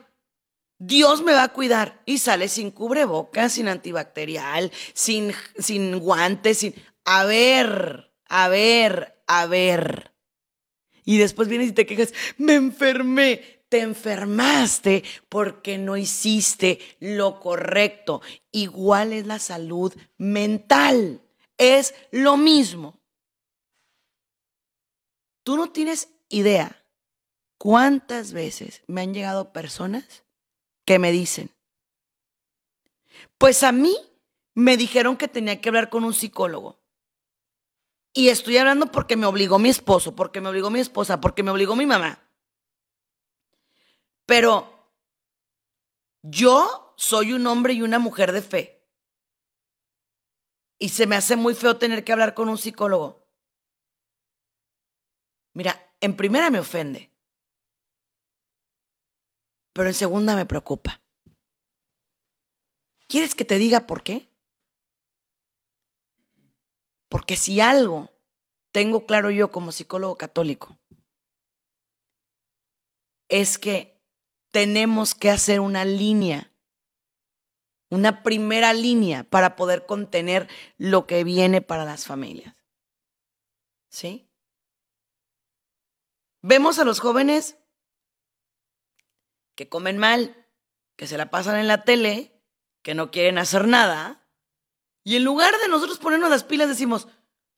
Dios 0.78 1.22
me 1.22 1.32
va 1.32 1.44
a 1.44 1.52
cuidar 1.52 2.02
y 2.04 2.18
sale 2.18 2.48
sin 2.48 2.70
cubrebocas, 2.70 3.52
sin 3.52 3.68
antibacterial, 3.68 4.70
sin, 4.94 5.32
sin 5.58 5.98
guantes, 5.98 6.58
sin... 6.58 6.74
A 7.04 7.24
ver, 7.24 8.12
a 8.28 8.48
ver, 8.48 9.22
a 9.26 9.46
ver. 9.46 10.12
Y 11.04 11.18
después 11.18 11.48
vienes 11.48 11.68
y 11.68 11.72
te 11.72 11.86
quejas, 11.86 12.12
me 12.36 12.54
enfermé. 12.54 13.56
Te 13.68 13.80
enfermaste 13.80 15.02
porque 15.28 15.76
no 15.76 15.96
hiciste 15.96 16.78
lo 17.00 17.40
correcto. 17.40 18.22
Igual 18.52 19.12
es 19.12 19.26
la 19.26 19.40
salud 19.40 19.92
mental. 20.18 21.20
Es 21.58 21.94
lo 22.12 22.36
mismo. 22.36 23.00
Tú 25.42 25.56
no 25.56 25.72
tienes 25.72 26.10
idea 26.28 26.84
cuántas 27.58 28.32
veces 28.32 28.82
me 28.86 29.00
han 29.00 29.14
llegado 29.14 29.52
personas 29.52 30.25
¿Qué 30.86 30.98
me 30.98 31.12
dicen? 31.12 31.50
Pues 33.36 33.62
a 33.64 33.72
mí 33.72 33.94
me 34.54 34.78
dijeron 34.78 35.16
que 35.16 35.28
tenía 35.28 35.60
que 35.60 35.68
hablar 35.68 35.90
con 35.90 36.04
un 36.04 36.14
psicólogo. 36.14 36.80
Y 38.14 38.28
estoy 38.28 38.56
hablando 38.56 38.86
porque 38.86 39.16
me 39.16 39.26
obligó 39.26 39.58
mi 39.58 39.68
esposo, 39.68 40.16
porque 40.16 40.40
me 40.40 40.48
obligó 40.48 40.70
mi 40.70 40.80
esposa, 40.80 41.20
porque 41.20 41.42
me 41.42 41.50
obligó 41.50 41.76
mi 41.76 41.84
mamá. 41.84 42.30
Pero 44.24 44.90
yo 46.22 46.94
soy 46.96 47.32
un 47.32 47.46
hombre 47.46 47.74
y 47.74 47.82
una 47.82 47.98
mujer 47.98 48.32
de 48.32 48.40
fe. 48.40 48.88
Y 50.78 50.90
se 50.90 51.06
me 51.06 51.16
hace 51.16 51.36
muy 51.36 51.54
feo 51.54 51.76
tener 51.76 52.04
que 52.04 52.12
hablar 52.12 52.32
con 52.34 52.48
un 52.48 52.58
psicólogo. 52.58 53.28
Mira, 55.52 55.94
en 56.00 56.16
primera 56.16 56.48
me 56.50 56.60
ofende. 56.60 57.15
Pero 59.76 59.90
en 59.90 59.94
segunda 59.94 60.34
me 60.34 60.46
preocupa. 60.46 61.02
¿Quieres 63.08 63.34
que 63.34 63.44
te 63.44 63.58
diga 63.58 63.86
por 63.86 64.02
qué? 64.02 64.26
Porque 67.10 67.36
si 67.36 67.60
algo 67.60 68.10
tengo 68.72 69.04
claro 69.04 69.30
yo 69.30 69.52
como 69.52 69.72
psicólogo 69.72 70.16
católico, 70.16 70.78
es 73.28 73.58
que 73.58 74.02
tenemos 74.50 75.14
que 75.14 75.28
hacer 75.28 75.60
una 75.60 75.84
línea, 75.84 76.50
una 77.90 78.22
primera 78.22 78.72
línea 78.72 79.24
para 79.24 79.56
poder 79.56 79.84
contener 79.84 80.48
lo 80.78 81.06
que 81.06 81.22
viene 81.22 81.60
para 81.60 81.84
las 81.84 82.06
familias. 82.06 82.56
¿Sí? 83.90 84.26
Vemos 86.40 86.78
a 86.78 86.84
los 86.86 86.98
jóvenes 86.98 87.58
que 89.56 89.68
comen 89.68 89.98
mal, 89.98 90.46
que 90.96 91.06
se 91.06 91.16
la 91.16 91.30
pasan 91.30 91.56
en 91.56 91.66
la 91.66 91.82
tele, 91.82 92.40
que 92.82 92.94
no 92.94 93.10
quieren 93.10 93.38
hacer 93.38 93.66
nada, 93.66 94.28
y 95.02 95.16
en 95.16 95.24
lugar 95.24 95.58
de 95.58 95.68
nosotros 95.68 95.98
ponernos 95.98 96.30
las 96.30 96.44
pilas 96.44 96.68
decimos, 96.68 97.08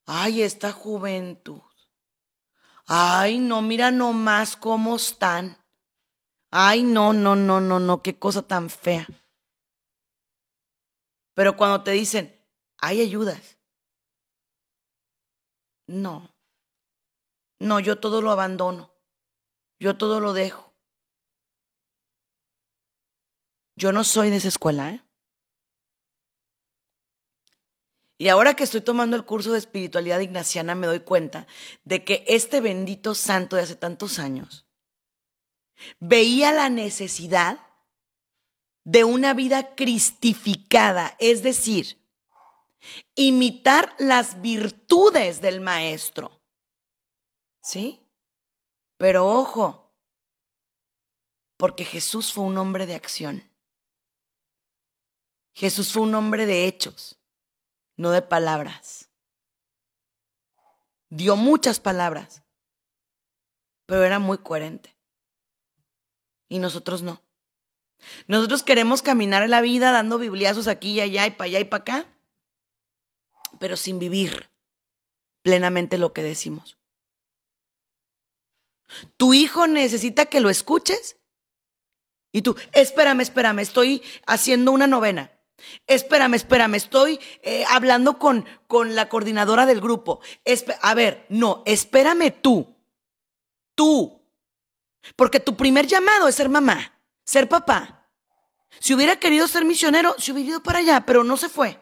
ay, 0.07 0.43
esta 0.43 0.73
juventud, 0.73 1.61
ay, 2.87 3.39
no, 3.39 3.61
mira 3.61 3.91
nomás 3.91 4.57
cómo 4.57 4.97
están, 4.97 5.59
ay, 6.51 6.83
no, 6.83 7.13
no, 7.13 7.37
no, 7.37 7.61
no, 7.61 7.81
no, 7.81 8.03
qué 8.03 8.19
cosa 8.19 8.43
tan 8.43 8.71
fea. 8.71 9.07
Pero 11.35 11.57
cuando 11.57 11.83
te 11.83 11.91
dicen, 11.93 12.45
hay 12.79 13.01
ayudas, 13.01 13.59
no, 15.87 16.35
no, 17.59 17.81
yo 17.81 17.99
todo 17.99 18.23
lo 18.23 18.31
abandono, 18.31 18.93
yo 19.81 19.97
todo 19.97 20.21
lo 20.21 20.33
dejo. 20.33 20.68
Yo 23.79 23.93
no 23.93 24.03
soy 24.03 24.31
de 24.31 24.39
esa 24.39 24.49
escuela, 24.49 24.91
¿eh? 24.91 25.03
Y 28.21 28.27
ahora 28.27 28.55
que 28.55 28.65
estoy 28.65 28.81
tomando 28.81 29.15
el 29.15 29.25
curso 29.25 29.53
de 29.53 29.59
espiritualidad 29.59 30.19
ignaciana, 30.19 30.75
me 30.75 30.89
doy 30.89 30.99
cuenta 30.99 31.47
de 31.85 32.03
que 32.03 32.25
este 32.27 32.61
bendito 32.61 33.15
santo 33.15 33.55
de 33.55 33.63
hace 33.63 33.77
tantos 33.77 34.19
años 34.19 34.67
veía 36.01 36.51
la 36.51 36.71
necesidad 36.71 37.61
de 38.83 39.05
una 39.05 39.33
vida 39.33 39.77
cristificada, 39.77 41.15
es 41.21 41.45
decir, 41.45 42.05
imitar 43.15 43.95
las 44.01 44.43
virtudes 44.43 45.41
del 45.41 45.61
maestro. 45.61 46.43
¿Sí? 47.63 48.05
Pero 48.97 49.29
ojo, 49.29 49.95
porque 51.57 51.85
Jesús 51.85 52.33
fue 52.33 52.43
un 52.43 52.59
hombre 52.59 52.85
de 52.85 52.97
acción. 52.97 53.49
Jesús 55.59 55.93
fue 55.93 56.03
un 56.03 56.15
hombre 56.15 56.47
de 56.47 56.67
hechos, 56.69 57.19
no 57.97 58.13
de 58.13 58.23
palabras. 58.23 59.11
Dio 61.09 61.35
muchas 61.35 61.81
palabras, 61.81 62.45
pero 63.85 64.05
era 64.05 64.21
muy 64.21 64.39
coherente. 64.39 64.97
Y 66.49 66.61
nosotros 66.61 67.03
no. 67.03 67.25
Nosotros 68.29 68.63
queremos 68.63 69.03
caminar 69.03 69.43
en 69.43 69.51
la 69.51 69.61
vida 69.61 69.91
dando 69.91 70.19
bibliazos 70.19 70.69
aquí 70.69 70.93
y 70.93 71.01
allá 71.01 71.27
y 71.27 71.33
para 71.33 71.47
allá 71.47 71.59
y 71.59 71.65
para 71.65 71.81
acá, 71.81 72.07
pero 73.59 73.77
sin 73.77 73.99
vivir 73.99 74.49
plenamente 75.43 75.99
lo 75.99 76.13
que 76.13 76.23
decimos. 76.23 76.79
Tu 79.17 79.35
hijo 79.35 79.67
necesita 79.67 80.27
que 80.27 80.39
lo 80.39 80.51
escuches 80.51 81.17
y 82.31 82.43
tú, 82.43 82.55
espérame, 82.71 83.23
espérame, 83.23 83.59
estoy 83.59 84.05
haciendo 84.25 84.71
una 84.71 84.87
novena. 84.87 85.33
Espérame, 85.87 86.35
espérame, 86.35 86.75
estoy 86.77 87.19
eh, 87.43 87.65
hablando 87.69 88.19
con, 88.19 88.45
con 88.67 88.95
la 88.95 89.09
coordinadora 89.09 89.67
del 89.67 89.81
grupo. 89.81 90.21
a 90.83 90.95
ver, 90.95 91.27
no, 91.29 91.63
espérame 91.67 92.31
tú. 92.31 92.77
Tú. 93.75 94.23
Porque 95.17 95.41
tu 95.41 95.57
primer 95.57 95.87
llamado 95.87 96.29
es 96.29 96.35
ser 96.35 96.49
mamá, 96.49 97.01
ser 97.25 97.49
papá. 97.49 98.09
Si 98.81 98.95
hubiera 98.95 99.17
querido 99.17 99.49
ser 99.49 99.65
misionero, 99.65 100.15
se 100.19 100.33
hubiera 100.33 100.51
ido 100.51 100.63
para 100.63 100.79
allá, 100.81 101.05
pero 101.07 101.25
no 101.25 101.37
se 101.37 101.49
fue. 101.49 101.81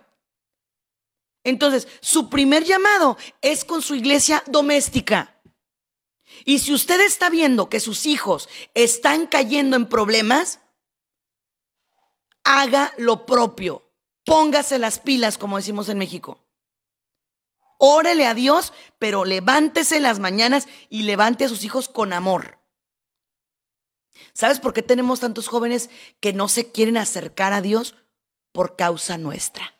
Entonces, 1.44 1.86
su 2.00 2.28
primer 2.28 2.64
llamado 2.64 3.16
es 3.40 3.64
con 3.64 3.82
su 3.82 3.94
iglesia 3.94 4.42
doméstica. 4.46 5.40
Y 6.44 6.58
si 6.58 6.72
usted 6.72 7.00
está 7.00 7.30
viendo 7.30 7.68
que 7.68 7.80
sus 7.80 8.06
hijos 8.06 8.48
están 8.74 9.26
cayendo 9.26 9.76
en 9.76 9.86
problemas, 9.86 10.60
haga 12.46 12.94
lo 12.96 13.26
propio. 13.26 13.82
Póngase 14.24 14.78
las 14.78 14.98
pilas, 14.98 15.36
como 15.36 15.56
decimos 15.56 15.88
en 15.88 15.98
México. 15.98 16.40
Órele 17.78 18.26
a 18.26 18.34
Dios, 18.34 18.72
pero 18.98 19.24
levántese 19.24 20.00
las 20.00 20.18
mañanas 20.18 20.66
y 20.88 21.02
levante 21.02 21.44
a 21.44 21.48
sus 21.48 21.64
hijos 21.64 21.88
con 21.88 22.12
amor. 22.12 22.58
¿Sabes 24.32 24.60
por 24.60 24.72
qué 24.72 24.82
tenemos 24.82 25.20
tantos 25.20 25.48
jóvenes 25.48 25.90
que 26.20 26.32
no 26.32 26.48
se 26.48 26.72
quieren 26.72 26.96
acercar 26.96 27.52
a 27.52 27.60
Dios? 27.60 27.94
Por 28.52 28.76
causa 28.76 29.18
nuestra. 29.18 29.74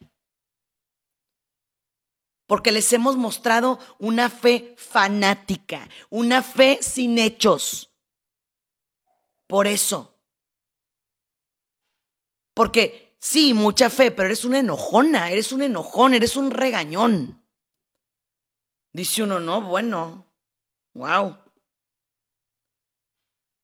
Porque 2.47 2.73
les 2.73 2.93
hemos 2.93 3.17
mostrado 3.17 3.79
una 3.99 4.29
fe 4.29 4.75
fanática, 4.77 5.89
una 6.11 6.43
fe 6.43 6.79
sin 6.83 7.19
hechos. 7.19 7.91
Por 9.47 9.67
eso. 9.67 10.16
Porque 12.57 13.15
sí, 13.19 13.53
mucha 13.53 13.91
fe, 13.91 14.11
pero 14.11 14.29
eres 14.29 14.47
una 14.47 14.61
enojona, 14.61 15.31
eres 15.31 15.53
un 15.53 15.61
enojón, 15.61 16.15
eres 16.15 16.37
un 16.37 16.51
regañón. 16.51 17.45
Dice 18.95 19.25
uno, 19.25 19.41
no, 19.41 19.61
bueno, 19.61 20.25
wow. 20.95 21.37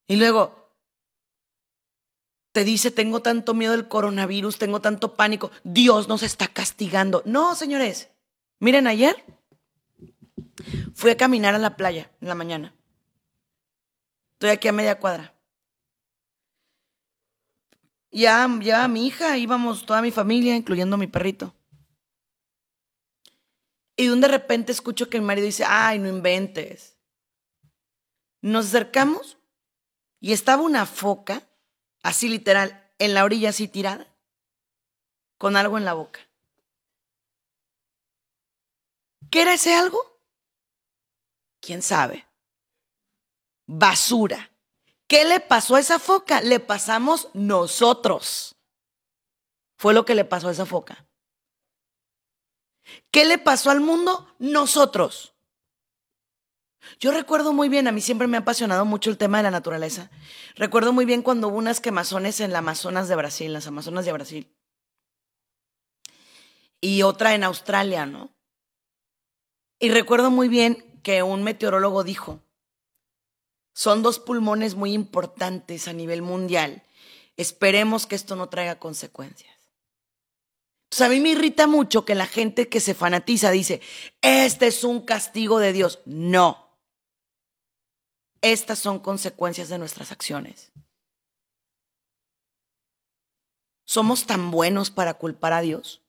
Y 0.07 0.17
luego 0.17 0.75
te 2.53 2.65
dice, 2.65 2.91
tengo 2.91 3.23
tanto 3.23 3.55
miedo 3.55 3.73
del 3.73 3.89
coronavirus, 3.89 4.59
tengo 4.59 4.83
tanto 4.83 5.15
pánico, 5.15 5.51
Dios 5.65 6.07
nos 6.07 6.23
está 6.23 6.49
castigando. 6.49 7.23
No, 7.25 7.55
señores, 7.55 8.11
miren, 8.59 8.87
ayer 8.87 9.25
fui 10.95 11.13
a 11.13 11.17
caminar 11.17 11.55
a 11.55 11.59
la 11.59 11.79
playa 11.79 12.11
en 12.21 12.29
la 12.29 12.35
mañana. 12.35 12.75
Estoy 14.33 14.51
aquí 14.51 14.69
a 14.69 14.73
media 14.73 14.99
cuadra. 14.99 15.32
Ya, 18.13 18.47
ya 18.61 18.87
mi 18.89 19.07
hija, 19.07 19.39
íbamos 19.39 19.87
toda 19.87 20.03
mi 20.03 20.11
familia, 20.11 20.55
incluyendo 20.55 20.99
mi 20.99 21.07
perrito. 21.07 21.55
Y 23.97 24.09
de 24.09 24.29
repente 24.29 24.71
escucho 24.71 25.09
que 25.09 25.19
mi 25.19 25.27
marido 25.27 25.47
dice, 25.47 25.65
ay, 25.67 25.99
no 25.99 26.09
inventes. 26.09 26.99
Nos 28.43 28.67
acercamos 28.67 29.39
y 30.21 30.33
estaba 30.33 30.63
una 30.63 30.85
foca, 30.85 31.49
así 32.03 32.29
literal, 32.29 32.93
en 32.99 33.15
la 33.15 33.25
orilla 33.25 33.49
así 33.49 33.67
tirada, 33.67 34.07
con 35.39 35.57
algo 35.57 35.79
en 35.79 35.85
la 35.87 35.95
boca. 35.95 36.21
¿Qué 39.31 39.43
era 39.43 39.55
ese 39.55 39.75
algo? 39.75 39.99
¿Quién 41.61 41.81
sabe? 41.81 42.27
Basura. 43.67 44.52
¿Qué 45.13 45.27
le 45.27 45.41
pasó 45.41 45.77
a 45.77 45.81
esa 45.81 45.99
foca? 45.99 46.41
Le 46.41 46.59
pasamos 46.59 47.29
nosotros. 47.35 48.57
Fue 49.77 49.93
lo 49.93 50.07
que 50.07 50.15
le 50.15 50.25
pasó 50.25 50.49
a 50.49 50.53
esa 50.53 50.65
foca. 50.65 51.07
¿Qué 53.11 53.27
le 53.27 53.37
pasó 53.37 53.71
al 53.71 53.83
mundo? 53.83 54.35
Nosotros. 54.39 55.35
Yo 56.99 57.13
recuerdo 57.13 57.53
muy 57.53 57.69
bien, 57.69 57.89
a 57.89 57.93
mí 57.93 58.01
siempre 58.01 58.27
me 58.27 58.39
ha 58.39 58.41
apasionado 58.41 58.87
mucho 58.87 59.11
el 59.11 59.19
tema 59.19 59.37
de 59.37 59.43
la 59.43 59.51
naturaleza. 59.51 60.11
Recuerdo 60.55 60.95
muy 60.95 61.05
bien 61.05 61.21
cuando 61.21 61.49
hubo 61.49 61.59
unas 61.59 61.83
quemazones 61.83 62.41
en 62.41 62.55
la 62.55 62.61
Amazonas 62.61 63.07
de 63.09 63.17
Brasil, 63.17 63.53
las 63.53 63.67
Amazonas 63.67 64.07
de 64.07 64.13
Brasil. 64.13 64.57
Y 66.81 67.03
otra 67.03 67.35
en 67.35 67.45
Australia, 67.45 68.07
¿no? 68.07 68.35
Y 69.79 69.91
recuerdo 69.91 70.31
muy 70.31 70.49
bien 70.49 70.99
que 71.03 71.23
un 71.23 71.43
meteorólogo 71.43 72.03
dijo, 72.03 72.41
son 73.73 74.03
dos 74.03 74.19
pulmones 74.19 74.75
muy 74.75 74.93
importantes 74.93 75.89
a 75.89 75.93
nivel 75.93 76.23
mundial. 76.23 76.83
Esperemos 77.37 78.07
que 78.07 78.15
esto 78.15 78.37
no 78.37 78.49
traiga 78.49 78.79
consecuencias. 78.79 79.53
Entonces 80.85 81.07
a 81.07 81.09
mí 81.09 81.21
me 81.21 81.31
irrita 81.31 81.67
mucho 81.67 82.05
que 82.05 82.15
la 82.15 82.27
gente 82.27 82.69
que 82.69 82.81
se 82.81 82.95
fanatiza 82.95 83.51
dice, 83.51 83.81
este 84.21 84.67
es 84.67 84.85
un 84.85 85.01
castigo 85.01 85.59
de 85.59 85.73
Dios. 85.73 86.01
No. 86.05 86.79
Estas 88.43 88.79
son 88.79 88.99
consecuencias 88.99 89.71
de 89.71 89.79
nuestras 89.79 90.13
acciones. 90.13 90.71
¿Somos 93.87 94.27
tan 94.27 94.51
buenos 94.51 94.91
para 94.91 95.15
culpar 95.15 95.55
a 95.55 95.61
Dios? 95.63 96.03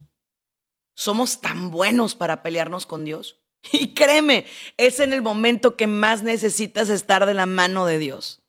¿Somos 0.96 1.42
tan 1.42 1.72
buenos 1.72 2.16
para 2.16 2.44
pelearnos 2.44 2.86
con 2.86 3.06
Dios? 3.06 3.43
Y 3.72 3.94
créeme, 3.94 4.46
es 4.78 5.00
en 5.00 5.14
el 5.14 5.22
momento 5.22 5.76
que 5.76 5.88
más 5.88 6.24
necesitas 6.24 6.90
estar 6.90 7.26
de 7.26 7.34
la 7.34 7.46
mano 7.46 7.86
de 7.86 7.98
Dios. 7.98 8.42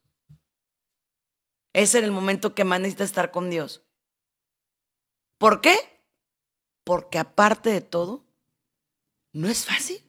es 1.72 1.94
en 1.94 2.04
el 2.04 2.12
momento 2.12 2.54
que 2.54 2.64
más 2.64 2.80
necesitas 2.80 3.08
estar 3.08 3.30
con 3.30 3.50
Dios. 3.50 3.82
¿Por 5.38 5.60
qué? 5.60 5.76
Porque 6.84 7.18
aparte 7.18 7.70
de 7.70 7.80
todo, 7.80 8.24
no 9.32 9.48
es 9.48 9.64
fácil. 9.64 10.04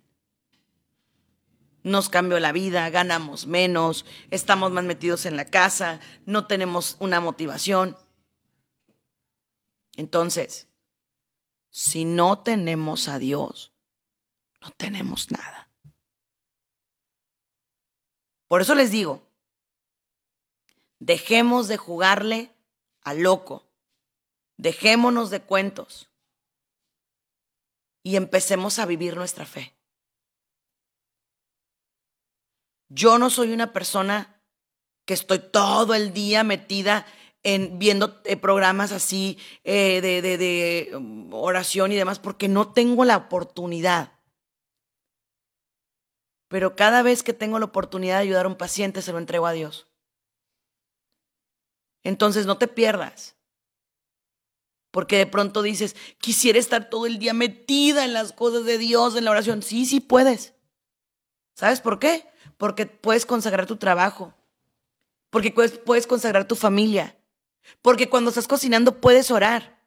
Nos 1.82 2.10
cambió 2.10 2.39
la 2.39 2.51
vida, 2.51 2.89
ganamos 2.89 3.47
menos, 3.47 4.06
estamos 4.32 4.72
más 4.72 4.84
metidos 4.84 5.26
en 5.26 5.38
la 5.38 5.45
casa, 5.45 5.99
no 6.26 6.45
tenemos 6.47 6.97
una 6.99 7.20
motivación. 7.20 7.97
Entonces, 9.95 10.68
si 11.70 12.06
no 12.06 12.39
tenemos 12.39 13.08
a 13.08 13.20
Dios, 13.20 13.75
no 14.66 14.72
tenemos 14.72 15.30
nada. 15.32 15.70
Por 18.47 18.61
eso 18.61 18.74
les 18.74 18.89
digo, 18.89 19.22
dejemos 20.99 21.68
de 21.68 21.78
jugarle 21.78 22.51
a 23.01 23.13
loco, 23.13 23.63
dejémonos 24.57 25.30
de 25.30 25.41
cuentos 25.41 26.09
y 28.03 28.16
empecemos 28.16 28.80
a 28.80 28.88
vivir 28.88 29.16
nuestra 29.16 29.45
fe. 29.45 29.76
Yo 32.89 33.20
no 33.20 33.30
soy 33.30 33.53
una 33.53 33.72
persona 33.72 34.41
que 35.05 35.13
estoy 35.13 35.39
todo 35.39 35.93
el 35.93 36.11
día 36.13 36.43
metida 36.43 37.05
en 37.43 37.78
viendo 37.78 38.20
eh, 38.26 38.38
programas 38.38 38.91
así 38.91 39.38
eh, 39.63 40.01
de, 40.01 40.22
de 40.24 40.91
um, 40.95 41.32
oración 41.34 41.91
y 41.91 41.95
demás, 41.95 42.18
porque 42.18 42.47
no 42.47 42.74
tengo 42.74 43.05
la 43.05 43.18
oportunidad. 43.18 44.14
Pero 46.48 46.76
cada 46.76 47.02
vez 47.02 47.24
que 47.24 47.34
tengo 47.34 47.60
la 47.60 47.66
oportunidad 47.66 48.18
de 48.18 48.24
ayudar 48.24 48.46
a 48.46 48.50
un 48.50 48.56
paciente, 48.56 49.02
se 49.02 49.12
lo 49.12 49.18
entrego 49.18 49.48
a 49.48 49.54
Dios. 49.54 49.88
Entonces 52.04 52.46
no 52.46 52.58
te 52.58 52.68
pierdas. 52.68 53.36
Porque 54.91 55.18
de 55.18 55.26
pronto 55.26 55.62
dices, 55.62 55.96
quisiera 56.20 56.58
estar 56.58 56.89
todo 56.89 57.06
el 57.06 57.20
día 57.20 57.34
metida 57.34 58.06
en 58.06 58.14
las 58.14 58.32
cosas 58.32 58.64
de 58.64 58.78
Dios, 58.78 59.16
en 59.16 59.26
la 59.26 59.32
oración. 59.32 59.62
Sí, 59.62 59.86
sí 59.86 60.00
puedes. 60.00 60.54
¿Sabes 61.54 61.82
por 61.82 62.00
qué? 62.00 62.30
Porque 62.58 62.86
puedes 62.86 63.26
consagrar 63.26 63.66
tu 63.66 63.76
trabajo. 63.76 64.34
Porque 65.32 65.52
puedes 65.52 66.08
consagrar 66.08 66.48
tu 66.48 66.56
familia. 66.56 67.18
Porque 67.82 68.08
cuando 68.08 68.30
estás 68.30 68.48
cocinando 68.48 69.02
puedes 69.02 69.32
orar. 69.32 69.84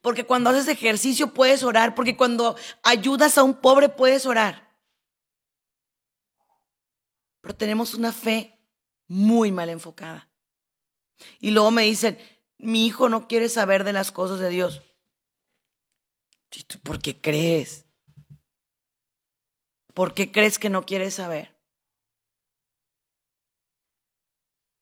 Porque 0.00 0.24
cuando 0.26 0.50
haces 0.50 0.68
ejercicio 0.68 1.34
puedes 1.34 1.64
orar. 1.64 1.96
Porque 1.96 2.16
cuando 2.16 2.54
ayudas 2.84 3.36
a 3.36 3.42
un 3.42 3.54
pobre 3.54 3.88
puedes 3.88 4.26
orar. 4.26 4.61
Pero 7.42 7.54
tenemos 7.54 7.92
una 7.92 8.12
fe 8.12 8.58
muy 9.08 9.52
mal 9.52 9.68
enfocada. 9.68 10.30
Y 11.38 11.50
luego 11.50 11.70
me 11.70 11.82
dicen, 11.82 12.18
mi 12.56 12.86
hijo 12.86 13.10
no 13.10 13.28
quiere 13.28 13.50
saber 13.50 13.84
de 13.84 13.92
las 13.92 14.10
cosas 14.10 14.40
de 14.40 14.48
Dios. 14.48 14.80
¿Por 16.82 17.00
qué 17.00 17.20
crees? 17.20 17.84
¿Por 19.92 20.14
qué 20.14 20.32
crees 20.32 20.58
que 20.58 20.70
no 20.70 20.86
quiere 20.86 21.10
saber? 21.10 21.60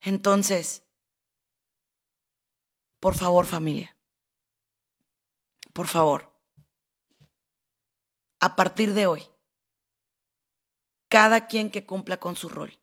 Entonces, 0.02 0.84
por 3.00 3.14
favor 3.14 3.46
familia, 3.46 3.96
por 5.72 5.86
favor, 5.86 6.32
a 8.40 8.56
partir 8.56 8.94
de 8.94 9.06
hoy, 9.06 9.29
cada 11.10 11.48
quien 11.48 11.70
que 11.70 11.84
cumpla 11.84 12.18
con 12.18 12.36
su 12.36 12.48
rol. 12.48 12.78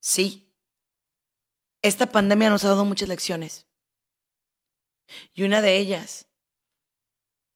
Sí, 0.00 0.50
esta 1.82 2.06
pandemia 2.06 2.48
nos 2.48 2.64
ha 2.64 2.68
dado 2.68 2.84
muchas 2.86 3.08
lecciones. 3.08 3.66
Y 5.34 5.42
una 5.42 5.60
de 5.60 5.76
ellas 5.76 6.28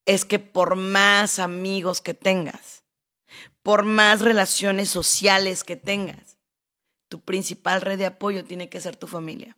es 0.04 0.24
que 0.24 0.38
por 0.38 0.74
más 0.76 1.38
amigos 1.38 2.00
que 2.00 2.12
tengas, 2.12 2.84
por 3.62 3.84
más 3.84 4.20
relaciones 4.20 4.90
sociales 4.90 5.62
que 5.62 5.76
tengas, 5.76 6.38
tu 7.08 7.20
principal 7.20 7.80
red 7.80 7.98
de 7.98 8.06
apoyo 8.06 8.44
tiene 8.44 8.68
que 8.68 8.80
ser 8.80 8.96
tu 8.96 9.06
familia. 9.06 9.56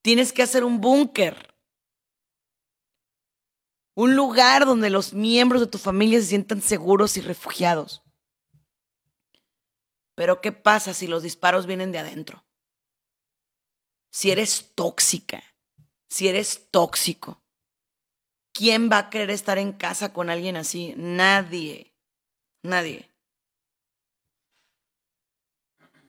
Tienes 0.00 0.32
que 0.32 0.42
hacer 0.42 0.64
un 0.64 0.80
búnker 0.80 1.51
un 3.94 4.16
lugar 4.16 4.64
donde 4.66 4.90
los 4.90 5.12
miembros 5.12 5.60
de 5.60 5.66
tu 5.66 5.78
familia 5.78 6.20
se 6.20 6.26
sientan 6.26 6.62
seguros 6.62 7.16
y 7.16 7.20
refugiados. 7.20 8.02
Pero 10.14 10.40
¿qué 10.40 10.52
pasa 10.52 10.94
si 10.94 11.06
los 11.06 11.22
disparos 11.22 11.66
vienen 11.66 11.92
de 11.92 11.98
adentro? 11.98 12.44
Si 14.10 14.30
eres 14.30 14.74
tóxica, 14.74 15.42
si 16.08 16.28
eres 16.28 16.70
tóxico, 16.70 17.42
¿quién 18.52 18.90
va 18.90 18.98
a 18.98 19.10
querer 19.10 19.30
estar 19.30 19.58
en 19.58 19.72
casa 19.72 20.12
con 20.12 20.28
alguien 20.28 20.56
así? 20.56 20.94
Nadie, 20.96 21.94
nadie. 22.62 23.10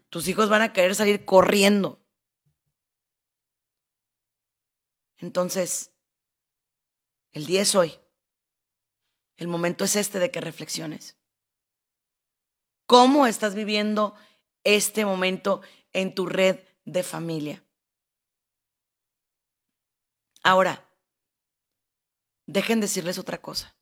Tus 0.10 0.28
hijos 0.28 0.50
van 0.50 0.62
a 0.62 0.74
querer 0.74 0.96
salir 0.96 1.26
corriendo. 1.26 2.00
Entonces, 5.18 5.93
el 7.34 7.46
día 7.46 7.62
es 7.62 7.76
hoy. 7.76 8.00
El 9.36 9.48
momento 9.48 9.84
es 9.84 9.96
este 9.96 10.20
de 10.20 10.32
que 10.32 10.40
reflexiones. 10.42 11.18
¿Cómo 12.86 13.26
estás 13.28 13.56
viviendo 13.56 14.16
este 14.64 15.06
momento 15.06 15.62
en 15.92 16.14
tu 16.14 16.26
red 16.28 16.60
de 16.86 17.04
familia? 17.04 17.66
Ahora, 20.44 20.88
dejen 22.46 22.82
decirles 22.82 23.18
otra 23.18 23.42
cosa. 23.42 23.76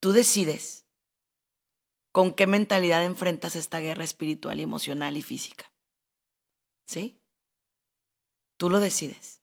Tú 0.00 0.12
decides 0.12 0.86
con 2.12 2.34
qué 2.34 2.46
mentalidad 2.46 3.04
enfrentas 3.04 3.56
esta 3.56 3.80
guerra 3.80 4.04
espiritual, 4.04 4.60
emocional 4.60 5.16
y 5.16 5.22
física. 5.22 5.72
¿Sí? 6.86 7.20
Tú 8.56 8.70
lo 8.70 8.80
decides. 8.80 9.41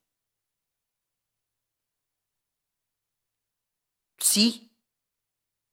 Sí, 4.20 4.72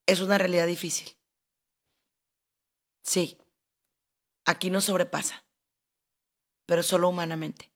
es 0.06 0.20
una 0.20 0.38
realidad 0.38 0.66
difícil. 0.66 1.16
Sí, 3.02 3.38
aquí 4.44 4.70
no 4.70 4.80
sobrepasa, 4.80 5.44
pero 6.66 6.82
solo 6.82 7.08
humanamente. 7.08 7.72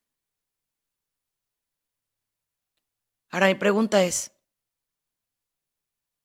Ahora 3.31 3.47
mi 3.47 3.55
pregunta 3.55 4.03
es, 4.05 4.33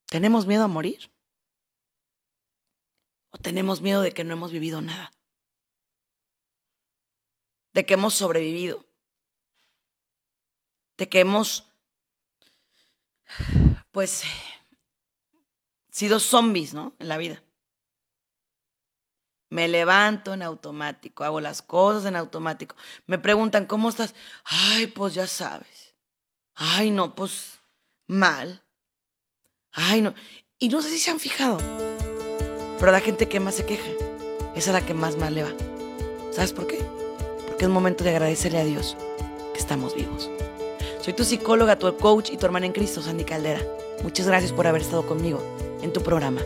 ¿tenemos 0.08 0.48
miedo 0.48 0.64
a 0.64 0.68
morir? 0.68 1.12
¿O 3.30 3.38
tenemos 3.38 3.82
miedo 3.82 4.02
de 4.02 4.12
que 4.12 4.24
no 4.24 4.34
hemos 4.34 4.52
vivido 4.52 4.82
nada? 4.82 5.12
De 7.74 7.86
que 7.86 7.96
hemos 7.96 8.14
sobrevivido. 8.14 8.86
De 10.98 11.10
que 11.10 11.20
hemos 11.20 11.70
pues, 13.96 14.24
sido 15.90 16.20
zombies, 16.20 16.74
¿no? 16.74 16.94
En 17.00 17.08
la 17.08 17.18
vida. 17.18 17.42
Me 19.50 19.70
levanto 19.70 20.34
en 20.34 20.42
automático, 20.42 21.24
hago 21.24 21.40
las 21.40 21.62
cosas 21.62 22.04
en 22.04 22.18
automático. 22.18 22.76
Me 23.08 23.18
preguntan, 23.20 23.66
¿cómo 23.66 23.88
estás? 23.88 24.14
Ay, 24.44 24.88
pues 24.88 25.14
ya 25.14 25.28
sabes. 25.28 25.96
Ay, 26.56 26.92
no, 26.92 27.16
pues 27.16 27.62
mal. 28.06 28.66
Ay, 29.72 30.02
no. 30.02 30.14
Y 30.60 30.68
no 30.68 30.82
sé 30.82 30.90
si 30.90 31.00
se 31.00 31.12
han 31.12 31.20
fijado, 31.22 31.58
pero 32.78 32.92
la 32.92 33.00
gente 33.00 33.30
que 33.30 33.40
más 33.40 33.56
se 33.56 33.66
queja, 33.66 33.90
es 34.56 34.68
a 34.68 34.74
la 34.74 34.86
que 34.86 34.94
más 34.94 35.16
mal 35.16 35.36
le 35.36 35.44
va. 35.44 35.54
¿Sabes 36.34 36.52
por 36.52 36.68
qué? 36.68 36.80
Porque 37.48 37.64
es 37.64 37.72
momento 37.72 38.04
de 38.04 38.10
agradecerle 38.10 38.60
a 38.60 38.66
Dios 38.66 38.98
que 39.54 39.60
estamos 39.60 39.96
vivos. 39.96 40.30
Soy 41.00 41.14
tu 41.14 41.24
psicóloga, 41.24 41.80
tu 41.80 41.96
coach 41.96 42.30
y 42.32 42.36
tu 42.36 42.46
hermana 42.46 42.66
en 42.66 42.74
Cristo, 42.74 43.02
Sandy 43.02 43.24
Caldera. 43.24 43.62
Muchas 44.04 44.28
gracias 44.28 44.52
por 44.52 44.68
haber 44.68 44.82
estado 44.82 45.06
conmigo 45.06 45.42
en 45.82 45.94
tu 45.94 46.02
programa 46.02 46.42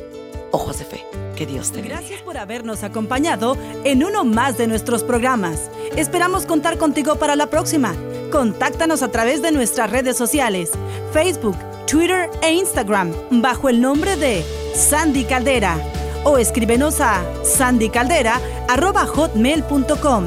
Ojos 0.52 0.80
de 0.80 0.86
Fe. 0.86 1.06
Que 1.36 1.46
Dios 1.46 1.72
te 1.72 1.76
bendiga. 1.78 1.98
Gracias 1.98 2.22
por 2.22 2.38
habernos 2.38 2.84
acompañado 2.84 3.58
en 3.84 4.04
uno 4.04 4.26
más 4.26 4.58
de 4.58 4.66
nuestros 4.68 5.04
programas. 5.04 5.70
Esperamos 5.96 6.46
contar 6.46 6.78
contigo 6.78 7.16
para 7.16 7.36
la 7.36 7.48
próxima. 7.48 7.96
Contáctanos 8.32 9.02
a 9.02 9.08
través 9.10 9.42
de 9.42 9.52
nuestras 9.52 9.90
redes 9.90 10.16
sociales, 10.18 10.72
Facebook, 11.14 11.58
Twitter 11.88 12.30
e 12.42 12.54
Instagram, 12.54 13.12
bajo 13.42 13.70
el 13.70 13.82
nombre 13.82 14.16
de 14.18 14.46
Sandy 14.76 15.24
Caldera. 15.24 15.78
O 16.26 16.38
escríbenos 16.38 17.00
a 17.00 17.24
sandycaldera.hotmail.com. 17.44 20.26